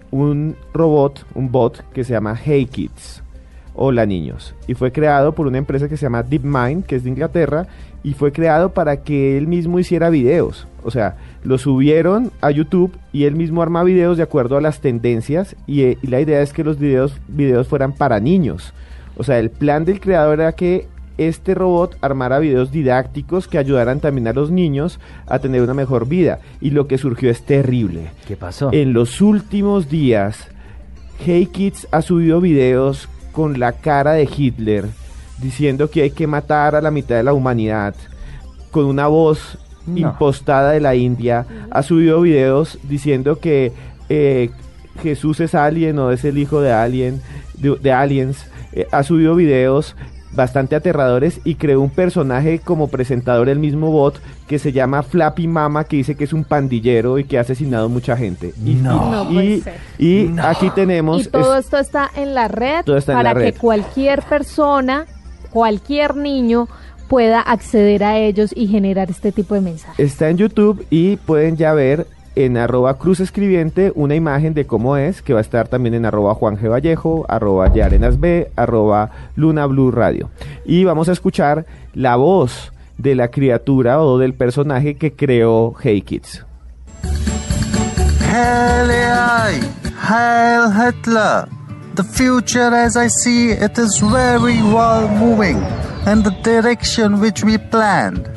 un 0.10 0.56
robot, 0.74 1.26
un 1.36 1.52
bot 1.52 1.84
que 1.91 2.06
se 2.06 2.13
llama 2.13 2.39
Hey 2.41 2.65
Kids. 2.67 3.24
Hola 3.74 4.06
niños. 4.06 4.54
Y 4.68 4.74
fue 4.74 4.92
creado 4.92 5.34
por 5.34 5.48
una 5.48 5.58
empresa 5.58 5.88
que 5.88 5.98
se 5.98 6.04
llama 6.04 6.24
DeepMind, 6.24 6.86
que 6.86 6.98
es 6.98 7.04
de 7.04 7.10
Inglaterra, 7.10 7.68
y 8.04 8.14
fue 8.14 8.32
creado 8.32 8.74
para 8.74 8.98
que 9.04 9.38
él 9.38 9.48
mismo 9.48 9.80
hiciera 9.80 10.10
videos. 10.10 10.68
O 10.84 10.92
sea, 10.92 11.16
lo 11.44 11.58
subieron 11.58 12.32
a 12.42 12.52
YouTube 12.52 12.98
y 13.14 13.26
él 13.26 13.36
mismo 13.36 13.62
arma 13.62 13.84
videos 13.84 14.18
de 14.18 14.24
acuerdo 14.24 14.58
a 14.58 14.62
las 14.62 14.82
tendencias 14.82 15.56
y, 15.68 15.84
eh, 15.84 15.98
y 16.02 16.08
la 16.08 16.20
idea 16.20 16.42
es 16.42 16.54
que 16.54 16.64
los 16.64 16.80
videos, 16.80 17.14
videos 17.28 17.68
fueran 17.68 17.94
para 17.94 18.20
niños. 18.20 18.74
O 19.18 19.24
sea, 19.24 19.40
el 19.40 19.50
plan 19.50 19.86
del 19.86 20.00
creador 20.00 20.40
era 20.40 20.54
que 20.54 20.88
este 21.18 21.54
robot 21.54 21.98
armara 22.02 22.40
videos 22.40 22.72
didácticos 22.72 23.48
que 23.48 23.58
ayudaran 23.58 24.00
también 24.00 24.28
a 24.28 24.34
los 24.34 24.52
niños 24.52 25.00
a 25.28 25.40
tener 25.40 25.62
una 25.62 25.74
mejor 25.74 26.08
vida. 26.08 26.40
Y 26.60 26.72
lo 26.72 26.88
que 26.88 26.98
surgió 26.98 27.30
es 27.30 27.44
terrible. 27.44 28.12
¿Qué 28.28 28.36
pasó? 28.36 28.70
En 28.72 28.94
los 28.94 29.22
últimos 29.22 29.90
días, 29.90 30.48
Hey 31.20 31.46
Kids 31.46 31.88
ha 31.92 32.02
subido 32.02 32.42
videos 32.42 33.08
con 33.32 33.60
la 33.60 33.74
cara 33.74 34.13
de 34.13 34.30
Hitler 34.36 34.86
diciendo 35.39 35.89
que 35.89 36.04
hay 36.04 36.12
que 36.12 36.28
matar 36.28 36.76
a 36.76 36.82
la 36.82 36.91
mitad 36.91 37.15
de 37.15 37.24
la 37.24 37.34
humanidad 37.34 37.96
con 38.72 38.86
una 38.86 39.08
voz 39.08 39.58
No. 39.88 39.98
impostada 39.98 40.72
de 40.72 40.80
la 40.80 40.94
India. 40.96 41.46
Ha 41.72 41.82
subido 41.82 42.22
videos 42.22 42.78
diciendo 42.84 43.39
que 43.39 43.72
eh, 44.10 44.52
Jesús 45.02 45.39
es 45.39 45.56
alien 45.56 45.98
o 45.98 46.12
es 46.12 46.24
el 46.24 46.38
hijo 46.38 46.62
de 46.62 46.72
alien, 46.72 47.22
de, 47.58 47.76
de 47.78 47.91
aliens. 47.91 48.46
Eh, 48.74 48.88
ha 48.91 49.02
subido 49.04 49.36
videos 49.36 49.96
bastante 50.34 50.76
aterradores 50.76 51.41
y 51.44 51.56
creó 51.56 51.82
un 51.82 51.89
personaje 51.89 52.60
como 52.60 52.88
presentador 52.88 53.50
el 53.50 53.60
mismo 53.60 53.91
bot 53.91 54.20
que 54.48 54.60
se 54.60 54.72
llama 54.72 55.04
Flappy 55.04 55.48
Mama 55.48 55.84
que 55.84 55.98
dice 55.98 56.15
que 56.15 56.24
es 56.24 56.34
un 56.34 56.44
pandillero 56.46 57.20
y 57.20 57.26
que 57.26 57.38
ha 57.38 57.41
asesinado 57.41 57.89
mucha 57.89 58.15
gente. 58.15 58.54
Y, 58.65 58.76
No. 58.76 59.12
No 59.12 59.32
y- 59.32 59.34
puede 59.34 59.62
ser. 59.62 59.74
y 59.98 60.24
No. 60.32 60.44
aquí 60.44 60.70
tenemos 60.72 61.26
Y 61.26 61.30
todo 61.30 61.56
es- 61.58 61.65
esto 61.65 61.78
está 61.78 62.10
en 62.15 62.34
la 62.34 62.48
red 62.48 62.84
Todo 62.86 62.98
está 62.98 63.12
en 63.13 63.17
para 63.20 63.34
la 63.34 63.39
que 63.46 63.54
cualquier 63.54 64.22
persona, 64.24 65.06
cualquier 65.50 66.15
niño 66.15 66.67
pueda 67.10 67.41
acceder 67.41 68.04
a 68.06 68.17
ellos 68.17 68.52
y 68.56 68.67
generar 68.67 69.10
este 69.12 69.34
tipo 69.34 69.54
de 69.56 69.60
mensajes. 69.62 70.00
está 70.00 70.30
en 70.30 70.38
YouTube 70.38 70.86
y 70.89 71.17
pueden 71.17 71.58
ya 71.58 71.74
ver 71.74 72.08
en 72.36 72.58
arroba 72.58 72.98
cruz 72.98 73.20
escribiente 73.20 73.91
una 73.96 74.15
imagen 74.15 74.54
de 74.54 74.65
cómo 74.65 74.98
es, 74.98 75.22
que 75.22 75.34
va 75.34 75.39
a 75.39 75.41
estar 75.41 75.67
también 75.67 75.96
en 75.96 76.06
arroba 76.06 76.34
Juan 76.34 76.58
G. 76.58 76.70
Vallejo, 76.70 77.26
arroba 77.28 77.74
Yarenas 77.74 78.20
B, 78.20 78.52
arroba 78.56 79.12
Luna 79.36 79.65
Blue 79.65 79.91
Radio. 79.91 80.30
Y 80.65 80.84
vamos 80.84 81.10
a 81.10 81.12
escuchar 81.12 81.65
la 81.94 82.15
voz 82.15 82.72
de 82.98 83.15
la 83.15 83.30
criatura 83.30 84.02
o 84.02 84.17
del 84.17 84.34
personaje 84.34 84.96
que 84.96 85.13
creó 85.13 85.74
Hey 85.82 86.02
Kids. 86.02 86.46
Hail 88.30 88.89
AI! 88.89 89.60
Hail 90.00 90.72
Hitler! 90.72 91.48
The 91.96 92.04
future 92.04 92.74
as 92.74 92.96
I 92.96 93.10
see 93.10 93.52
it 93.52 93.78
is 93.78 94.00
very 94.00 94.62
well 94.62 95.10
moving 95.10 95.58
in 96.08 96.24
the 96.24 96.32
direction 96.41 97.20
which 97.20 97.44
we 97.44 97.58
planned. 97.58 98.30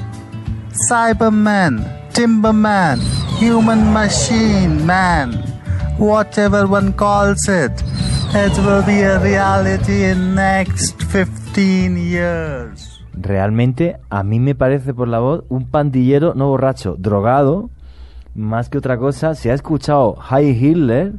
Cyberman, 0.90 1.86
Timberman, 2.14 3.00
Human 3.40 3.92
Machine 3.92 4.86
Man, 4.86 5.32
whatever 5.98 6.64
one 6.64 6.92
calls 6.92 7.48
it, 7.48 7.72
it 8.32 8.56
will 8.58 8.84
be 8.86 9.02
a 9.02 9.18
reality 9.18 10.04
in 10.04 10.36
next 10.36 11.02
15 11.10 11.96
years. 11.96 13.00
Realmente 13.14 13.96
a 14.10 14.22
mí 14.22 14.38
me 14.38 14.54
parece 14.54 14.94
por 14.94 15.08
la 15.08 15.18
voz 15.18 15.42
un 15.48 15.68
pandillero 15.68 16.34
no 16.34 16.46
borracho, 16.46 16.94
drogado, 16.96 17.70
más 18.36 18.68
que 18.68 18.78
otra 18.78 18.96
cosa. 18.96 19.34
Se 19.34 19.50
ha 19.50 19.54
escuchado 19.54 20.14
High 20.14 20.50
Hitler, 20.50 21.14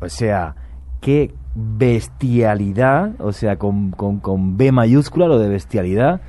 o 0.00 0.08
sea, 0.08 0.56
qué 1.00 1.32
bestialidad, 1.54 3.12
o 3.20 3.30
sea, 3.30 3.56
con, 3.56 3.92
con, 3.92 4.18
con 4.18 4.56
B 4.56 4.72
mayúscula, 4.72 5.28
lo 5.28 5.38
de 5.38 5.48
bestialidad. 5.48 6.20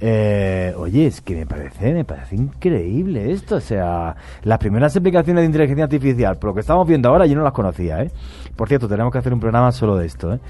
Eh, 0.00 0.74
oye, 0.76 1.06
es 1.06 1.20
que 1.20 1.34
me 1.34 1.46
parece, 1.46 1.94
me 1.94 2.04
parece 2.04 2.36
increíble 2.36 3.30
esto. 3.32 3.56
O 3.56 3.60
sea, 3.60 4.16
las 4.42 4.58
primeras 4.58 4.96
aplicaciones 4.96 5.42
de 5.42 5.46
inteligencia 5.46 5.84
artificial, 5.84 6.36
por 6.36 6.50
lo 6.50 6.54
que 6.54 6.60
estamos 6.60 6.86
viendo 6.86 7.08
ahora, 7.08 7.26
yo 7.26 7.36
no 7.36 7.42
las 7.42 7.52
conocía, 7.52 8.02
¿eh? 8.02 8.10
Por 8.56 8.68
cierto, 8.68 8.88
tenemos 8.88 9.12
que 9.12 9.18
hacer 9.18 9.32
un 9.32 9.40
programa 9.40 9.72
solo 9.72 9.96
de 9.96 10.06
esto, 10.06 10.34
¿eh? 10.34 10.40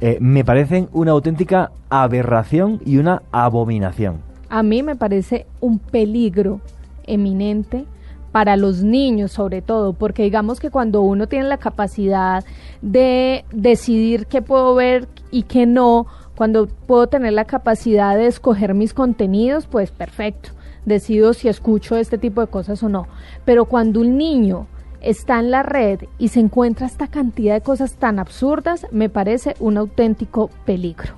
Eh, 0.00 0.18
me 0.20 0.44
parecen 0.44 0.88
una 0.92 1.12
auténtica 1.12 1.72
aberración 1.88 2.80
y 2.84 2.98
una 2.98 3.22
abominación. 3.32 4.20
A 4.48 4.62
mí 4.62 4.82
me 4.82 4.96
parece 4.96 5.46
un 5.60 5.78
peligro 5.78 6.60
eminente 7.06 7.86
para 8.32 8.56
los 8.56 8.82
niños 8.82 9.32
sobre 9.32 9.62
todo, 9.62 9.92
porque 9.92 10.22
digamos 10.22 10.60
que 10.60 10.70
cuando 10.70 11.02
uno 11.02 11.26
tiene 11.26 11.46
la 11.46 11.58
capacidad 11.58 12.44
de 12.80 13.44
decidir 13.52 14.26
qué 14.26 14.42
puedo 14.42 14.74
ver 14.74 15.08
y 15.30 15.44
qué 15.44 15.66
no, 15.66 16.06
cuando 16.40 16.68
puedo 16.68 17.06
tener 17.06 17.34
la 17.34 17.44
capacidad 17.44 18.16
de 18.16 18.26
escoger 18.26 18.72
mis 18.72 18.94
contenidos, 18.94 19.66
pues 19.66 19.90
perfecto, 19.90 20.48
decido 20.86 21.34
si 21.34 21.48
escucho 21.48 21.96
este 21.96 22.16
tipo 22.16 22.40
de 22.40 22.46
cosas 22.46 22.82
o 22.82 22.88
no. 22.88 23.08
Pero 23.44 23.66
cuando 23.66 24.00
un 24.00 24.16
niño 24.16 24.66
está 25.02 25.38
en 25.38 25.50
la 25.50 25.62
red 25.62 26.00
y 26.16 26.28
se 26.28 26.40
encuentra 26.40 26.86
esta 26.86 27.08
cantidad 27.08 27.52
de 27.52 27.60
cosas 27.60 27.92
tan 27.96 28.18
absurdas, 28.18 28.86
me 28.90 29.10
parece 29.10 29.54
un 29.60 29.76
auténtico 29.76 30.48
peligro. 30.64 31.12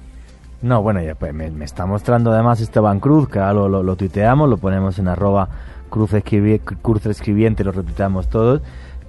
No, 0.61 0.83
bueno, 0.83 1.01
ya 1.01 1.15
pues 1.15 1.33
me, 1.33 1.47
está 1.65 1.87
mostrando 1.87 2.33
además 2.33 2.61
Esteban 2.61 2.99
Cruz, 2.99 3.29
que 3.29 3.39
lo, 3.39 3.69
lo, 3.69 3.95
tuiteamos, 3.95 4.51
lo 4.51 4.57
ponemos 4.57 4.99
en 4.99 5.07
arroba 5.07 5.49
cruz, 5.89 6.15
escribi- 6.15 6.61
cruz 6.83 7.07
escribiente, 7.07 7.63
lo 7.63 7.71
repitamos 7.71 8.29
todos, 8.29 8.61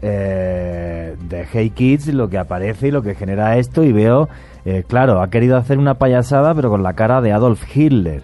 eh, 0.04 1.16
de 1.28 1.48
Hey 1.52 1.72
Kids, 1.72 2.14
lo 2.14 2.30
que 2.30 2.38
aparece 2.38 2.90
y 2.90 2.92
lo 2.92 3.02
que 3.02 3.16
genera 3.16 3.58
esto, 3.58 3.84
y 3.84 3.92
veo, 3.92 4.30
eh, 4.66 4.84
claro, 4.88 5.22
ha 5.22 5.30
querido 5.30 5.58
hacer 5.58 5.78
una 5.78 5.96
payasada, 5.96 6.54
pero 6.56 6.70
con 6.70 6.84
la 6.84 6.94
cara 6.94 7.22
de 7.22 7.32
Adolf 7.34 7.64
Hitler. 7.76 8.24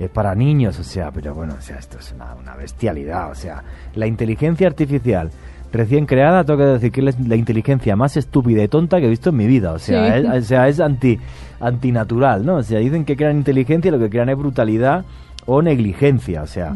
eh, 0.00 0.08
para 0.08 0.34
niños, 0.36 0.78
o 0.78 0.84
sea, 0.84 1.10
pero 1.10 1.34
bueno, 1.34 1.54
o 1.58 1.60
sea, 1.60 1.76
esto 1.76 1.98
es 1.98 2.12
una, 2.14 2.32
una 2.40 2.54
bestialidad, 2.54 3.32
o 3.32 3.34
sea, 3.34 3.64
la 3.96 4.06
inteligencia 4.06 4.68
artificial 4.68 5.30
recién 5.72 6.06
creada, 6.06 6.44
tengo 6.44 6.58
que 6.60 6.66
decir 6.66 6.92
que 6.92 7.00
es 7.08 7.18
la 7.18 7.34
inteligencia 7.34 7.96
más 7.96 8.16
estúpida 8.16 8.62
y 8.62 8.68
tonta 8.68 9.00
que 9.00 9.06
he 9.06 9.10
visto 9.10 9.30
en 9.30 9.36
mi 9.36 9.46
vida, 9.48 9.72
o 9.72 9.78
sea, 9.80 10.14
Sí. 10.20 10.24
es, 10.26 10.44
o 10.44 10.46
sea, 10.46 10.68
es 10.68 10.78
anti, 10.78 11.18
antinatural, 11.58 12.46
¿no? 12.46 12.56
O 12.58 12.62
sea, 12.62 12.78
dicen 12.78 13.04
que 13.04 13.16
crean 13.16 13.36
inteligencia 13.38 13.88
y 13.88 13.92
lo 13.92 13.98
que 13.98 14.08
crean 14.08 14.28
es 14.28 14.38
brutalidad 14.38 15.04
o 15.46 15.62
negligencia, 15.62 16.42
o 16.42 16.46
sea, 16.46 16.74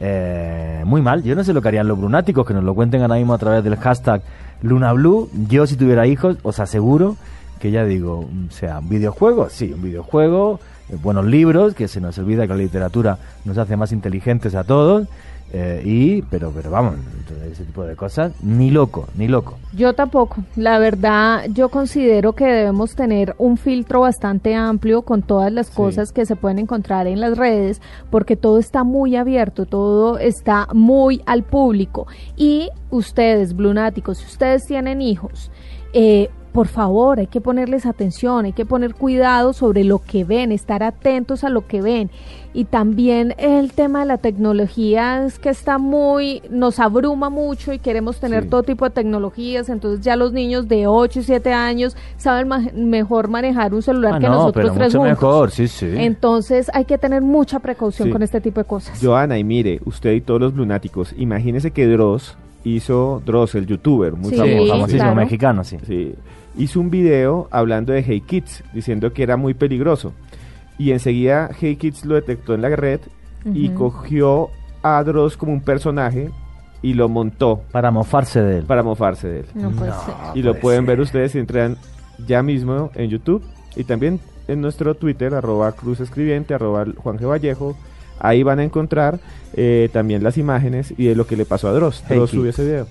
eh, 0.00 0.82
muy 0.86 1.02
mal. 1.02 1.22
Yo 1.22 1.34
no 1.34 1.44
sé 1.44 1.52
lo 1.52 1.60
que 1.60 1.68
harían 1.68 1.88
los 1.88 1.98
brunáticos, 1.98 2.46
que 2.46 2.54
nos 2.54 2.64
lo 2.64 2.74
cuenten 2.74 3.02
ahora 3.02 3.16
mismo 3.16 3.34
a 3.34 3.38
través 3.38 3.62
del 3.64 3.76
hashtag 3.76 4.22
LunaBlue. 4.62 5.28
Yo 5.48 5.66
si 5.66 5.76
tuviera 5.76 6.06
hijos, 6.06 6.38
os 6.42 6.58
aseguro 6.58 7.16
que 7.62 7.70
ya 7.70 7.84
digo, 7.84 8.28
o 8.48 8.50
sea, 8.50 8.80
un 8.80 8.88
videojuego, 8.88 9.48
sí, 9.48 9.72
un 9.72 9.82
videojuego, 9.82 10.58
eh, 10.90 10.96
buenos 11.00 11.24
libros, 11.26 11.74
que 11.74 11.86
se 11.86 12.00
nos 12.00 12.18
olvida 12.18 12.42
que 12.42 12.54
la 12.54 12.56
literatura 12.56 13.18
nos 13.44 13.56
hace 13.56 13.76
más 13.76 13.92
inteligentes 13.92 14.56
a 14.56 14.64
todos, 14.64 15.06
eh, 15.52 15.80
y, 15.84 16.22
pero, 16.22 16.50
pero 16.50 16.72
vamos, 16.72 16.96
ese 17.52 17.62
tipo 17.64 17.84
de 17.84 17.94
cosas, 17.94 18.32
ni 18.42 18.72
loco, 18.72 19.06
ni 19.14 19.28
loco. 19.28 19.58
Yo 19.76 19.92
tampoco. 19.92 20.38
La 20.56 20.80
verdad, 20.80 21.44
yo 21.52 21.68
considero 21.68 22.32
que 22.32 22.46
debemos 22.46 22.96
tener 22.96 23.36
un 23.38 23.56
filtro 23.56 24.00
bastante 24.00 24.56
amplio 24.56 25.02
con 25.02 25.22
todas 25.22 25.52
las 25.52 25.68
Sí. 25.68 25.74
cosas 25.76 26.10
que 26.10 26.26
se 26.26 26.34
pueden 26.34 26.58
encontrar 26.58 27.06
en 27.06 27.20
las 27.20 27.38
redes, 27.38 27.80
porque 28.10 28.34
todo 28.34 28.58
está 28.58 28.82
muy 28.82 29.14
abierto, 29.14 29.66
todo 29.66 30.18
está 30.18 30.66
muy 30.74 31.22
al 31.26 31.44
público. 31.44 32.08
Y 32.36 32.70
ustedes, 32.90 33.54
blunáticos, 33.54 34.18
si 34.18 34.24
ustedes 34.26 34.64
tienen 34.66 35.00
hijos, 35.00 35.52
eh, 35.92 36.28
por 36.52 36.68
favor, 36.68 37.18
hay 37.18 37.26
que 37.28 37.40
ponerles 37.40 37.86
atención, 37.86 38.44
hay 38.44 38.52
que 38.52 38.66
poner 38.66 38.94
cuidado 38.94 39.52
sobre 39.54 39.84
lo 39.84 39.98
que 40.00 40.24
ven, 40.24 40.52
estar 40.52 40.82
atentos 40.82 41.44
a 41.44 41.48
lo 41.48 41.66
que 41.66 41.80
ven. 41.80 42.10
Y 42.54 42.64
también 42.66 43.34
el 43.38 43.72
tema 43.72 44.00
de 44.00 44.06
la 44.06 44.18
tecnología 44.18 45.24
es 45.24 45.38
que 45.38 45.48
está 45.48 45.78
muy, 45.78 46.42
nos 46.50 46.78
abruma 46.78 47.30
mucho 47.30 47.72
y 47.72 47.78
queremos 47.78 48.18
tener 48.20 48.42
Sí. 48.42 48.48
todo 48.50 48.62
tipo 48.62 48.84
de 48.84 48.90
tecnologías, 48.90 49.70
entonces 49.70 50.04
ya 50.04 50.16
los 50.16 50.32
niños 50.34 50.68
de 50.68 50.86
8 50.86 51.20
y 51.20 51.22
7 51.22 51.52
años 51.54 51.96
saben 52.18 52.48
ma- 52.48 52.66
mejor 52.74 53.28
manejar 53.28 53.72
un 53.72 53.80
celular 53.80 54.14
Ah, 54.16 54.18
que 54.18 54.26
no, 54.26 54.34
nosotros 54.34 54.64
pero 54.64 54.74
tres 54.74 54.88
mucho 54.88 54.98
juntos. 54.98 55.22
mejor, 55.22 55.50
sí, 55.50 55.68
sí. 55.68 55.86
Entonces 55.96 56.70
hay 56.74 56.84
que 56.84 56.98
tener 56.98 57.22
mucha 57.22 57.58
precaución 57.60 58.08
Sí. 58.08 58.12
con 58.12 58.22
este 58.22 58.42
tipo 58.42 58.60
de 58.60 58.66
cosas. 58.66 58.98
Joana, 59.02 59.38
y 59.38 59.44
mire, 59.44 59.80
usted 59.86 60.12
y 60.12 60.20
todos 60.20 60.40
los 60.42 60.52
lunáticos, 60.54 61.14
imagínese 61.16 61.70
que 61.70 61.86
Dross 61.86 62.36
hizo, 62.64 63.22
Dross, 63.24 63.54
el 63.54 63.66
youtuber, 63.66 64.12
muy 64.12 64.30
Sí, 64.30 64.36
Sí, 64.36 64.40
famoso. 64.42 64.68
famosísimo 64.72 65.02
claro. 65.04 65.16
mexicano, 65.16 65.64
sí. 65.64 65.78
Sí. 65.86 66.14
Hizo 66.56 66.80
un 66.80 66.90
video 66.90 67.48
hablando 67.50 67.92
de 67.92 68.02
Hey 68.02 68.20
Kids, 68.20 68.62
diciendo 68.74 69.12
que 69.12 69.22
era 69.22 69.36
muy 69.36 69.54
peligroso. 69.54 70.12
Y 70.78 70.90
enseguida 70.92 71.50
Hey 71.58 71.76
Kids 71.76 72.04
lo 72.04 72.14
detectó 72.14 72.54
en 72.54 72.62
la 72.62 72.68
red 72.70 73.00
y 73.54 73.68
Ujú. 73.70 73.78
cogió 73.90 74.50
a 74.82 75.02
Dross 75.02 75.36
como 75.36 75.52
un 75.52 75.60
personaje 75.62 76.30
y 76.82 76.94
lo 76.94 77.08
montó 77.08 77.62
Para 77.72 77.90
mofarse 77.90 78.42
de 78.42 78.58
él. 78.58 78.64
para 78.64 78.82
mofarse 78.82 79.28
de 79.28 79.40
él. 79.40 79.46
No 79.54 79.70
puede 79.70 79.90
No. 79.90 80.00
ser. 80.04 80.14
y 80.34 80.42
lo 80.42 80.50
puede 80.52 80.60
pueden 80.60 80.86
ver 80.86 81.00
ustedes 81.00 81.32
si 81.32 81.38
entran 81.38 81.76
ya 82.26 82.42
mismo 82.42 82.90
en 82.94 83.08
YouTube 83.10 83.42
y 83.76 83.84
también 83.84 84.20
en 84.48 84.60
nuestro 84.60 84.94
Twitter, 84.94 85.34
arroba 85.34 85.72
Cruz 85.72 86.00
Escribiente, 86.00 86.52
arroba 86.54 86.84
Juan 86.96 87.18
G. 87.18 87.26
Vallejo. 87.28 87.76
Ahí 88.18 88.42
van 88.42 88.58
a 88.58 88.64
encontrar 88.64 89.20
eh, 89.54 89.88
también 89.92 90.22
las 90.22 90.36
imágenes 90.36 90.92
y 90.96 91.06
de 91.06 91.14
lo 91.14 91.26
que 91.26 91.36
le 91.36 91.44
pasó 91.46 91.68
a 91.68 91.72
Dross. 91.72 92.04
Hey 92.08 92.16
Dross 92.18 92.30
Kids. 92.30 92.38
subió 92.38 92.50
ese 92.50 92.64
video. 92.64 92.86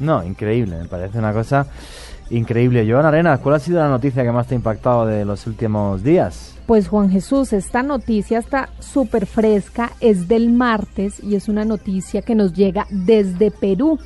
No, 0.00 0.24
increíble, 0.24 0.76
me 0.78 0.84
parece 0.86 1.18
una 1.18 1.32
cosa 1.32 1.66
increíble. 2.30 2.86
Joan 2.90 3.06
Arenas, 3.06 3.40
¿cuál 3.40 3.56
ha 3.56 3.58
sido 3.58 3.80
la 3.80 3.88
noticia 3.88 4.22
que 4.22 4.32
más 4.32 4.46
te 4.46 4.54
ha 4.54 4.56
impactado 4.56 5.06
de 5.06 5.24
los 5.24 5.46
últimos 5.46 6.02
días? 6.02 6.56
Pues 6.66 6.88
Juan 6.88 7.10
Jesús, 7.10 7.52
esta 7.52 7.82
noticia 7.82 8.38
está 8.38 8.68
súper 8.78 9.26
fresca, 9.26 9.92
es 10.00 10.28
del 10.28 10.50
martes 10.50 11.20
y 11.22 11.34
es 11.34 11.48
una 11.48 11.64
noticia 11.64 12.22
que 12.22 12.34
nos 12.34 12.52
llega 12.52 12.86
desde 12.90 13.50
Perú, 13.50 13.98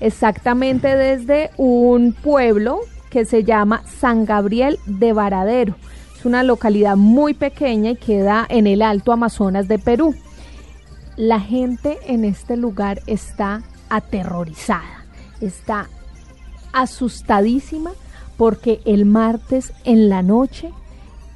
exactamente 0.00 0.96
desde 0.96 1.50
un 1.56 2.12
pueblo 2.12 2.80
que 3.10 3.24
se 3.24 3.44
llama 3.44 3.82
San 3.86 4.24
Gabriel 4.24 4.78
de 4.86 5.12
Varadero. 5.12 5.74
Es 6.18 6.24
una 6.24 6.42
localidad 6.42 6.96
muy 6.96 7.34
pequeña 7.34 7.90
y 7.90 7.96
queda 7.96 8.46
en 8.48 8.66
el 8.66 8.82
Alto 8.82 9.12
Amazonas 9.12 9.68
de 9.68 9.78
Perú. 9.78 10.14
La 11.16 11.40
gente 11.40 11.98
en 12.06 12.24
este 12.24 12.56
lugar 12.56 13.02
está 13.06 13.62
aterrorizada, 13.88 15.04
está 15.40 15.88
asustadísima 16.76 17.92
porque 18.36 18.80
el 18.84 19.06
martes 19.06 19.72
en 19.84 20.08
la 20.10 20.22
noche 20.22 20.70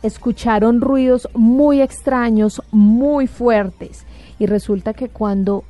escucharon 0.02 0.80
ruidos 0.80 1.28
muy 1.34 1.80
extraños, 1.80 2.62
muy 2.70 3.26
fuertes. 3.26 4.04
Y 4.38 4.46
resulta 4.46 4.92
que 4.92 5.08
cuando 5.08 5.64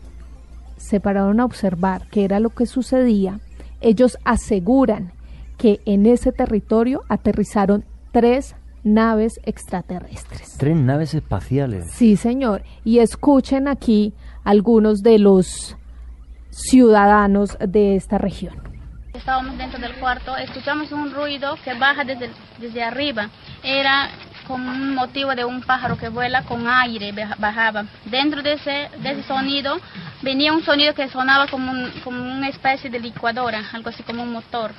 se 0.76 0.98
pararon 0.98 1.40
a 1.40 1.44
observar 1.44 2.06
qué 2.10 2.24
era 2.24 2.40
lo 2.40 2.50
que 2.50 2.66
sucedía, 2.66 3.38
ellos 3.80 4.18
aseguran 4.24 5.12
que 5.56 5.80
en 5.84 6.06
ese 6.06 6.32
territorio 6.32 7.02
aterrizaron 7.08 7.84
tres 8.12 8.56
naves 8.82 9.40
extraterrestres. 9.44 10.56
Tres 10.56 10.76
naves 10.76 11.14
espaciales. 11.14 11.90
Sí, 11.92 12.16
señor. 12.16 12.62
Y 12.84 12.98
escuchen 12.98 13.68
aquí 13.68 14.14
algunos 14.42 15.02
de 15.02 15.18
los 15.18 15.76
ciudadanos 16.50 17.56
de 17.60 17.94
esta 17.94 18.18
región. 18.18 18.69
Estábamos 19.12 19.58
dentro 19.58 19.78
del 19.80 19.94
cuarto, 19.94 20.36
escuchamos 20.36 20.92
un 20.92 21.12
ruido 21.12 21.56
que 21.64 21.74
baja 21.74 22.04
desde, 22.04 22.30
desde 22.58 22.82
arriba. 22.84 23.28
Era 23.62 24.08
como 24.46 24.70
un 24.70 24.94
motivo 24.94 25.34
de 25.34 25.44
un 25.44 25.62
pájaro 25.62 25.96
que 25.98 26.08
vuela 26.08 26.42
con 26.42 26.66
aire, 26.68 27.10
baja- 27.12 27.34
bajaba. 27.38 27.84
Dentro 28.04 28.40
de 28.42 28.52
ese, 28.54 28.88
de 28.98 29.10
ese 29.10 29.22
sonido 29.24 29.80
venía 30.22 30.52
un 30.52 30.62
sonido 30.64 30.94
que 30.94 31.08
sonaba 31.08 31.48
como, 31.48 31.72
un- 31.72 31.90
como 32.04 32.22
una 32.22 32.48
especie 32.48 32.88
de 32.88 33.00
licuadora, 33.00 33.62
algo 33.72 33.90
así 33.90 34.02
como 34.04 34.22
un 34.22 34.32
motor. 34.32 34.72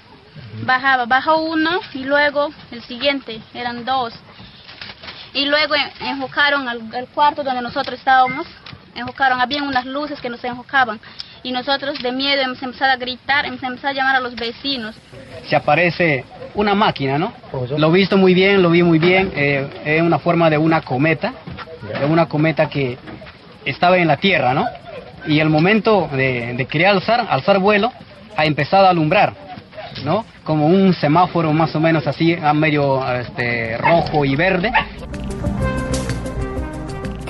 Bajaba, 0.64 1.06
bajó 1.06 1.38
uno 1.42 1.82
y 1.94 2.06
luego 2.06 2.52
el 2.72 2.82
siguiente, 2.84 3.42
eran 3.54 3.84
dos. 3.84 4.14
Y 5.34 5.46
luego 5.46 5.76
en- 5.76 5.92
enfocaron 6.08 6.70
al, 6.70 6.82
al 6.96 7.08
cuarto 7.08 7.44
donde 7.44 7.62
nosotros 7.62 8.00
estábamos, 8.00 8.48
enfocaron, 8.96 9.40
habían 9.42 9.64
unas 9.68 9.86
luces 9.86 10.20
que 10.22 10.30
nos 10.30 10.44
enfocaban. 10.44 11.00
Y 11.44 11.52
nosotros 11.52 12.00
de 12.02 12.12
miedo 12.12 12.42
hemos 12.42 12.62
empezado 12.62 12.92
a 12.92 12.98
gritar, 12.98 13.46
hemos 13.46 13.64
empezado 13.64 13.90
a 13.90 13.94
llamar 13.94 14.16
a 14.16 14.20
los 14.20 14.36
vecinos. 14.36 14.96
se 15.48 15.56
aparece 15.56 16.24
una 16.54 16.76
máquina, 16.76 17.18
¿no? 17.18 17.34
Lo 17.78 17.88
he 17.90 17.98
visto 17.98 18.18
muy 18.18 18.34
bien, 18.34 18.62
lo 18.62 18.70
vi 18.70 18.84
muy 18.84 19.00
bien. 19.00 19.32
eh, 19.36 19.68
es 19.86 20.02
una 20.02 20.20
forma 20.20 20.50
de 20.50 20.58
una 20.58 20.82
cometa, 20.82 21.34
de 22.00 22.06
una 22.06 22.28
cometa 22.28 22.70
que 22.70 22.98
estaba 23.66 23.98
en 23.98 24.08
la 24.08 24.18
Tierra, 24.18 24.54
¿no? 24.54 24.66
Y 25.28 25.40
el 25.40 25.50
momento 25.50 26.10
de, 26.12 26.54
de 26.54 26.66
querer 26.66 26.88
alzar, 26.88 27.26
alzar 27.30 27.60
vuelo, 27.60 27.92
ha 28.38 28.46
empezado 28.46 28.86
a 28.86 28.90
alumbrar, 28.90 29.34
¿no? 30.04 30.26
Como 30.44 30.68
un 30.68 30.94
semáforo 30.94 31.54
más 31.54 31.76
o 31.76 31.80
menos 31.80 32.06
así, 32.08 32.34
a 32.36 32.54
medio 32.54 33.04
este, 33.16 33.78
rojo 33.78 34.26
y 34.26 34.36
verde. 34.36 34.72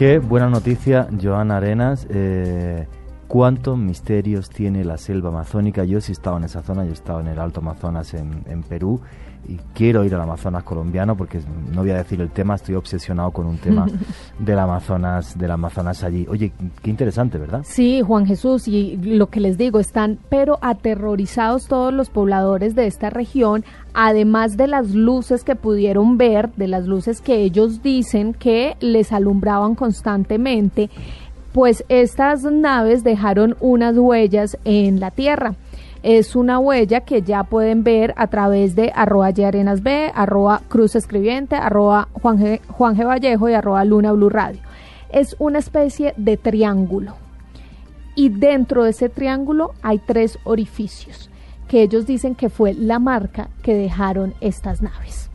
Qué 0.02 0.18
buena 0.18 0.50
noticia, 0.50 1.08
Joan 1.22 1.52
Arenas. 1.52 2.08
Eh, 2.10 2.88
¿Cuántos 3.28 3.78
misterios 3.78 4.50
tiene 4.50 4.84
la 4.84 4.98
selva 4.98 5.30
amazónica? 5.30 5.84
Yo 5.84 6.02
sí 6.02 6.12
he 6.12 6.14
estado 6.14 6.38
en 6.38 6.46
esa 6.46 6.64
zona, 6.64 6.86
yo 6.86 6.90
he 6.90 6.94
estado 6.94 7.20
en 7.20 7.28
el 7.28 7.38
Alto 7.38 7.60
Amazonas 7.60 8.16
en 8.16 8.64
Perú 8.68 9.00
y 9.48 9.58
quiero 9.74 10.04
ir 10.06 10.14
al 10.16 10.22
Amazonas 10.22 10.64
colombiano 10.64 11.16
porque 11.16 11.40
no 11.74 11.82
voy 11.82 11.92
a 11.92 11.98
decir 11.98 12.22
el 12.22 12.30
tema, 12.30 12.56
estoy 12.56 12.76
obsesionado 12.76 13.32
con 13.32 13.46
un 13.46 13.58
tema 13.58 13.88
del 14.40 14.60
Amazonas, 14.60 15.38
del 15.38 15.52
Amazonas 15.52 16.04
allí. 16.04 16.26
Oye, 16.30 16.52
qué 16.82 16.90
interesante, 16.90 17.38
¿verdad? 17.38 17.62
Sí, 17.64 18.02
Juan 18.02 18.26
Jesús, 18.26 18.68
y 18.68 18.98
lo 18.98 19.28
que 19.28 19.40
les 19.40 19.58
digo, 19.58 19.80
están 19.80 20.20
pero 20.30 20.60
aterrorizados 20.62 21.68
todos 21.68 21.94
los 21.94 22.10
pobladores 22.10 22.76
de 22.76 22.88
esta 22.88 23.10
región, 23.10 23.64
además 23.94 24.58
de 24.58 24.68
las 24.68 24.92
luces 24.92 25.44
que 25.44 25.56
pudieron 25.56 26.18
ver, 26.18 26.52
de 26.54 26.68
las 26.68 26.86
luces 26.86 27.22
que 27.22 27.42
ellos 27.42 27.82
dicen 27.82 28.34
que 28.34 28.76
les 28.80 29.12
alumbraban 29.12 29.76
constantemente, 29.76 30.90
pues 31.54 31.84
estas 31.90 32.44
naves 32.44 33.04
dejaron 33.04 33.58
unas 33.60 33.98
huellas 33.98 34.58
en 34.64 35.00
la 35.00 35.12
tierra. 35.12 35.56
Es 36.04 36.36
una 36.36 36.58
huella 36.60 37.02
que 37.02 37.22
ya 37.22 37.44
pueden 37.44 37.84
ver 37.84 38.14
a 38.18 38.28
través 38.28 38.76
de 38.76 38.92
arroba 38.96 39.28
Arenas 39.28 39.84
B, 39.84 40.12
arroba 40.14 40.62
Cruz 40.68 40.96
Escribiente, 40.96 41.56
arroba 41.56 42.08
Juan. 42.14 42.60
Vallejo 42.98 43.50
y 43.50 43.54
arroba 43.54 43.86
Luna 43.86 44.12
Blue 44.12 44.30
Radio. 44.30 44.60
Es 45.10 45.36
una 45.40 45.60
especie 45.60 46.14
de 46.18 46.38
triángulo 46.38 47.16
y 48.16 48.30
dentro 48.30 48.84
de 48.84 48.92
ese 48.92 49.10
triángulo 49.10 49.74
hay 49.82 50.00
tres 50.00 50.38
orificios 50.44 51.30
que 51.68 51.82
ellos 51.82 52.06
dicen 52.06 52.36
que 52.36 52.50
fue 52.50 52.74
la 52.74 53.00
marca 53.00 53.50
que 53.64 53.74
dejaron 53.74 54.34
estas 54.42 54.82
naves. 54.82 55.31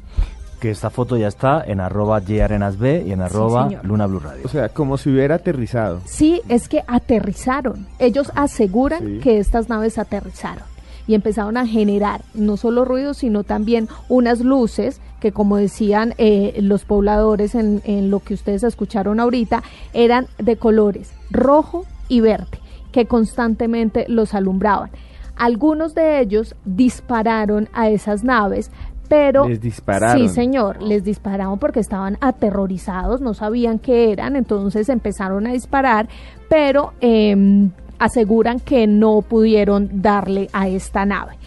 Que 0.66 0.72
esta 0.72 0.90
foto 0.90 1.16
ya 1.16 1.28
está 1.28 1.62
en 1.64 1.78
arroba 1.78 2.20
yarenasb 2.20 3.06
y 3.06 3.12
en 3.12 3.20
arroba 3.22 3.68
señor. 3.68 3.84
Luna 3.84 4.06
Blue 4.08 4.18
Radio. 4.18 4.42
O 4.44 4.48
sea, 4.48 4.68
como 4.68 4.98
si 4.98 5.10
hubiera 5.10 5.36
aterrizado. 5.36 6.00
Sí, 6.06 6.42
es 6.48 6.68
que 6.68 6.82
aterrizaron. 6.88 7.86
Ellos 8.00 8.32
aseguran 8.34 8.98
Sí. 9.06 9.18
que 9.22 9.38
estas 9.38 9.68
naves 9.68 9.96
aterrizaron 9.96 10.64
y 11.06 11.14
empezaron 11.14 11.56
a 11.56 11.68
generar 11.68 12.22
no 12.34 12.56
solo 12.56 12.84
ruidos, 12.84 13.18
sino 13.18 13.44
también 13.44 13.88
unas 14.08 14.40
luces 14.40 15.00
que, 15.20 15.30
como 15.30 15.56
decían 15.56 16.14
eh, 16.18 16.58
los 16.60 16.84
pobladores 16.84 17.54
en, 17.54 17.80
en 17.84 18.10
lo 18.10 18.18
que 18.18 18.34
ustedes 18.34 18.64
escucharon 18.64 19.20
ahorita, 19.20 19.62
eran 19.92 20.26
de 20.38 20.56
colores 20.56 21.12
rojo 21.30 21.84
y 22.08 22.22
verde, 22.22 22.58
que 22.90 23.06
constantemente 23.06 24.04
los 24.08 24.34
alumbraban. 24.34 24.90
Algunos 25.36 25.94
de 25.94 26.18
ellos 26.20 26.56
dispararon 26.64 27.68
a 27.72 27.88
esas 27.90 28.24
naves, 28.24 28.70
pero 29.08 29.48
Les 29.48 29.60
dispararon. 29.60 30.28
Sí, 30.28 30.34
señor, 30.34 30.82
les 30.82 31.04
dispararon 31.04 31.58
porque 31.58 31.80
estaban 31.80 32.18
aterrorizados, 32.20 33.20
no 33.20 33.34
sabían 33.34 33.78
qué 33.78 34.12
eran, 34.12 34.36
entonces 34.36 34.88
empezaron 34.88 35.46
a 35.46 35.52
disparar, 35.52 36.08
pero 36.48 36.92
eh, 37.00 37.68
aseguran 37.98 38.60
que 38.60 38.86
no 38.86 39.22
pudieron 39.22 40.02
darle 40.02 40.48
a 40.52 40.68
esta 40.68 41.04
nave. 41.04 41.38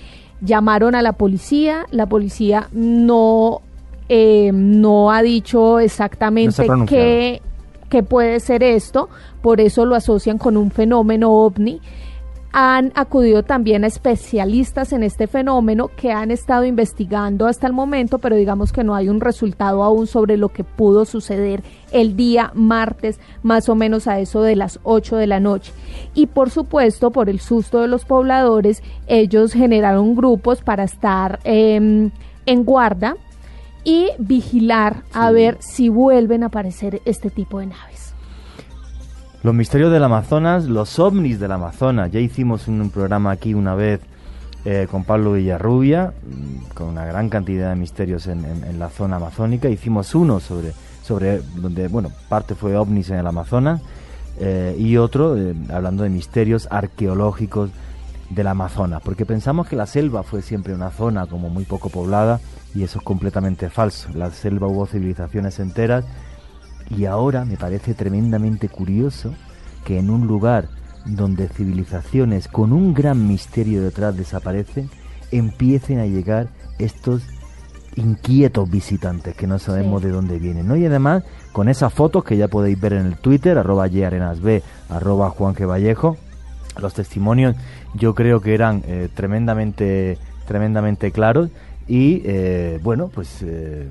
Llamaron 0.41 0.95
a 0.95 1.01
la 1.01 1.13
policía, 1.13 1.85
la 1.91 2.05
policía 2.05 2.69
no, 2.71 3.61
eh, 4.07 4.51
no 4.53 5.11
ha 5.11 5.21
dicho 5.21 5.79
exactamente 5.79 6.65
qué, 6.87 7.41
qué 7.89 8.03
puede 8.03 8.39
ser 8.39 8.63
esto, 8.63 9.09
por 9.41 9.59
eso 9.59 9.85
lo 9.85 9.95
asocian 9.95 10.37
con 10.37 10.55
un 10.57 10.71
fenómeno 10.71 11.31
ovni 11.31 11.81
han 12.51 12.91
acudido 12.95 13.43
también 13.43 13.83
a 13.83 13.87
especialistas 13.87 14.91
en 14.93 15.03
este 15.03 15.27
fenómeno 15.27 15.89
que 15.95 16.11
han 16.11 16.31
estado 16.31 16.65
investigando 16.65 17.47
hasta 17.47 17.67
el 17.67 17.73
momento, 17.73 18.19
pero 18.19 18.35
digamos 18.35 18.71
que 18.71 18.83
no 18.83 18.95
hay 18.95 19.09
un 19.09 19.21
resultado 19.21 19.83
aún 19.83 20.07
sobre 20.07 20.37
lo 20.37 20.49
que 20.49 20.63
pudo 20.63 21.05
suceder 21.05 21.63
el 21.91 22.15
día 22.15 22.51
martes, 22.55 23.19
más 23.43 23.69
o 23.69 23.75
menos 23.75 24.07
a 24.07 24.19
eso 24.19 24.41
de 24.41 24.55
las 24.55 24.79
8 24.83 25.17
de 25.17 25.27
la 25.27 25.39
noche. 25.39 25.71
Y 26.13 26.27
por 26.27 26.49
supuesto, 26.49 27.11
por 27.11 27.29
el 27.29 27.39
susto 27.39 27.81
de 27.81 27.87
los 27.87 28.05
pobladores, 28.05 28.81
ellos 29.07 29.53
generaron 29.53 30.15
grupos 30.15 30.61
para 30.61 30.83
estar... 30.83 31.39
em, 31.43 32.11
en 32.49 32.63
guarda 32.63 33.15
y 33.83 34.09
vigilar 34.17 35.03
a 35.13 35.31
ver 35.31 35.57
si 35.59 35.87
vuelven 35.87 36.41
a 36.41 36.47
aparecer 36.47 36.99
este 37.05 37.29
tipo 37.29 37.59
de 37.59 37.67
naves. 37.67 38.08
Los 39.41 39.55
misterios 39.55 39.89
del 39.93 40.03
Amazonas, 40.03 40.65
los 40.65 40.99
ovnis 40.99 41.39
del 41.39 41.53
Amazonas. 41.53 42.11
Ya 42.11 42.19
hicimos 42.19 42.67
un, 42.67 42.89
programa 42.89 43.31
aquí 43.31 43.53
una 43.53 43.73
vez 43.73 44.01
eh, 44.65 44.85
con 44.91 45.05
Pablo 45.05 45.33
Villarrubia, 45.33 46.11
mm, 46.11 46.73
con 46.73 46.87
una 46.87 47.05
gran 47.05 47.29
cantidad 47.29 47.69
de 47.69 47.77
misterios 47.77 48.27
en, 48.27 48.43
en, 48.43 48.77
la 48.79 48.89
zona 48.89 49.15
amazónica. 49.15 49.69
Hicimos 49.69 50.13
uno 50.13 50.41
sobre, 50.41 50.73
sobre 51.03 51.39
donde, 51.55 51.87
bueno, 51.87 52.11
parte 52.27 52.53
fue 52.53 52.75
ovnis 52.75 53.11
en 53.11 53.19
el 53.19 53.27
Amazonas 53.27 53.81
eh, 54.41 54.75
y 54.77 54.97
otro 54.97 55.37
eh, 55.37 55.55
hablando 55.71 56.03
de 56.03 56.09
misterios 56.09 56.67
arqueológicos 56.69 57.71
del 58.29 58.47
Amazonas, 58.47 59.01
porque 59.03 59.25
pensamos 59.25 59.67
que 59.67 59.77
la 59.77 59.85
selva 59.85 60.23
fue 60.23 60.41
siempre 60.41 60.73
una 60.73 60.91
zona 60.91 61.27
como 61.27 61.49
muy 61.49 61.63
poco 61.63 61.89
poblada 61.89 62.41
y 62.75 62.83
eso 62.83 62.99
es 62.99 63.05
completamente 63.05 63.69
falso. 63.69 64.09
La 64.13 64.31
selva 64.31 64.67
hubo 64.67 64.85
civilizaciones 64.85 65.59
enteras 65.59 66.03
y 66.89 67.05
ahora 67.05 67.45
me 67.45 67.57
parece 67.57 67.93
tremendamente 67.93 68.69
curioso 68.69 69.33
que 69.85 69.99
en 69.99 70.09
un 70.09 70.27
lugar 70.27 70.67
donde 71.05 71.47
civilizaciones 71.47 72.47
con 72.47 72.73
un 72.73 72.93
gran 72.93 73.27
misterio 73.27 73.81
detrás 73.81 74.15
desaparecen, 74.15 74.89
empiecen 75.31 75.99
a 75.99 76.05
llegar 76.05 76.47
estos 76.77 77.23
inquietos 77.95 78.69
visitantes 78.69 79.35
que 79.35 79.47
no 79.47 79.59
sabemos 79.59 80.01
de 80.01 80.09
dónde 80.09 80.39
vienen, 80.39 80.67
¿no? 80.67 80.75
Y 80.75 80.85
además, 80.85 81.23
con 81.51 81.69
esas 81.69 81.93
fotos 81.93 82.23
que 82.23 82.37
ya 82.37 82.47
podéis 82.47 82.79
ver 82.79 82.93
en 82.93 83.05
el 83.05 83.17
Twitter, 83.17 83.57
arroba 83.57 83.87
yarenasb, 83.87 84.61
arroba 84.89 85.29
Juan 85.29 85.55
Vallejo, 85.55 86.17
los 86.79 86.93
testimonios 86.93 87.55
yo 87.93 88.13
creo 88.15 88.41
que 88.41 88.53
eran 88.53 88.83
eh, 88.87 89.09
tremendamente, 89.13 90.17
tremendamente 90.47 91.11
claros 91.11 91.49
y 91.87 92.21
eh, 92.25 92.79
bueno, 92.83 93.09
pues 93.13 93.41
eh, 93.41 93.89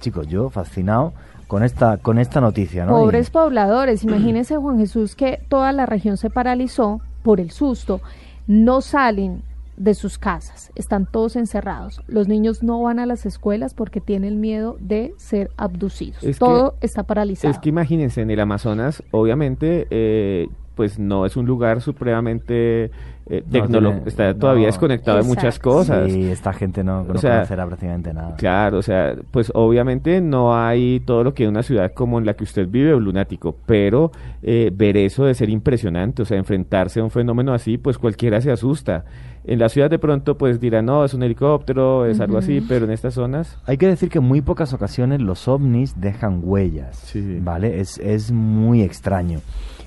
chicos, 0.00 0.26
yo 0.28 0.50
fascinado 0.50 1.12
con 1.48 1.64
esta, 1.64 1.96
con 1.96 2.18
esta 2.18 2.40
noticia. 2.40 2.84
¿no? 2.84 2.92
Pobres 2.92 3.30
pobladores, 3.30 4.04
imagínense 4.04 4.56
Juan 4.56 4.78
Jesús 4.78 5.16
que 5.16 5.40
toda 5.48 5.72
la 5.72 5.86
región 5.86 6.16
se 6.16 6.30
paralizó 6.30 7.00
por 7.22 7.40
el 7.40 7.50
susto, 7.50 8.00
no 8.46 8.80
salen 8.80 9.42
de 9.76 9.94
sus 9.94 10.18
casas, 10.18 10.70
están 10.74 11.06
todos 11.06 11.36
encerrados. 11.36 12.02
Los 12.06 12.28
niños 12.28 12.62
no 12.62 12.82
van 12.82 12.98
a 12.98 13.06
las 13.06 13.26
escuelas 13.26 13.74
porque 13.74 14.00
tienen 14.00 14.40
miedo 14.40 14.76
de 14.80 15.14
ser 15.16 15.50
abducidos. 15.56 16.24
Todo 16.38 16.76
está 16.80 17.04
paralizado. 17.04 17.52
Es 17.52 17.58
que 17.58 17.68
imagínense, 17.68 18.20
en 18.20 18.30
el 18.30 18.40
Amazonas, 18.40 19.02
obviamente, 19.10 19.86
eh, 19.90 20.48
pues 20.74 20.98
no 20.98 21.26
es 21.26 21.36
un 21.36 21.46
lugar 21.46 21.80
supremamente 21.80 22.90
eh, 23.30 23.44
tecnológico, 23.50 24.08
está 24.08 24.34
todavía 24.34 24.66
desconectado 24.66 25.18
de 25.18 25.24
muchas 25.24 25.58
cosas. 25.58 26.10
Sí, 26.10 26.30
esta 26.30 26.52
gente 26.52 26.82
no, 26.82 27.04
no 27.04 27.14
conocerá 27.14 27.66
prácticamente 27.66 28.14
nada. 28.14 28.36
Claro, 28.36 28.78
o 28.78 28.82
sea, 28.82 29.14
pues 29.30 29.52
obviamente 29.54 30.20
no 30.20 30.56
hay 30.56 31.00
todo 31.00 31.24
lo 31.24 31.34
que 31.34 31.46
una 31.46 31.62
ciudad 31.62 31.92
como 31.92 32.18
en 32.18 32.26
la 32.26 32.34
que 32.34 32.44
usted 32.44 32.68
vive, 32.68 32.94
un 32.94 33.04
lunático, 33.04 33.54
pero 33.66 34.12
eh, 34.42 34.70
ver 34.74 34.96
eso 34.96 35.24
de 35.24 35.34
ser 35.34 35.50
impresionante, 35.50 36.22
o 36.22 36.24
sea, 36.24 36.38
enfrentarse 36.38 37.00
a 37.00 37.04
un 37.04 37.10
fenómeno 37.10 37.52
así, 37.52 37.76
pues 37.76 37.98
cualquiera 37.98 38.40
se 38.40 38.50
asusta. 38.50 39.04
En 39.44 39.58
la 39.58 39.68
ciudad 39.68 39.88
de 39.88 39.98
pronto 39.98 40.36
pues 40.36 40.60
dirán, 40.60 40.86
no, 40.86 41.04
es 41.04 41.14
un 41.14 41.22
helicóptero, 41.22 42.06
es 42.06 42.20
algo 42.20 42.38
así, 42.38 42.60
pero 42.60 42.84
en 42.84 42.90
estas 42.90 43.14
zonas... 43.14 43.58
Hay 43.66 43.78
que 43.78 43.86
decir 43.86 44.10
que 44.10 44.18
en 44.18 44.24
muy 44.24 44.42
pocas 44.42 44.72
ocasiones 44.72 45.20
los 45.20 45.48
ovnis 45.48 46.00
dejan 46.00 46.40
huellas, 46.42 47.14
¿vale? 47.40 47.80
Es, 47.80 47.98
es 47.98 48.30
muy 48.30 48.82
extraño. 48.82 49.40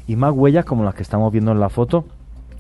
Y 0.08 0.16
más 0.16 0.32
huellas 0.34 0.66
como 0.66 0.84
las 0.84 0.96
que 0.96 1.04
estamos 1.04 1.32
viendo 1.32 1.52
en 1.52 1.60
la 1.60 1.70
foto, 1.70 2.06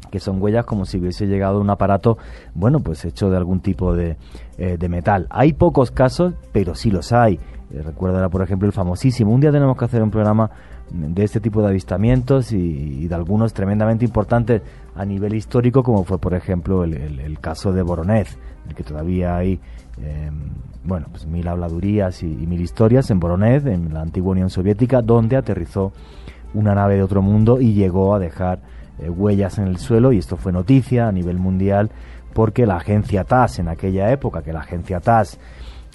que 0.09 0.19
son 0.19 0.41
huellas 0.41 0.65
como 0.65 0.85
si 0.85 0.97
hubiese 0.97 1.27
llegado 1.27 1.59
un 1.59 1.69
aparato, 1.69 2.17
bueno, 2.53 2.79
pues 2.79 3.05
hecho 3.05 3.29
de 3.29 3.37
algún 3.37 3.59
tipo 3.61 3.93
de, 3.95 4.17
eh, 4.57 4.77
de 4.77 4.89
metal. 4.89 5.27
Hay 5.29 5.53
pocos 5.53 5.91
casos, 5.91 6.33
pero 6.51 6.75
sí 6.75 6.91
los 6.91 7.11
hay. 7.11 7.39
Eh, 7.73 7.81
recuerda, 7.81 8.27
por 8.29 8.41
ejemplo, 8.41 8.67
el 8.67 8.73
famosísimo. 8.73 9.31
Un 9.31 9.41
día 9.41 9.51
tenemos 9.51 9.77
que 9.77 9.85
hacer 9.85 10.03
un 10.03 10.11
programa 10.11 10.51
de 10.91 11.23
este 11.23 11.39
tipo 11.39 11.61
de 11.61 11.69
avistamientos 11.69 12.51
y, 12.51 13.07
de 13.07 13.15
algunos 13.15 13.53
tremendamente 13.53 14.03
importantes 14.03 14.61
a 14.95 15.05
nivel 15.05 15.33
histórico, 15.33 15.83
como 15.83 16.03
fue, 16.03 16.17
por 16.17 16.33
ejemplo, 16.33 16.83
el, 16.83 17.39
caso 17.39 17.71
de 17.71 17.81
Voronezh, 17.81 18.37
en 18.63 18.69
el 18.69 18.75
que 18.75 18.83
todavía 18.83 19.37
hay, 19.37 19.59
em, 20.01 20.49
bueno, 20.83 21.07
pues 21.09 21.25
mil 21.25 21.47
habladurías 21.47 22.23
y, 22.23 22.25
mil 22.25 22.59
historias 22.59 23.09
en 23.09 23.19
Voronezh, 23.19 23.65
en 23.67 23.93
la 23.93 24.01
antigua 24.01 24.31
Unión 24.31 24.49
Soviética, 24.49 25.01
donde 25.01 25.37
aterrizó 25.37 25.93
una 26.53 26.75
nave 26.75 26.95
de 26.95 27.03
otro 27.03 27.21
mundo 27.21 27.61
y 27.61 27.73
llegó 27.73 28.13
a 28.13 28.19
dejar 28.19 28.59
eh, 29.01 29.09
huellas 29.09 29.57
en 29.57 29.67
el 29.67 29.77
suelo 29.77 30.11
y 30.11 30.19
esto 30.19 30.37
fue 30.37 30.51
noticia 30.51 31.07
a 31.07 31.11
nivel 31.11 31.37
mundial 31.37 31.91
porque 32.33 32.65
la 32.65 32.77
agencia 32.77 33.23
TAS 33.23 33.59
en 33.59 33.67
aquella 33.67 34.11
época, 34.11 34.41
que 34.41 34.53
la 34.53 34.61
agencia 34.61 34.99
TAS, 34.99 35.39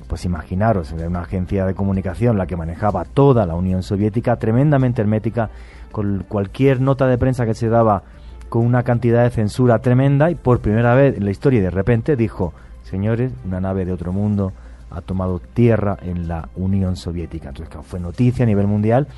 pues 0.06 0.24
imaginaros, 0.24 0.92
era 0.92 1.08
una 1.08 1.20
agencia 1.20 1.64
de 1.64 1.74
comunicación 1.74 2.36
la 2.36 2.46
que 2.46 2.56
manejaba 2.56 3.04
toda 3.04 3.46
la 3.46 3.54
Unión 3.54 3.82
Soviética, 3.82 4.36
tremendamente 4.36 5.00
hermética, 5.00 5.50
con 5.92 6.24
cualquier 6.28 6.80
nota 6.80 7.06
de 7.06 7.16
prensa 7.16 7.46
que 7.46 7.54
se 7.54 7.68
daba 7.68 8.02
con 8.48 8.64
una 8.64 8.82
cantidad 8.82 9.24
de 9.24 9.30
censura 9.30 9.78
tremenda 9.78 10.30
y 10.30 10.34
por 10.34 10.60
primera 10.60 10.94
vez 10.94 11.16
en 11.16 11.24
la 11.24 11.30
historia 11.30 11.62
de 11.62 11.70
repente 11.70 12.16
dijo, 12.16 12.52
señores, 12.82 13.32
una 13.44 13.60
nave 13.60 13.84
de 13.84 13.92
otro 13.92 14.12
mundo 14.12 14.52
ha 14.90 15.00
tomado 15.00 15.40
tierra 15.40 15.96
en 16.02 16.28
la 16.28 16.48
Unión 16.54 16.96
Soviética. 16.96 17.48
Entonces 17.48 17.74
fue 17.84 17.98
noticia 17.98 18.44
a 18.44 18.46
nivel 18.46 18.66
mundial 18.66 19.08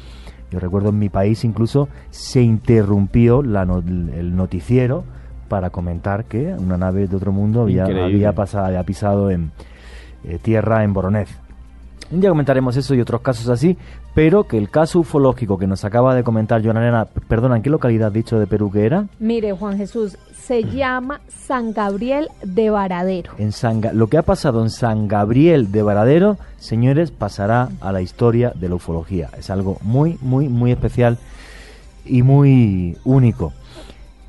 yo 0.51 0.59
recuerdo 0.59 0.91
en 0.91 0.99
mi 0.99 1.09
país 1.09 1.45
incluso 1.45 1.89
se 2.11 2.43
interrumpió 2.43 3.41
el 3.41 4.37
noticiero 4.37 5.05
para 5.49 5.71
comentar 5.71 6.25
que 6.25 6.55
una 6.55 6.77
nave 6.77 7.07
de 7.07 7.17
otro 7.17 7.33
mundo 7.33 7.63
había, 7.63 7.85
había, 7.85 8.33
pasado, 8.33 8.67
había 8.67 8.83
pisado 8.85 9.31
en 9.31 9.51
eh, 10.25 10.39
tierra 10.41 10.85
en 10.85 10.93
Boronez. 10.93 11.29
Un 12.11 12.21
día 12.21 12.31
comentaremos 12.31 12.77
eso 12.77 12.95
y 12.95 13.01
otros 13.01 13.21
casos 13.21 13.49
así, 13.49 13.77
pero 14.19 14.49
que 14.49 14.59
el 14.59 14.69
caso 14.69 14.99
ufológico 14.99 15.59
que 15.59 15.69
nos 15.69 15.85
acaba 15.85 16.13
de 16.17 16.25
comentar 16.25 16.61
Joana 16.61 16.81
Arena, 16.81 17.07
perdona, 17.29 17.55
¿en 17.55 17.63
qué 17.63 17.71
localidad 17.71 18.11
dicho 18.11 18.41
de 18.41 18.49
Perú 18.49 18.69
que 18.69 18.85
era? 18.85 19.07
Mire, 19.21 19.53
Juan 19.53 19.77
Jesús, 19.77 20.19
se 20.33 20.65
llama 20.65 21.21
San 21.29 21.73
Gabriel 21.73 22.29
de 22.43 22.69
Varadero. 22.69 23.31
En 23.39 23.53
San, 23.53 23.81
lo 23.93 24.09
que 24.09 24.19
ha 24.19 24.23
pasado 24.23 24.61
en 24.65 24.71
San 24.71 25.07
Gabriel 25.07 25.71
de 25.71 25.85
Varadero, 25.85 26.37
señores, 26.57 27.13
pasará 27.13 27.69
a 27.81 27.93
la 27.93 28.03
historia 28.03 28.53
de 28.57 28.69
la 28.69 28.75
ufología. 28.75 29.31
Es 29.39 29.51
algo 29.51 29.79
muy, 29.83 30.19
muy, 30.21 30.49
muy 30.49 30.73
especial 30.73 31.17
y 32.05 32.23
muy 32.23 32.97
único. 33.05 33.53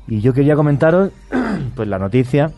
Y 0.06 0.20
yo 0.20 0.32
quería 0.34 0.54
comentaros, 0.54 1.10
pues 1.74 1.88
la 1.88 1.98
noticia 1.98 2.52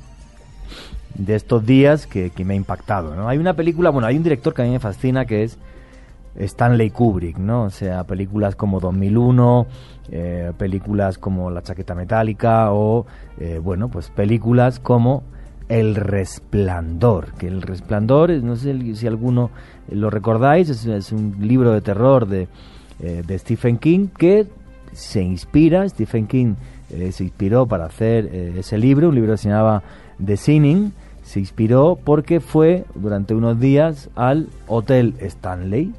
de 1.15 1.35
estos 1.35 1.65
días 1.65 2.07
que, 2.07 2.31
me 2.45 2.53
ha 2.53 2.57
impactado. 2.59 3.17
¿no? 3.17 3.27
Hay 3.27 3.39
una 3.39 3.55
película, 3.55 3.89
bueno, 3.89 4.07
hay 4.07 4.19
un 4.19 4.23
director 4.23 4.53
que 4.53 4.61
a 4.61 4.67
mí 4.67 4.71
me 4.71 4.81
fascina 4.81 5.25
que 5.25 5.45
es 5.45 5.57
Stanley 6.37 6.91
Kubrick, 6.91 7.39
¿no? 7.39 7.65
O 7.65 7.71
sea, 7.71 8.05
películas 8.05 8.57
como 8.57 8.81
2001, 8.81 9.67
eh, 10.11 10.53
películas 10.57 11.19
como 11.19 11.51
La 11.51 11.63
chaqueta 11.63 11.95
metálica 11.95 12.73
o, 12.73 13.07
eh, 13.39 13.61
bueno, 13.63 13.89
pues 13.89 14.11
películas 14.11 14.81
como 14.81 15.23
El 15.69 15.95
Resplandor, 15.95 17.35
que 17.35 17.49
El 17.49 17.63
Resplandor, 17.63 18.31
no 18.43 18.57
sé 18.57 18.95
si 18.95 19.07
alguno 19.07 19.51
lo 19.91 20.11
recordáis, 20.11 20.69
es, 20.71 21.13
un 21.13 21.37
libro 21.41 21.73
de 21.73 21.81
terror 21.81 22.27
de, 22.27 22.49
eh, 23.01 23.23
de, 23.27 23.39
Stephen 23.39 23.79
King 23.79 24.09
que 24.17 24.47
se 24.93 25.23
inspira, 25.23 25.89
Stephen 25.89 26.27
King 26.27 26.55
se 27.11 27.25
inspiró 27.25 27.65
para 27.65 27.87
hacer 27.87 28.27
ese 28.27 28.77
libro, 28.77 29.09
un 29.09 29.15
libro 29.15 29.33
que 29.33 29.39
se 29.39 29.49
llamaba 29.49 29.83
The 30.23 30.37
Sinning, 30.37 30.93
se 31.23 31.41
inspiró 31.41 31.99
porque 32.05 32.41
fue 32.41 32.85
durante 32.95 33.35
unos 33.35 33.59
días 33.59 34.11
al 34.15 34.49
Hotel 34.67 35.15
Stanley. 35.21 35.95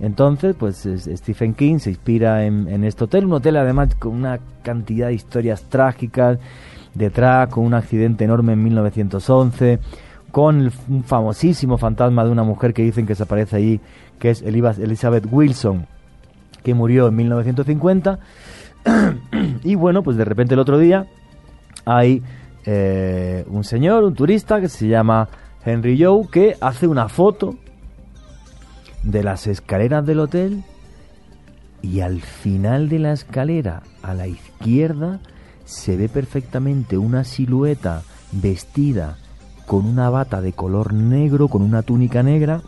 Entonces, 0.00 0.54
pues 0.56 0.88
Stephen 0.96 1.54
King 1.54 1.78
se 1.78 1.90
inspira 1.90 2.44
en, 2.44 2.84
este 2.84 3.04
hotel, 3.04 3.26
un 3.26 3.32
hotel 3.32 3.56
además 3.56 3.94
con 3.96 4.12
una 4.12 4.38
cantidad 4.62 5.08
de 5.08 5.14
historias 5.14 5.64
trágicas 5.64 6.38
detrás, 6.94 7.48
con 7.48 7.64
un 7.64 7.74
accidente 7.74 8.24
enorme 8.24 8.52
en 8.52 8.62
1911, 8.62 9.80
con 10.30 10.70
un 10.88 11.04
famosísimo 11.04 11.78
fantasma 11.78 12.24
de 12.24 12.30
una 12.30 12.44
mujer 12.44 12.74
que 12.74 12.82
dicen 12.82 13.06
que 13.06 13.16
se 13.16 13.24
aparece 13.24 13.56
allí, 13.56 13.80
que 14.20 14.30
es 14.30 14.42
Elizabeth 14.42 15.26
Wilson, 15.30 15.86
que 16.62 16.74
murió 16.74 17.08
en 17.08 17.16
1950. 17.16 18.18
y 19.64 19.74
bueno, 19.74 20.02
pues 20.04 20.16
de 20.16 20.24
repente 20.24 20.54
el 20.54 20.60
otro 20.60 20.78
día 20.78 21.06
hay 21.84 22.22
eh, 22.66 23.44
un 23.48 23.64
señor, 23.64 24.04
un 24.04 24.14
turista 24.14 24.60
que 24.60 24.68
se 24.68 24.86
llama 24.86 25.28
Henry 25.64 26.00
Joe, 26.00 26.28
que 26.30 26.56
hace 26.60 26.86
una 26.86 27.08
foto 27.08 27.56
de 29.10 29.22
las 29.22 29.46
escaleras 29.46 30.04
del 30.04 30.20
hotel 30.20 30.64
y 31.80 32.00
al 32.00 32.20
final 32.20 32.88
de 32.88 32.98
la 32.98 33.12
escalera, 33.12 33.82
a 34.02 34.14
la 34.14 34.26
izquierda, 34.26 35.20
se 35.64 35.96
ve 35.96 36.08
perfectamente 36.08 36.98
una 36.98 37.24
silueta 37.24 38.02
vestida 38.32 39.16
con 39.66 39.86
una 39.86 40.10
bata 40.10 40.40
de 40.40 40.52
color 40.52 40.92
negro, 40.92 41.48
con 41.48 41.62
una 41.62 41.82
túnica 41.82 42.22
negra, 42.22 42.62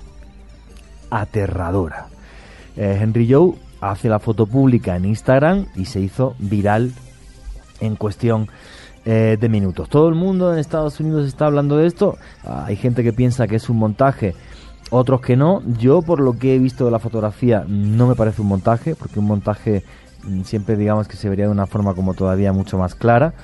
aterradora. 1.10 2.06
Eh, 2.76 2.98
Henry 3.00 3.30
Joe 3.30 3.54
hace 3.80 4.08
la 4.08 4.18
foto 4.18 4.46
pública 4.46 4.96
en 4.96 5.06
Instagram 5.06 5.66
y 5.76 5.86
se 5.86 6.00
hizo 6.00 6.34
viral 6.38 6.92
en 7.80 7.96
cuestión 7.96 8.48
eh, 9.04 9.36
de 9.40 9.48
minutos. 9.48 9.88
Todo 9.88 10.08
el 10.08 10.14
mundo 10.14 10.52
en 10.52 10.58
Estados 10.58 11.00
Unidos 11.00 11.26
está 11.26 11.46
hablando 11.46 11.78
de 11.78 11.86
esto. 11.86 12.16
Ah, 12.44 12.64
hay 12.66 12.76
gente 12.76 13.02
que 13.02 13.12
piensa 13.12 13.46
que 13.46 13.56
es 13.56 13.68
un 13.68 13.78
montaje, 13.78 14.34
otros 14.90 15.20
que 15.20 15.36
no. 15.36 15.62
Yo, 15.78 16.02
por 16.02 16.20
lo 16.20 16.38
que 16.38 16.54
he 16.54 16.58
visto 16.58 16.84
de 16.84 16.90
la 16.90 16.98
fotografía, 16.98 17.64
no 17.66 18.06
me 18.06 18.14
parece 18.14 18.42
un 18.42 18.48
montaje, 18.48 18.94
porque 18.94 19.18
un 19.18 19.26
montaje 19.26 19.84
mm, 20.24 20.42
siempre 20.42 20.76
digamos 20.76 21.08
que 21.08 21.16
se 21.16 21.28
vería 21.28 21.46
de 21.46 21.52
una 21.52 21.66
forma 21.66 21.94
como 21.94 22.14
todavía 22.14 22.52
mucho 22.52 22.78
más 22.78 22.94
clara. 22.94 23.34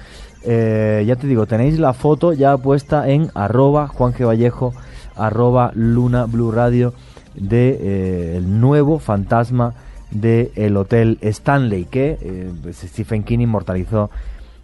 Eh, 0.42 1.05
ya 1.07 1.16
te 1.16 1.26
digo, 1.26 1.47
tenéis 1.47 1.78
la 1.78 1.92
foto 1.92 2.32
ya 2.32 2.57
puesta 2.57 3.09
en 3.09 3.30
arroba 3.34 3.88
Juan 3.88 4.12
G. 4.12 4.72
Arroba 5.16 5.72
Luna 5.74 6.26
Blue 6.26 6.53
Radio 6.53 6.92
de 7.34 7.70
eh, 7.80 8.36
el 8.36 8.61
nuevo 8.61 8.99
fantasma 8.99 9.74
del 10.11 10.53
el 10.57 10.76
Hotel 10.76 11.18
Stanley 11.20 11.84
que 11.86 12.18
eh, 12.20 12.72
Stephen 12.72 13.24
King 13.24 13.40
inmortalizó 13.40 14.11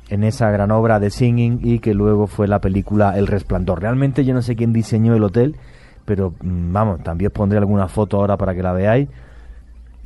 en 0.09 0.25
esa 0.25 0.51
gran 0.51 0.71
obra 0.71 1.01
de 1.01 1.11
Singing 1.11 1.61
y 1.63 1.79
que 1.79 1.95
luego 1.95 2.27
fue 2.27 2.47
la 2.47 2.61
película 2.61 3.19
El 3.19 3.27
Resplandor. 3.27 3.81
Realmente 3.81 4.25
yo 4.25 4.35
no 4.35 4.43
sé 4.43 4.57
quién 4.57 4.73
diseñó 4.73 5.15
el 5.15 5.25
hotel, 5.25 5.57
pero 6.05 6.35
mm, 6.41 6.73
vamos, 6.73 7.03
también 7.03 7.29
os 7.29 7.33
pondré 7.33 7.59
alguna 7.59 7.89
foto 7.89 8.19
ahora 8.19 8.37
para 8.37 8.55
que 8.55 8.63
la 8.63 8.73
veáis. 8.73 9.09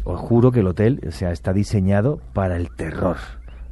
Os 0.05 0.21
juro 0.21 0.53
que 0.53 0.61
el 0.61 0.67
hotel, 0.69 1.01
o 1.07 1.11
sea, 1.11 1.33
está 1.33 1.53
diseñado 1.53 2.21
para 2.33 2.57
el 2.57 2.71
terror. 2.75 3.17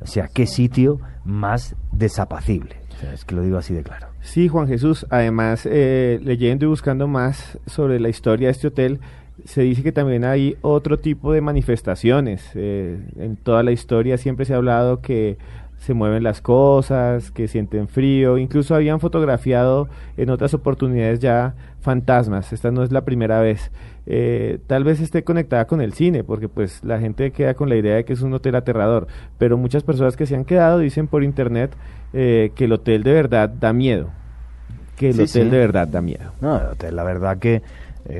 O 0.00 0.06
sea, 0.06 0.28
qué 0.28 0.46
sitio 0.46 1.00
más 1.24 1.76
desapacible. 1.92 2.76
O 2.96 3.00
sea, 3.00 3.12
es 3.12 3.24
que 3.24 3.34
lo 3.34 3.42
digo 3.42 3.56
así 3.56 3.72
de 3.72 3.82
claro. 3.82 4.08
Sí, 4.20 4.48
Juan 4.48 4.66
Jesús. 4.66 5.06
Además, 5.10 5.66
eh, 5.70 6.18
leyendo 6.22 6.64
y 6.66 6.68
buscando 6.68 7.06
más 7.06 7.58
sobre 7.66 8.00
la 8.00 8.08
historia 8.08 8.48
de 8.48 8.52
este 8.52 8.66
hotel, 8.68 9.00
se 9.44 9.62
dice 9.62 9.82
que 9.82 9.92
también 9.92 10.24
hay 10.24 10.56
otro 10.62 10.98
tipo 10.98 11.32
de 11.32 11.40
manifestaciones. 11.40 12.50
Eh, 12.54 12.98
en 13.16 13.36
toda 13.36 13.62
la 13.62 13.72
historia 13.72 14.16
siempre 14.18 14.44
se 14.44 14.54
ha 14.54 14.56
hablado 14.56 15.00
que 15.00 15.38
se 15.84 15.92
mueven 15.92 16.22
las 16.22 16.40
cosas, 16.40 17.30
que 17.30 17.46
sienten 17.46 17.88
frío, 17.88 18.38
incluso 18.38 18.74
habían 18.74 19.00
fotografiado 19.00 19.86
en 20.16 20.30
otras 20.30 20.54
oportunidades 20.54 21.20
ya 21.20 21.54
fantasmas, 21.82 22.54
esta 22.54 22.70
no 22.70 22.82
es 22.82 22.90
la 22.90 23.04
primera 23.04 23.40
vez. 23.40 23.70
Eh, 24.06 24.60
tal 24.66 24.82
vez 24.82 25.00
esté 25.00 25.24
conectada 25.24 25.66
con 25.66 25.82
el 25.82 25.92
cine, 25.92 26.24
porque 26.24 26.48
pues 26.48 26.82
la 26.84 26.98
gente 27.00 27.32
queda 27.32 27.52
con 27.52 27.68
la 27.68 27.76
idea 27.76 27.96
de 27.96 28.06
que 28.06 28.14
es 28.14 28.22
un 28.22 28.32
hotel 28.32 28.54
aterrador, 28.54 29.08
pero 29.36 29.58
muchas 29.58 29.82
personas 29.82 30.16
que 30.16 30.24
se 30.24 30.34
han 30.34 30.46
quedado 30.46 30.78
dicen 30.78 31.06
por 31.06 31.22
internet 31.22 31.76
eh, 32.14 32.52
que 32.54 32.64
el 32.64 32.72
hotel 32.72 33.02
de 33.02 33.12
verdad 33.12 33.50
da 33.50 33.74
miedo, 33.74 34.08
que 34.96 35.10
el 35.10 35.20
hotel 35.20 35.50
de 35.50 35.58
verdad 35.58 35.86
da 35.86 36.00
miedo. 36.00 36.32
No, 36.40 36.58
el 36.58 36.66
hotel, 36.68 36.96
la 36.96 37.04
verdad 37.04 37.36
que 37.36 37.60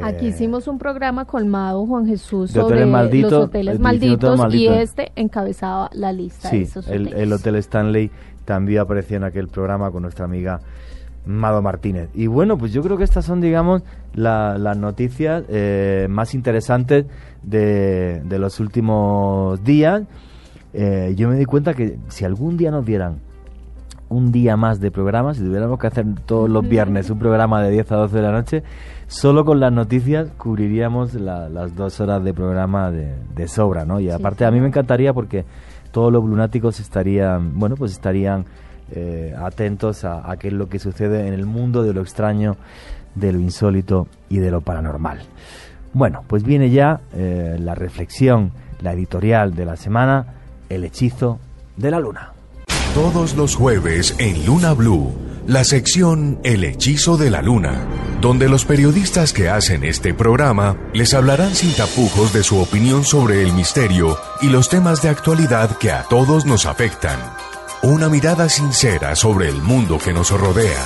Aquí 0.03 0.26
eh, 0.26 0.28
hicimos 0.30 0.66
un 0.66 0.78
programa 0.78 1.26
colmado, 1.26 1.87
Juan 1.87 2.07
Jesús, 2.07 2.53
sobre 2.53 2.87
los 2.87 3.32
hoteles 3.32 3.78
malditos 3.78 4.55
y 4.55 4.66
este 4.66 5.12
encabezaba 5.14 5.91
la 5.93 6.11
lista 6.12 6.51
de 6.51 6.62
esos 6.62 6.89
el, 6.89 7.12
el 7.12 7.32
Hotel 7.32 7.57
Stanley 7.57 8.11
también 8.45 8.80
apareció 8.80 9.16
en 9.16 9.24
aquel 9.24 9.49
programa 9.49 9.91
con 9.91 10.03
nuestra 10.03 10.24
amiga 10.24 10.61
Mado 11.26 11.62
Martínez. 11.62 12.11
Y 12.14 12.26
bueno, 12.26 12.59
pues 12.59 12.72
yo 12.72 12.82
creo 12.82 12.97
que 12.97 13.05
estas 13.05 13.24
son, 13.24 13.41
digamos, 13.41 13.82
las 14.14 14.76
noticias 14.76 15.45
eh, 15.49 16.07
más 16.11 16.35
interesantes 16.35 17.07
de, 17.43 18.20
de, 18.24 18.39
los 18.39 18.61
últimos 18.61 19.62
días. 19.64 20.03
Eh, 20.72 21.14
yo 21.16 21.28
me 21.28 21.37
di 21.37 21.45
cuenta 21.45 21.74
que 21.74 21.99
si 22.09 22.24
algún 22.24 22.57
día 22.57 22.70
nos 22.70 22.85
dieran 22.85 23.20
un 24.15 24.31
día 24.31 24.57
más 24.57 24.81
de 24.81 24.91
programa, 24.91 25.35
si 25.35 25.41
tuviéramos 25.41 25.79
que 25.79 25.89
hacer 25.89 26.07
todos 26.25 26.49
los 26.49 26.67
viernes 26.67 27.11
un 27.11 27.19
programa 27.19 27.61
de 27.62 27.71
10 27.73 27.93
a 27.93 27.97
12 27.97 28.17
de 28.17 28.23
la 28.23 28.31
noche, 28.31 28.62
solo 29.09 29.45
con 29.45 29.59
las 29.59 29.73
noticias 29.73 30.31
cubriríamos 30.39 31.15
las 31.15 31.75
dos 31.75 32.01
horas 32.01 32.23
de 32.23 32.33
programa 32.33 32.91
de, 32.93 33.49
sobra, 33.49 33.85
¿no? 33.85 33.99
Y 33.99 34.11
aparte 34.11 34.45
a 34.45 34.51
mí 34.51 34.61
me 34.61 34.69
encantaría 34.69 35.12
porque 35.12 35.45
todos 35.91 36.12
los 36.12 36.25
lunáticos 36.25 36.79
estarían, 36.79 37.59
bueno, 37.59 37.75
pues 37.77 37.93
estarían 37.93 38.45
eh, 38.93 39.35
atentos 39.37 40.05
a, 40.05 40.37
qué 40.39 40.49
es 40.49 40.55
lo 40.55 40.69
que 40.69 40.79
sucede 40.79 41.27
en 41.27 41.35
el 41.35 41.47
mundo 41.47 41.83
de 41.83 41.93
lo 41.93 42.01
extraño, 42.01 42.57
de 43.17 43.33
lo 43.33 43.41
insólito 43.41 44.07
y 44.29 44.39
de 44.39 44.51
lo 44.51 44.61
paranormal. 44.61 45.23
Bueno, 45.93 46.23
pues 46.27 46.45
viene 46.45 46.71
ya 46.71 47.01
eh, 47.15 47.57
la 47.59 47.75
reflexión, 47.75 48.53
la 48.81 48.93
editorial 48.93 49.55
de 49.55 49.65
la 49.65 49.77
semana, 49.77 50.27
el 50.69 50.85
hechizo 50.85 51.39
de 51.77 51.91
la 51.91 51.99
luna. 51.99 52.34
Todos 52.95 53.34
los 53.34 53.57
jueves 53.57 54.14
en 54.20 54.47
Luna 54.47 54.72
Blue, 54.72 55.12
la 55.49 55.64
sección 55.64 56.38
El 56.45 56.62
hechizo 56.62 57.16
de 57.16 57.28
la 57.28 57.42
luna, 57.42 57.88
donde 58.20 58.49
los 58.49 58.64
periodistas 58.64 59.32
que 59.32 59.49
hacen 59.49 59.82
este 59.82 60.14
programa 60.14 60.76
les 60.92 61.12
hablarán 61.12 61.57
sin 61.57 61.74
tapujos 61.74 62.32
de 62.32 62.45
su 62.45 62.61
opinión 62.61 63.03
sobre 63.03 63.42
el 63.42 63.53
misterio 63.53 64.16
y 64.40 64.49
los 64.49 64.68
temas 64.68 65.03
de 65.03 65.09
actualidad 65.09 65.76
que 65.76 65.90
a 65.90 66.05
todos 66.05 66.47
nos 66.47 66.66
afectan. 66.66 67.18
Una 67.82 68.09
mirada 68.09 68.49
sincera 68.49 69.16
sobre 69.16 69.49
el 69.49 69.61
mundo 69.61 69.99
que 69.99 70.12
nos 70.12 70.30
rodea. 70.30 70.84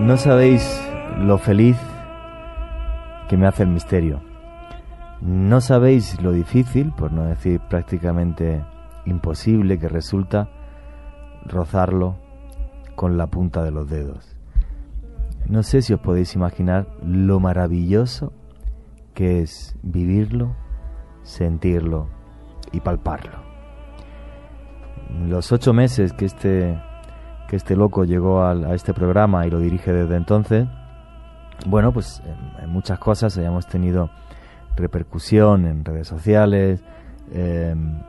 No 0.00 0.16
sabéis 0.16 0.66
lo 1.18 1.36
feliz 1.36 1.76
que 3.28 3.36
me 3.36 3.46
hace 3.46 3.64
el 3.64 3.68
misterio 3.68 4.31
no 5.22 5.60
sabéis 5.60 6.20
lo 6.20 6.32
difícil, 6.32 6.90
por 6.90 7.12
no 7.12 7.22
decir 7.22 7.60
prácticamente 7.60 8.64
imposible, 9.06 9.78
que 9.78 9.88
resulta 9.88 10.48
rozarlo 11.44 12.16
con 12.96 13.16
la 13.16 13.28
punta 13.28 13.62
de 13.62 13.70
los 13.70 13.88
dedos. 13.88 14.36
No 15.46 15.62
sé 15.62 15.80
si 15.80 15.92
os 15.92 16.00
podéis 16.00 16.34
imaginar 16.34 16.88
lo 17.04 17.38
maravilloso 17.38 18.32
que 19.14 19.42
es 19.42 19.76
vivirlo, 19.82 20.56
sentirlo 21.22 22.08
y 22.72 22.80
palparlo. 22.80 23.38
Los 25.28 25.52
ocho 25.52 25.72
meses 25.72 26.12
que 26.12 26.24
este, 26.24 26.82
que 27.48 27.54
este 27.54 27.76
loco 27.76 28.04
llegó 28.04 28.42
a, 28.42 28.74
este 28.74 28.92
programa 28.92 29.46
y 29.46 29.50
lo 29.50 29.60
dirige 29.60 29.92
desde 29.92 30.16
entonces, 30.16 30.66
bueno, 31.66 31.92
pues 31.92 32.20
en, 32.26 32.64
en 32.64 32.70
muchas 32.70 32.98
cosas 32.98 33.38
hayamos 33.38 33.68
tenido 33.68 34.10
repercusión 34.76 35.66
en 35.66 35.84
redes 35.84 36.08
sociales. 36.08 36.82
Em, 37.32 38.00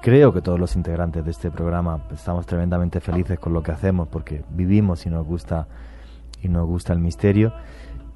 creo 0.00 0.32
que 0.32 0.40
todos 0.40 0.58
los 0.58 0.76
integrantes 0.76 1.24
de 1.24 1.30
este 1.30 1.50
programa 1.50 2.04
estamos 2.12 2.46
tremendamente 2.46 3.00
felices 3.00 3.38
con 3.38 3.52
lo 3.52 3.62
que 3.62 3.72
hacemos 3.72 4.08
porque 4.08 4.44
vivimos 4.50 5.06
y 5.06 5.10
nos 5.10 5.26
gusta 5.26 5.68
y 6.42 6.48
nos 6.48 6.66
gusta 6.66 6.92
el 6.92 7.00
misterio, 7.00 7.52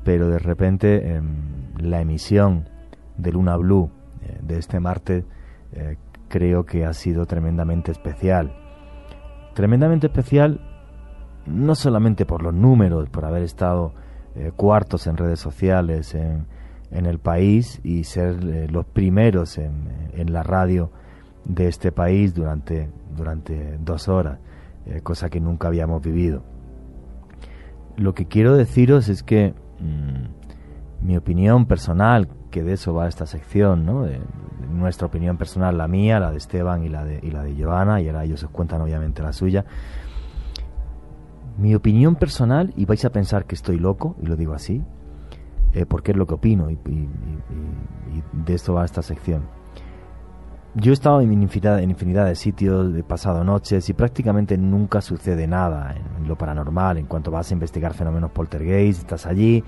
pero 0.03 0.29
de 0.29 0.39
repente 0.39 1.15
em, 1.15 1.37
la 1.79 2.01
emisión 2.01 2.69
de 3.17 3.33
Luna 3.33 3.57
Blue 3.57 3.91
eh, 4.23 4.39
de 4.43 4.59
este 4.59 4.81
martes 4.81 5.25
eh, 5.73 5.97
creo 6.29 6.65
que 6.65 6.85
ha 6.85 6.93
sido 6.93 7.27
tremendamente 7.27 7.93
especial. 7.93 8.53
Tremendamente 9.55 10.07
especial 10.07 10.61
no 11.47 11.75
solamente 11.75 12.25
por 12.25 12.43
los 12.43 12.55
números, 12.55 13.09
por 13.11 13.25
haber 13.25 13.43
estado 13.43 13.93
eh, 14.35 14.53
cuartos 14.57 15.07
en 15.07 15.17
redes 15.17 15.39
sociales, 15.39 16.15
en, 16.15 16.47
en 16.95 17.07
el 17.07 17.19
país 17.19 17.81
y 17.83 18.05
ser 18.05 18.39
eh, 18.45 18.69
los 18.71 18.87
primeros 18.87 19.59
en, 19.59 19.89
en, 20.15 20.33
la 20.33 20.43
radio 20.45 20.91
de 21.45 21.67
este 21.67 21.91
país 21.93 22.35
durante, 22.35 22.89
durante 23.17 23.79
dos 23.79 24.09
horas, 24.09 24.39
eh, 24.87 25.01
cosa 25.03 25.29
que 25.29 25.41
nunca 25.41 25.69
habíamos 25.69 26.03
vivido. 26.03 26.45
Lo 27.97 28.15
que 28.15 28.27
quiero 28.27 28.57
deciros 28.57 29.09
es 29.09 29.25
que 29.25 29.55
mm, 29.81 31.05
mi 31.07 31.17
opinión 31.17 31.67
personal, 31.67 32.29
que 32.51 32.63
de 32.63 32.75
eso 32.75 32.95
va 32.95 33.09
esta 33.09 33.27
sección, 33.27 33.85
¿no? 33.85 34.07
Nuestra 34.71 35.09
opinión 35.09 35.37
personal, 35.37 35.77
la 35.77 35.89
mía, 35.89 36.21
la 36.21 36.31
de 36.31 36.37
Esteban 36.37 36.85
y 36.85 36.89
la 36.89 37.05
de, 37.05 37.19
y 37.23 37.33
la 37.33 37.43
de 37.43 37.57
Giovanna, 37.57 38.01
y 38.01 38.07
ahora 38.07 38.25
ellos 38.25 38.45
os 38.45 38.51
cuentan 38.51 38.81
obviamente 38.81 39.21
la 39.21 39.33
suya. 39.33 39.65
Mi 41.59 41.75
opinión 41.75 42.15
personal, 42.15 42.73
y 42.77 42.85
vais 42.85 43.05
a 43.05 43.11
pensar 43.11 43.47
que 43.47 43.57
estoy 43.57 43.79
loco, 43.79 44.17
y 44.23 44.27
lo 44.27 44.37
digo 44.37 44.55
así, 44.55 44.83
eh, 45.75 45.87
porque 45.87 46.13
es 46.13 46.17
lo 46.17 46.27
que 46.27 46.35
opino 46.35 46.71
y, 46.71 46.79
de 48.33 48.55
esto 48.55 48.75
va 48.75 48.85
esta 48.85 49.03
sección. 49.03 49.43
Yo 50.77 50.91
he 50.91 50.95
estado 50.95 51.21
en 51.21 51.33
infinidad, 51.33 51.81
en 51.81 51.91
infinidad 51.91 52.27
de 52.27 52.35
sitios, 52.35 52.95
he 52.97 53.03
pasado 53.03 53.45
noches 53.45 53.89
y 53.89 53.93
prácticamente 53.93 54.57
nunca 54.57 55.01
sucede 55.01 55.47
nada 55.47 55.95
en, 55.97 56.29
lo 56.29 56.37
paranormal. 56.37 56.99
En 56.99 57.07
cuanto 57.07 57.31
vas 57.31 57.51
a 57.51 57.55
investigar 57.55 57.95
fenómenos 57.95 58.31
poltergeist, 58.31 59.01
estás 59.01 59.27
allí, 59.27 59.63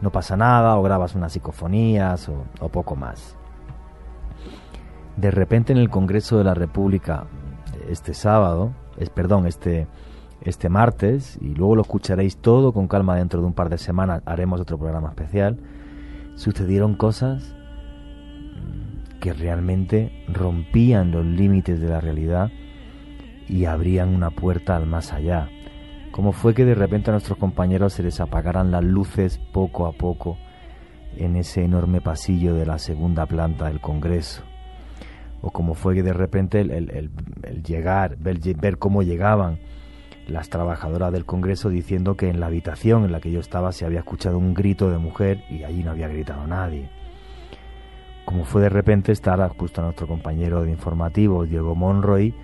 no 0.00 0.10
pasa 0.10 0.36
nada, 0.36 0.76
o 0.76 0.82
grabas 0.82 1.14
unas 1.14 1.32
psicofonías 1.32 2.28
o, 2.28 2.68
poco 2.68 2.96
más. 2.96 3.36
De 5.16 5.30
repente 5.30 5.72
en 5.72 5.78
el 5.78 5.90
Congreso 5.90 6.38
de 6.38 6.44
la 6.44 6.54
República, 6.54 7.26
este 7.88 8.14
sábado, 8.14 8.72
es, 8.98 9.10
perdón, 9.10 9.46
este, 9.46 9.86
este 10.44 10.68
martes 10.68 11.38
y 11.40 11.54
luego 11.54 11.76
lo 11.76 11.82
escucharéis 11.82 12.36
todo 12.36 12.72
con 12.72 12.88
calma 12.88 13.16
dentro 13.16 13.40
de 13.40 13.46
un 13.46 13.52
par 13.52 13.68
de 13.68 13.78
semanas. 13.78 14.22
Haremos 14.26 14.60
otro 14.60 14.78
programa 14.78 15.08
especial. 15.08 15.58
Sucedieron 16.34 16.94
cosas 16.94 17.54
mm, 18.54 19.18
que 19.20 19.32
realmente 19.32 20.24
rompían 20.28 21.10
los 21.10 21.24
límites 21.24 21.80
de 21.80 21.88
la 21.88 22.00
realidad 22.00 22.50
y 23.48 23.66
abrían 23.66 24.14
una 24.14 24.30
puerta 24.30 24.76
al 24.76 24.86
más 24.86 25.12
allá. 25.12 25.48
Como 26.10 26.32
fue 26.32 26.54
que 26.54 26.64
de 26.64 26.74
repente 26.74 27.10
a 27.10 27.12
nuestros 27.12 27.38
compañeros 27.38 27.94
se 27.94 28.02
les 28.02 28.20
apagaran 28.20 28.70
las 28.70 28.84
luces 28.84 29.38
poco 29.52 29.86
a 29.86 29.92
poco 29.92 30.36
en 31.16 31.36
ese 31.36 31.64
enorme 31.64 32.00
pasillo 32.00 32.54
de 32.54 32.66
la 32.66 32.78
segunda 32.78 33.26
planta 33.26 33.66
del 33.66 33.80
Congreso. 33.80 34.42
O 35.40 35.50
como 35.50 35.74
fue 35.74 35.94
que 35.94 36.02
de 36.02 36.12
repente 36.12 36.60
el, 36.60 37.10
llegar, 37.64 38.16
ver 38.18 38.78
cómo 38.78 39.02
llegaban 39.02 39.58
las 40.28 40.48
trabajadoras 40.48 41.12
del 41.12 41.24
Congreso 41.24 41.68
diciendo 41.68 42.16
que 42.16 42.28
en 42.28 42.40
la 42.40 42.46
habitación 42.46 43.04
en 43.04 43.12
la 43.12 43.20
que 43.20 43.30
yo 43.32 43.40
estaba 43.40 43.72
se 43.72 43.84
había 43.84 43.98
escuchado 44.00 44.38
un 44.38 44.54
grito 44.54 44.90
de 44.90 44.98
mujer 44.98 45.42
y 45.50 45.64
allí 45.64 45.82
no 45.82 45.90
había 45.90 46.08
gritado 46.08 46.46
nadie. 46.46 46.88
Como 48.24 48.44
fue 48.44 48.62
de 48.62 48.68
repente 48.68 49.10
estar 49.12 49.46
justo 49.58 49.80
a 49.80 49.84
nuestro 49.84 50.06
compañero 50.06 50.62
de 50.62 50.70
informativo, 50.70 51.44
Diego 51.44 51.74
Monroy, 51.74 52.34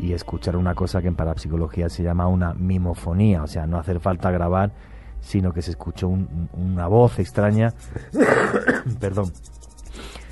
y 0.00 0.12
escuchar 0.12 0.56
una 0.56 0.74
cosa 0.74 1.02
que 1.02 1.08
en 1.08 1.14
parapsicología 1.14 1.88
se 1.88 2.02
llama 2.02 2.26
una 2.26 2.52
mimofonía, 2.54 3.42
o 3.42 3.46
sea, 3.46 3.66
no 3.66 3.78
hacer 3.78 4.00
falta 4.00 4.30
grabar, 4.30 4.72
sino 5.20 5.52
que 5.52 5.62
se 5.62 5.70
escuchó 5.72 6.08
un- 6.08 6.48
una 6.54 6.88
voz 6.88 7.18
extraña, 7.18 7.72
perdón, 9.00 9.30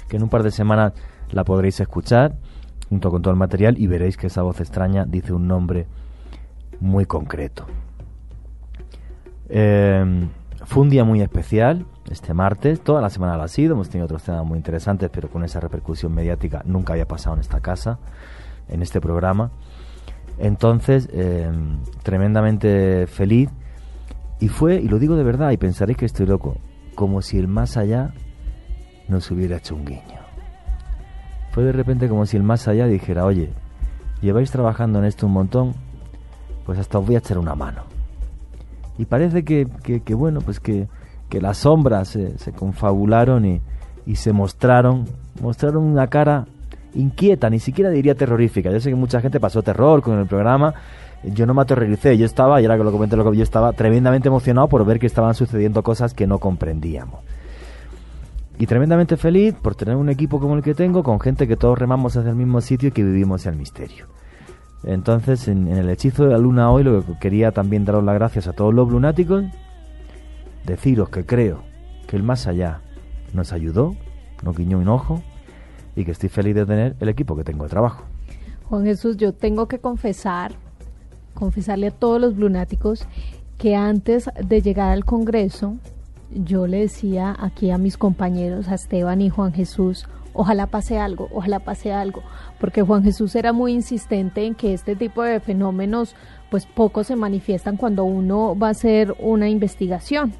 que 0.09 0.16
en 0.16 0.23
un 0.25 0.29
par 0.29 0.43
de 0.43 0.51
semanas 0.51 0.93
la 1.31 1.45
podréis 1.45 1.79
escuchar 1.81 2.35
junto 2.89 3.11
con 3.11 3.23
todo 3.23 3.33
el 3.33 3.39
material 3.39 3.79
y 3.79 3.87
veréis 3.87 4.16
que 4.16 4.27
esa 4.27 4.43
voz 4.43 4.61
extraña 4.61 5.05
dice 5.07 5.33
un 5.33 5.47
nombre 5.47 5.87
muy 6.83 7.07
concreto. 7.07 7.64
Eh, 9.49 10.28
fue 10.64 10.83
un 10.83 10.91
día 10.91 11.05
muy 11.05 11.22
especial 11.22 11.87
este 12.11 12.35
martes, 12.35 12.80
toda 12.80 13.01
la 13.01 13.09
semana 13.09 13.37
lo 13.37 13.45
ha 13.45 13.49
sido, 13.49 13.74
hemos 13.74 13.89
tenido 13.89 14.07
otros 14.07 14.24
temas 14.24 14.45
muy 14.45 14.59
interesantes, 14.59 15.09
pero 15.11 15.28
con 15.28 15.45
esa 15.45 15.61
repercusión 15.61 16.12
mediática 16.12 16.62
nunca 16.66 16.93
había 16.93 17.07
pasado 17.07 17.37
en 17.37 17.41
esta 17.41 17.61
casa, 17.61 17.99
en 18.68 18.83
este 18.83 19.01
programa. 19.01 19.53
Entonces, 20.39 21.09
eh, 21.12 21.51
tremendamente 22.03 23.07
feliz 23.07 23.49
y 24.41 24.49
fue, 24.49 24.76
y 24.76 24.89
lo 24.89 24.99
digo 24.99 25.14
de 25.16 25.22
verdad, 25.22 25.53
y 25.53 25.57
pensaréis 25.57 25.97
que 25.97 26.07
estoy 26.07 26.26
loco, 26.26 26.57
como 26.97 27.22
si 27.22 27.39
el 27.39 27.47
más 27.47 27.76
allá 27.76 28.12
nos 29.09 29.30
hubiera 29.30 29.59
hecho 29.59 29.76
un 29.76 29.85
guiño. 29.85 30.20
Fue 31.53 31.62
de 31.62 31.72
repente 31.72 32.09
como 32.09 32.26
si 32.26 32.37
el 32.37 32.43
más 32.43 32.66
allá 32.66 32.87
dijera, 32.87 33.24
oye, 33.24 33.51
lleváis 34.20 34.51
trabajando 34.51 34.99
en 34.99 35.05
esto 35.05 35.26
un 35.26 35.33
montón, 35.33 35.74
pues 36.67 36.79
hasta 36.79 36.99
os 36.99 37.07
voy 37.07 37.15
a 37.17 37.19
echar 37.19 37.39
una 37.39 37.55
mano. 37.55 37.83
Y 38.99 39.05
parece 39.07 39.45
que, 39.45 39.67
que- 40.05 40.15
bueno, 40.15 40.41
pues 40.41 40.61
que, 40.61 40.87
que 41.29 41.41
las 41.41 41.59
sombras 41.59 42.09
se, 42.09 42.39
se 42.39 42.53
confabularon 42.53 43.45
y, 43.45 43.61
y 44.07 44.17
se 44.17 44.33
mostraron, 44.33 45.07
mostraron 45.41 45.83
una 45.85 46.07
cara 46.09 46.47
inquieta, 46.95 47.49
ni 47.49 47.59
siquiera 47.59 47.91
diría 47.91 48.15
terrorífica. 48.15 48.71
Yo 48.71 48.81
sé 48.81 48.91
que 48.91 48.97
mucha 48.97 49.21
gente 49.21 49.41
pasó 49.41 49.63
terror 49.63 50.03
con 50.03 50.19
el 50.19 50.27
programa, 50.27 50.75
yo 51.25 51.47
no 51.47 51.55
me 51.55 51.63
aterroricé, 51.63 52.19
yo 52.19 52.27
estaba, 52.27 52.61
y 52.61 52.65
ahora 52.65 52.77
que 52.77 52.85
lo 52.85 52.93
comenté, 52.93 53.17
lo 53.17 53.31
que 53.31 53.37
yo 53.39 53.43
estaba 53.45 53.73
tremendamente 53.73 54.29
emocionado 54.29 54.69
por 54.69 54.85
ver 54.85 54.99
que 54.99 55.07
estaban 55.07 55.35
sucediendo 55.35 55.83
cosas 55.83 56.13
que 56.15 56.27
no 56.27 56.39
comprendíamos. 56.39 57.21
Y 58.59 58.67
tremendamente 58.67 59.17
feliz 59.17 59.55
por 59.55 59.75
tener 59.75 59.97
un 59.97 60.11
equipo 60.11 60.39
como 60.39 60.55
el 60.55 60.63
que 60.63 60.75
tengo, 60.75 61.03
con 61.03 61.19
gente 61.19 61.49
que 61.49 61.57
todos 61.57 61.79
remamos 61.79 62.17
hacia 62.17 62.31
el 62.31 62.37
mismo 62.37 62.61
sitio 62.61 62.91
y 62.91 62.93
que 62.93 63.03
vivimos 63.03 63.47
el 63.47 63.57
misterio. 63.57 64.07
Entonces, 64.85 65.49
en, 65.49 65.68
el 65.68 65.89
hechizo 65.89 66.24
de 66.24 66.30
la 66.30 66.39
luna 66.39 66.70
hoy, 66.70 66.83
lo 66.83 67.05
que 67.05 67.18
quería 67.18 67.53
también 67.53 67.85
daros 67.85 68.05
las 68.05 68.14
gracias 68.14 68.49
a 68.49 68.53
todos 68.53 68.74
los 68.74 68.91
lunáticos, 68.91 69.45
deciros 70.64 71.09
que 71.09 71.24
creo 71.24 71.62
que 72.07 72.16
el 72.16 72.22
más 72.22 72.47
allá 72.47 72.80
nos 73.33 73.53
ayudó, 73.53 73.95
nos 74.43 74.57
guiñó 74.57 74.78
un 74.78 74.89
ojo, 74.89 75.22
y 75.95 76.05
que 76.05 76.11
estoy 76.11 76.28
feliz 76.28 76.55
de 76.55 76.66
tener 76.66 76.97
el 77.01 77.09
equipo 77.09 77.37
que 77.37 77.45
tengo 77.45 77.64
de 77.64 77.70
trabajo. 77.70 78.05
Juan 78.68 78.85
Jesús, 78.85 79.16
yo 79.16 79.33
tengo 79.33 79.68
que 79.68 79.78
confesar, 79.78 80.53
confesarle 81.35 81.89
a 81.89 81.91
todos 81.91 82.20
los 82.20 82.37
lunáticos 82.37 83.07
que 83.59 83.76
antes 83.76 84.30
de 84.43 84.62
llegar 84.62 84.91
al 84.91 85.05
Congreso, 85.05 85.76
yo 86.35 86.66
le 86.66 86.80
decía 86.80 87.37
aquí 87.39 87.70
a 87.70 87.78
mis 87.78 87.97
compañeros, 87.97 88.68
a 88.68 88.74
Esteban 88.74 89.20
y 89.20 89.28
Juan 89.28 89.53
Jesús, 89.53 90.09
ojalá 90.33 90.66
pase 90.66 90.99
algo, 90.99 91.28
ojalá 91.33 91.61
pase 91.61 91.93
algo, 91.93 92.22
porque 92.61 92.83
Juan 92.83 93.03
Jesús 93.03 93.35
era 93.35 93.53
muy 93.53 93.72
insistente 93.72 94.45
en 94.45 94.55
que 94.55 94.72
este 94.72 94.97
tipo 94.97 95.22
de 95.22 95.41
fenómenos 95.41 96.14
pues 96.51 96.66
poco 96.66 97.05
se 97.05 97.16
manifiestan 97.16 97.76
cuando 97.76 98.05
uno 98.05 98.59
va 98.59 98.68
a 98.68 98.72
hacer 98.72 99.14
una 99.18 99.49
investigación. 99.49 100.35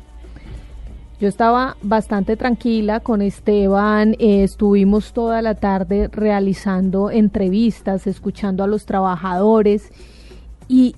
Yo 1.21 1.29
estaba 1.29 1.77
bastante 1.83 2.37
tranquila 2.37 2.99
con 2.99 3.23
Esteban, 3.23 4.15
eh, 4.19 4.43
estuvimos 4.43 5.13
toda 5.13 5.41
la 5.41 5.55
tarde 5.55 6.09
realizando 6.09 7.11
entrevistas, 7.13 8.09
escuchando 8.09 8.65
a 8.65 8.67
los 8.67 8.87
trabajadores 8.87 9.93
y 10.67 10.97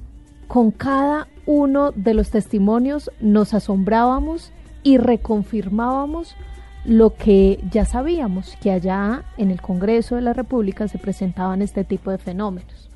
con 0.48 0.70
cada 0.70 1.28
uno 1.46 1.92
de 1.92 2.14
los 2.14 2.30
testimonios 2.30 3.10
nos 3.20 3.52
asombrábamos 3.52 4.50
y 4.82 4.98
reconfirmábamos 4.98 6.36
lo 6.84 7.14
que 7.14 7.60
ya 7.70 7.84
sabíamos, 7.84 8.56
que 8.60 8.70
allá 8.70 9.24
en 9.36 9.50
el 9.50 9.60
Congreso 9.60 10.16
de 10.16 10.22
la 10.22 10.32
República 10.32 10.86
se 10.88 10.98
presentaban 10.98 11.62
este 11.62 11.84
tipo 11.84 12.10
de 12.10 12.18
fenómenos. 12.18 12.90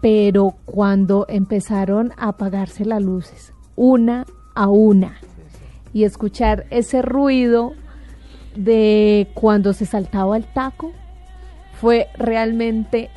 Pero 0.00 0.56
cuando 0.64 1.26
empezaron 1.28 2.12
a 2.16 2.28
apagarse 2.28 2.84
las 2.84 3.02
luces, 3.02 3.54
una 3.76 4.26
a 4.54 4.68
una, 4.68 5.16
y 5.94 6.04
escuchar 6.04 6.66
ese 6.70 7.02
ruido 7.02 7.72
de 8.56 9.28
cuando 9.34 9.72
se 9.72 9.86
saltaba 9.86 10.36
el 10.36 10.44
taco, 10.44 10.92
fue 11.80 12.08
realmente 12.16 13.10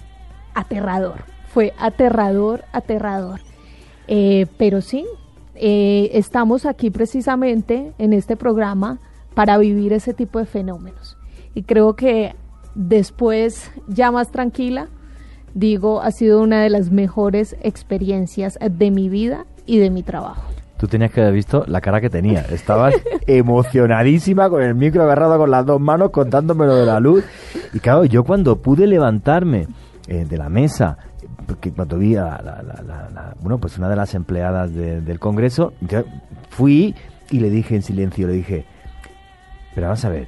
aterrador. 0.54 1.24
Fue 1.48 1.74
aterrador, 1.78 2.64
aterrador. 2.72 3.42
Eh, 4.08 4.48
pero 4.58 4.82
sí, 4.82 5.06
eh, 5.56 6.10
estamos 6.14 6.66
aquí 6.66 6.90
precisamente 6.90 7.94
en 7.98 8.14
este 8.14 8.36
programa 8.36 9.00
para 9.36 9.58
vivir 9.58 9.94
ese 9.94 10.14
tipo 10.14 10.40
de 10.40 10.46
fenómenos. 10.46 11.18
Y 11.54 11.64
creo 11.64 11.96
que 11.96 12.34
después, 12.74 13.72
ya 13.88 14.12
más 14.12 14.32
tranquila, 14.32 14.88
digo, 15.54 16.02
ha 16.02 16.12
sido 16.12 16.42
una 16.42 16.62
de 16.62 16.70
las 16.70 16.92
mejores 16.92 17.56
experiencias 17.62 18.58
de 18.60 18.92
mi 18.92 19.10
vida 19.10 19.46
y 19.66 19.78
de 19.80 19.90
mi 19.90 20.04
trabajo. 20.04 20.42
Tú 20.78 20.88
tenías 20.88 21.12
que 21.12 21.22
haber 21.22 21.34
visto 21.34 21.64
la 21.68 21.80
cara 21.80 22.02
que 22.02 22.10
tenía. 22.10 22.42
Estabas 22.42 22.94
emocionadísima 23.28 24.50
con 24.50 24.62
el 24.62 24.76
micro 24.76 25.04
agarrado 25.04 25.38
con 25.38 25.50
las 25.52 25.66
dos 25.66 25.80
manos 25.80 26.12
contándome 26.12 26.66
lo 26.66 26.76
de 26.76 26.86
la 26.86 27.00
luz. 27.00 27.24
Y 27.74 27.80
claro, 27.80 28.04
yo 28.06 28.24
cuando 28.26 28.58
pude 28.58 28.86
levantarme 28.86 29.68
eh, 30.08 30.26
de 30.30 30.38
la 30.38 30.50
mesa, 30.50 30.98
porque 31.48 31.72
cuando 31.72 31.98
vi 31.98 32.16
a 32.18 32.24
la, 32.24 32.62
la- 32.62 33.10
la- 33.14 33.36
bueno, 33.40 33.58
pues 33.58 33.78
una 33.78 33.88
de 33.90 33.96
las 33.96 34.14
empleadas 34.16 34.74
de- 34.74 35.00
del 35.02 35.20
Congreso, 35.20 35.74
yo 35.82 36.04
fui 36.50 36.94
y 37.32 37.40
le 37.40 37.50
dije 37.50 37.76
en 37.76 37.82
silencio, 37.82 38.28
le 38.28 38.34
dije, 38.34 38.66
pero 39.76 39.88
vamos 39.88 40.06
a 40.06 40.10
ver, 40.10 40.28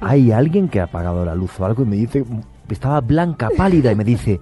¿hay 0.00 0.32
alguien 0.32 0.68
que 0.68 0.80
ha 0.80 0.84
apagado 0.84 1.24
la 1.24 1.36
luz 1.36 1.58
o 1.60 1.64
algo? 1.64 1.84
Y 1.84 1.86
me 1.86 1.96
dice, 1.96 2.24
estaba 2.68 3.00
blanca, 3.00 3.48
pálida, 3.56 3.92
y 3.92 3.94
me 3.94 4.04
dice, 4.04 4.40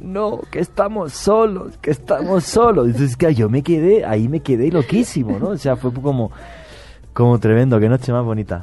no, 0.00 0.40
que 0.50 0.58
estamos 0.58 1.12
solos, 1.12 1.76
que 1.80 1.90
estamos 1.90 2.44
solos. 2.44 2.86
Entonces, 2.86 3.16
que 3.16 3.34
yo 3.34 3.48
me 3.48 3.62
quedé, 3.62 4.04
ahí 4.04 4.26
me 4.26 4.40
quedé 4.40 4.70
loquísimo, 4.70 5.38
¿no? 5.38 5.50
O 5.50 5.58
sea, 5.58 5.76
fue 5.76 5.92
como, 5.92 6.32
como 7.12 7.38
tremendo, 7.38 7.78
qué 7.78 7.88
noche 7.88 8.10
más 8.10 8.24
bonita. 8.24 8.62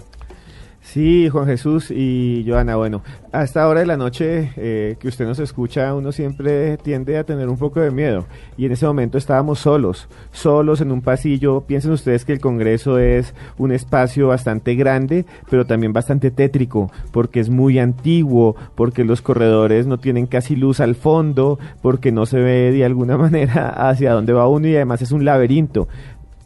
Sí, 0.91 1.29
Juan 1.29 1.45
Jesús 1.45 1.91
y 1.91 2.43
Joana, 2.47 2.75
bueno, 2.75 3.03
a 3.31 3.43
esta 3.43 3.67
hora 3.67 3.81
de 3.81 3.85
la 3.85 3.95
noche 3.95 4.51
eh, 4.57 4.95
que 4.99 5.07
usted 5.07 5.27
nos 5.27 5.37
escucha, 5.37 5.93
uno 5.93 6.11
siempre 6.11 6.77
tiende 6.77 7.15
a 7.19 7.23
tener 7.23 7.47
un 7.47 7.59
poco 7.59 7.79
de 7.79 7.91
miedo. 7.91 8.25
Y 8.57 8.65
en 8.65 8.71
ese 8.71 8.87
momento 8.87 9.19
estábamos 9.19 9.59
solos, 9.59 10.07
solos 10.31 10.81
en 10.81 10.91
un 10.91 11.01
pasillo. 11.01 11.61
Piensen 11.61 11.91
ustedes 11.91 12.25
que 12.25 12.33
el 12.33 12.39
Congreso 12.39 12.97
es 12.97 13.35
un 13.59 13.71
espacio 13.71 14.29
bastante 14.29 14.73
grande, 14.73 15.27
pero 15.47 15.67
también 15.67 15.93
bastante 15.93 16.31
tétrico, 16.31 16.91
porque 17.11 17.39
es 17.39 17.51
muy 17.51 17.77
antiguo, 17.77 18.55
porque 18.73 19.03
los 19.03 19.21
corredores 19.21 19.85
no 19.85 19.99
tienen 19.99 20.25
casi 20.25 20.55
luz 20.55 20.79
al 20.79 20.95
fondo, 20.95 21.59
porque 21.83 22.11
no 22.11 22.25
se 22.25 22.39
ve 22.39 22.71
de 22.71 22.83
alguna 22.83 23.15
manera 23.19 23.69
hacia 23.69 24.13
dónde 24.13 24.33
va 24.33 24.47
uno 24.47 24.67
y 24.67 24.75
además 24.75 25.03
es 25.03 25.11
un 25.11 25.23
laberinto 25.23 25.87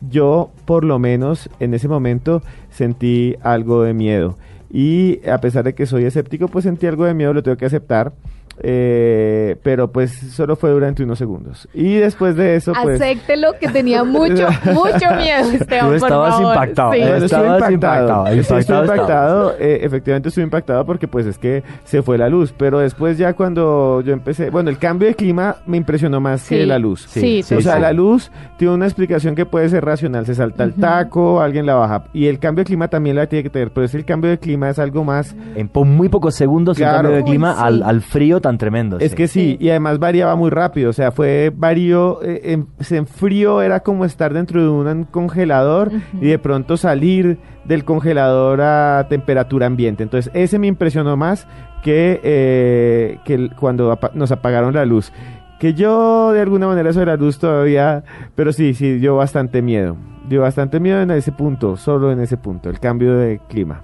yo 0.10 0.52
por 0.66 0.84
lo 0.84 1.00
menos 1.00 1.50
en 1.60 1.74
ese 1.74 1.88
momento 1.88 2.42
sentí 2.70 3.36
algo 3.42 3.84
de 3.84 3.94
miedo. 3.94 4.38
Y 4.72 5.20
a 5.30 5.40
pesar 5.40 5.64
de 5.64 5.76
que 5.76 5.86
soy 5.86 6.06
escéptico, 6.06 6.48
pues 6.48 6.64
sentí 6.64 6.88
algo 6.88 7.06
de 7.06 7.14
miedo, 7.14 7.34
lo 7.34 7.44
tengo 7.44 7.58
que 7.58 7.66
aceptar. 7.66 8.14
Eh, 8.62 9.56
pero 9.64 9.92
pues 9.92 10.12
solo 10.12 10.56
fue 10.56 10.70
durante 10.72 11.04
unos 11.04 11.18
segundos. 11.18 11.68
Y 11.74 11.96
después 11.96 12.36
de 12.36 12.56
eso, 12.56 12.74
pues... 12.82 13.02
Acéptelo 13.02 13.54
que 13.60 13.68
tenía 13.70 14.04
mucho, 14.04 14.48
mucho 14.66 15.16
miedo, 15.18 15.52
Esteban, 15.52 15.80
Tú 15.82 15.86
por 15.88 15.96
estabas 15.96 16.34
favor. 16.36 16.54
impactado, 16.54 16.94
Sí. 16.94 17.00
Bueno, 17.00 17.16
estuve 17.16 17.26
Estabas 17.26 17.72
impactado. 17.72 17.74
impactado, 17.74 18.28
Sí, 18.34 18.40
estuve 18.40 18.80
impactado 18.82 19.54
eh, 19.60 19.80
efectivamente 19.84 20.30
estuve 20.30 20.44
impactado 20.44 20.86
porque 20.86 21.08
pues 21.08 21.26
es 21.26 21.38
que 21.38 21.64
se 21.84 22.02
fue 22.02 22.18
la 22.18 22.30
luz. 22.30 22.54
Pero 22.58 22.80
después 22.80 23.18
ya 23.18 23.34
cuando 23.34 24.02
yo 24.02 24.14
empecé... 24.14 24.50
Bueno, 24.50 24.70
el 24.70 24.78
cambio 24.78 25.08
de 25.08 25.16
clima 25.16 25.58
me 25.66 25.78
impresionó 25.78 26.20
más 26.22 26.42
Sí. 26.42 26.56
que 26.56 26.66
la 26.66 26.80
luz. 26.80 27.06
Sí, 27.10 27.42
sí, 27.44 27.56
o 27.56 27.62
sea, 27.62 27.80
la 27.80 27.94
luz 27.94 28.32
tiene 28.58 28.74
una 28.74 28.86
explicación 28.86 29.36
que 29.36 29.46
puede 29.46 29.70
ser 29.70 29.84
racional. 29.86 30.26
Se 30.26 30.36
salta 30.36 30.64
el 30.64 30.74
taco, 30.74 31.42
alguien 31.42 31.66
la 31.66 31.76
baja. 31.76 32.04
Y 32.14 32.28
el 32.28 32.40
cambio 32.40 32.62
de 32.64 32.68
clima 32.68 32.88
también 32.88 33.16
la 33.16 33.28
tiene 33.28 33.44
que 33.44 33.50
tener. 33.50 33.72
Pero 33.72 33.86
es 33.86 33.96
el 33.96 34.06
cambio 34.06 34.30
de 34.30 34.38
clima 34.40 34.70
es 34.70 34.80
algo 34.80 35.04
más... 35.04 35.36
En 35.56 35.68
po- 35.70 35.86
muy 35.86 36.10
pocos 36.10 36.36
segundos, 36.36 36.78
Claro. 36.78 36.92
el 36.92 37.02
cambio 37.04 37.16
de 37.18 37.24
Uy, 37.24 37.30
clima 37.30 37.54
sí. 37.56 37.60
al, 37.64 37.84
al 37.84 38.02
frío 38.02 38.42
tan 38.44 38.60
tremendo. 38.60 39.00
Es 39.00 39.10
sí. 39.12 39.18
que 39.18 39.28
sí, 39.28 39.58
y 39.60 39.70
además 39.72 39.98
variaba 39.98 40.36
muy 40.36 40.52
rápido, 40.52 40.92
o 40.92 40.94
sea, 40.94 41.12
fue 41.12 41.52
varió, 41.56 42.22
eh, 42.22 42.52
en, 42.54 42.68
se 42.80 42.98
enfrió, 42.98 43.64
era 43.64 43.80
como 43.80 44.06
estar 44.06 44.32
dentro 44.34 44.62
de 44.62 44.70
un 44.70 45.06
congelador 45.06 45.92
y 46.22 46.28
de 46.28 46.38
pronto 46.38 46.78
salir 46.78 47.40
del 47.66 47.84
congelador 47.86 48.62
a 48.62 49.08
temperatura 49.10 49.66
ambiente. 49.66 50.04
Entonces, 50.04 50.30
ese 50.36 50.60
me 50.60 50.68
impresionó 50.68 51.18
más 51.18 51.48
que, 51.82 52.20
eh, 52.24 53.18
que 53.26 53.50
cuando 53.60 53.92
apa- 53.92 54.12
nos 54.14 54.32
apagaron 54.32 54.76
la 54.76 54.86
luz. 54.86 55.12
Que 55.60 55.74
yo 55.74 56.34
de 56.34 56.42
alguna 56.42 56.68
manera 56.68 56.90
eso 56.90 57.00
de 57.00 57.06
la 57.06 57.16
luz 57.16 57.40
todavía, 57.40 58.04
pero 58.36 58.52
sí, 58.52 58.74
sí, 58.74 59.00
dio 59.00 59.16
bastante 59.16 59.62
miedo. 59.62 59.96
Dio 60.28 60.42
bastante 60.42 60.80
miedo 60.80 61.02
en 61.02 61.12
ese 61.12 61.32
punto, 61.32 61.78
solo 61.78 62.12
en 62.12 62.20
ese 62.20 62.36
punto, 62.38 62.70
el 62.70 62.80
cambio 62.80 63.16
de 63.16 63.40
clima. 63.50 63.82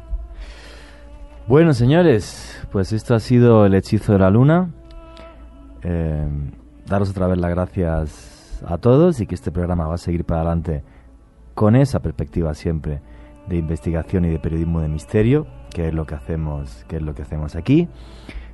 Bueno, 1.47 1.73
señores, 1.73 2.58
pues 2.71 2.93
esto 2.93 3.15
ha 3.15 3.19
sido 3.19 3.65
el 3.65 3.73
hechizo 3.73 4.13
de 4.13 4.19
la 4.19 4.29
luna. 4.29 4.69
Eh, 5.81 6.27
daros 6.85 7.09
otra 7.09 7.27
vez 7.27 7.37
las 7.37 7.51
gracias 7.51 8.63
a 8.65 8.77
todos 8.77 9.21
y 9.21 9.27
que 9.27 9.35
este 9.35 9.51
programa 9.51 9.87
va 9.87 9.95
a 9.95 9.97
seguir 9.97 10.25
para 10.25 10.41
adelante 10.41 10.83
con 11.55 11.75
esa 11.75 11.99
perspectiva 11.99 12.53
siempre 12.53 13.01
de 13.47 13.57
investigación 13.57 14.25
y 14.25 14.29
de 14.29 14.39
periodismo 14.39 14.81
de 14.81 14.89
misterio, 14.89 15.47
que 15.71 15.87
es 15.87 15.93
lo 15.93 16.05
que 16.05 16.15
hacemos, 16.15 16.85
que 16.87 16.97
es 16.97 17.01
lo 17.01 17.15
que 17.15 17.23
hacemos 17.23 17.55
aquí. 17.55 17.87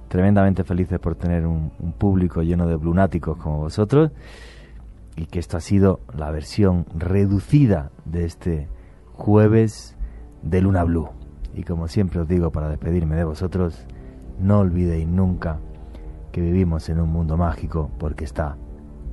Tremendamente 0.07 0.63
felices 0.63 0.99
por 0.99 1.15
tener 1.15 1.45
un, 1.45 1.73
un 1.79 1.91
público 1.93 2.41
lleno 2.41 2.67
de 2.67 2.77
lunáticos 2.77 3.37
como 3.37 3.57
vosotros 3.57 4.11
y 5.17 5.25
que 5.25 5.39
esto 5.39 5.57
ha 5.57 5.61
sido 5.61 5.99
la 6.15 6.31
versión 6.31 6.85
reducida 6.95 7.91
de 8.05 8.25
este 8.25 8.69
jueves 9.13 9.97
de 10.41 10.61
Luna 10.61 10.83
Blue. 10.83 11.09
Y 11.53 11.63
como 11.63 11.87
siempre 11.87 12.19
os 12.19 12.27
digo 12.27 12.51
para 12.51 12.69
despedirme 12.69 13.15
de 13.15 13.23
vosotros, 13.23 13.85
no 14.39 14.59
olvidéis 14.59 15.07
nunca 15.07 15.59
que 16.31 16.41
vivimos 16.41 16.89
en 16.89 16.99
un 16.99 17.11
mundo 17.11 17.37
mágico 17.37 17.89
porque 17.97 18.25
está 18.25 18.57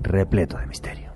repleto 0.02 0.58
de 0.58 0.66
misterio. 0.66 1.12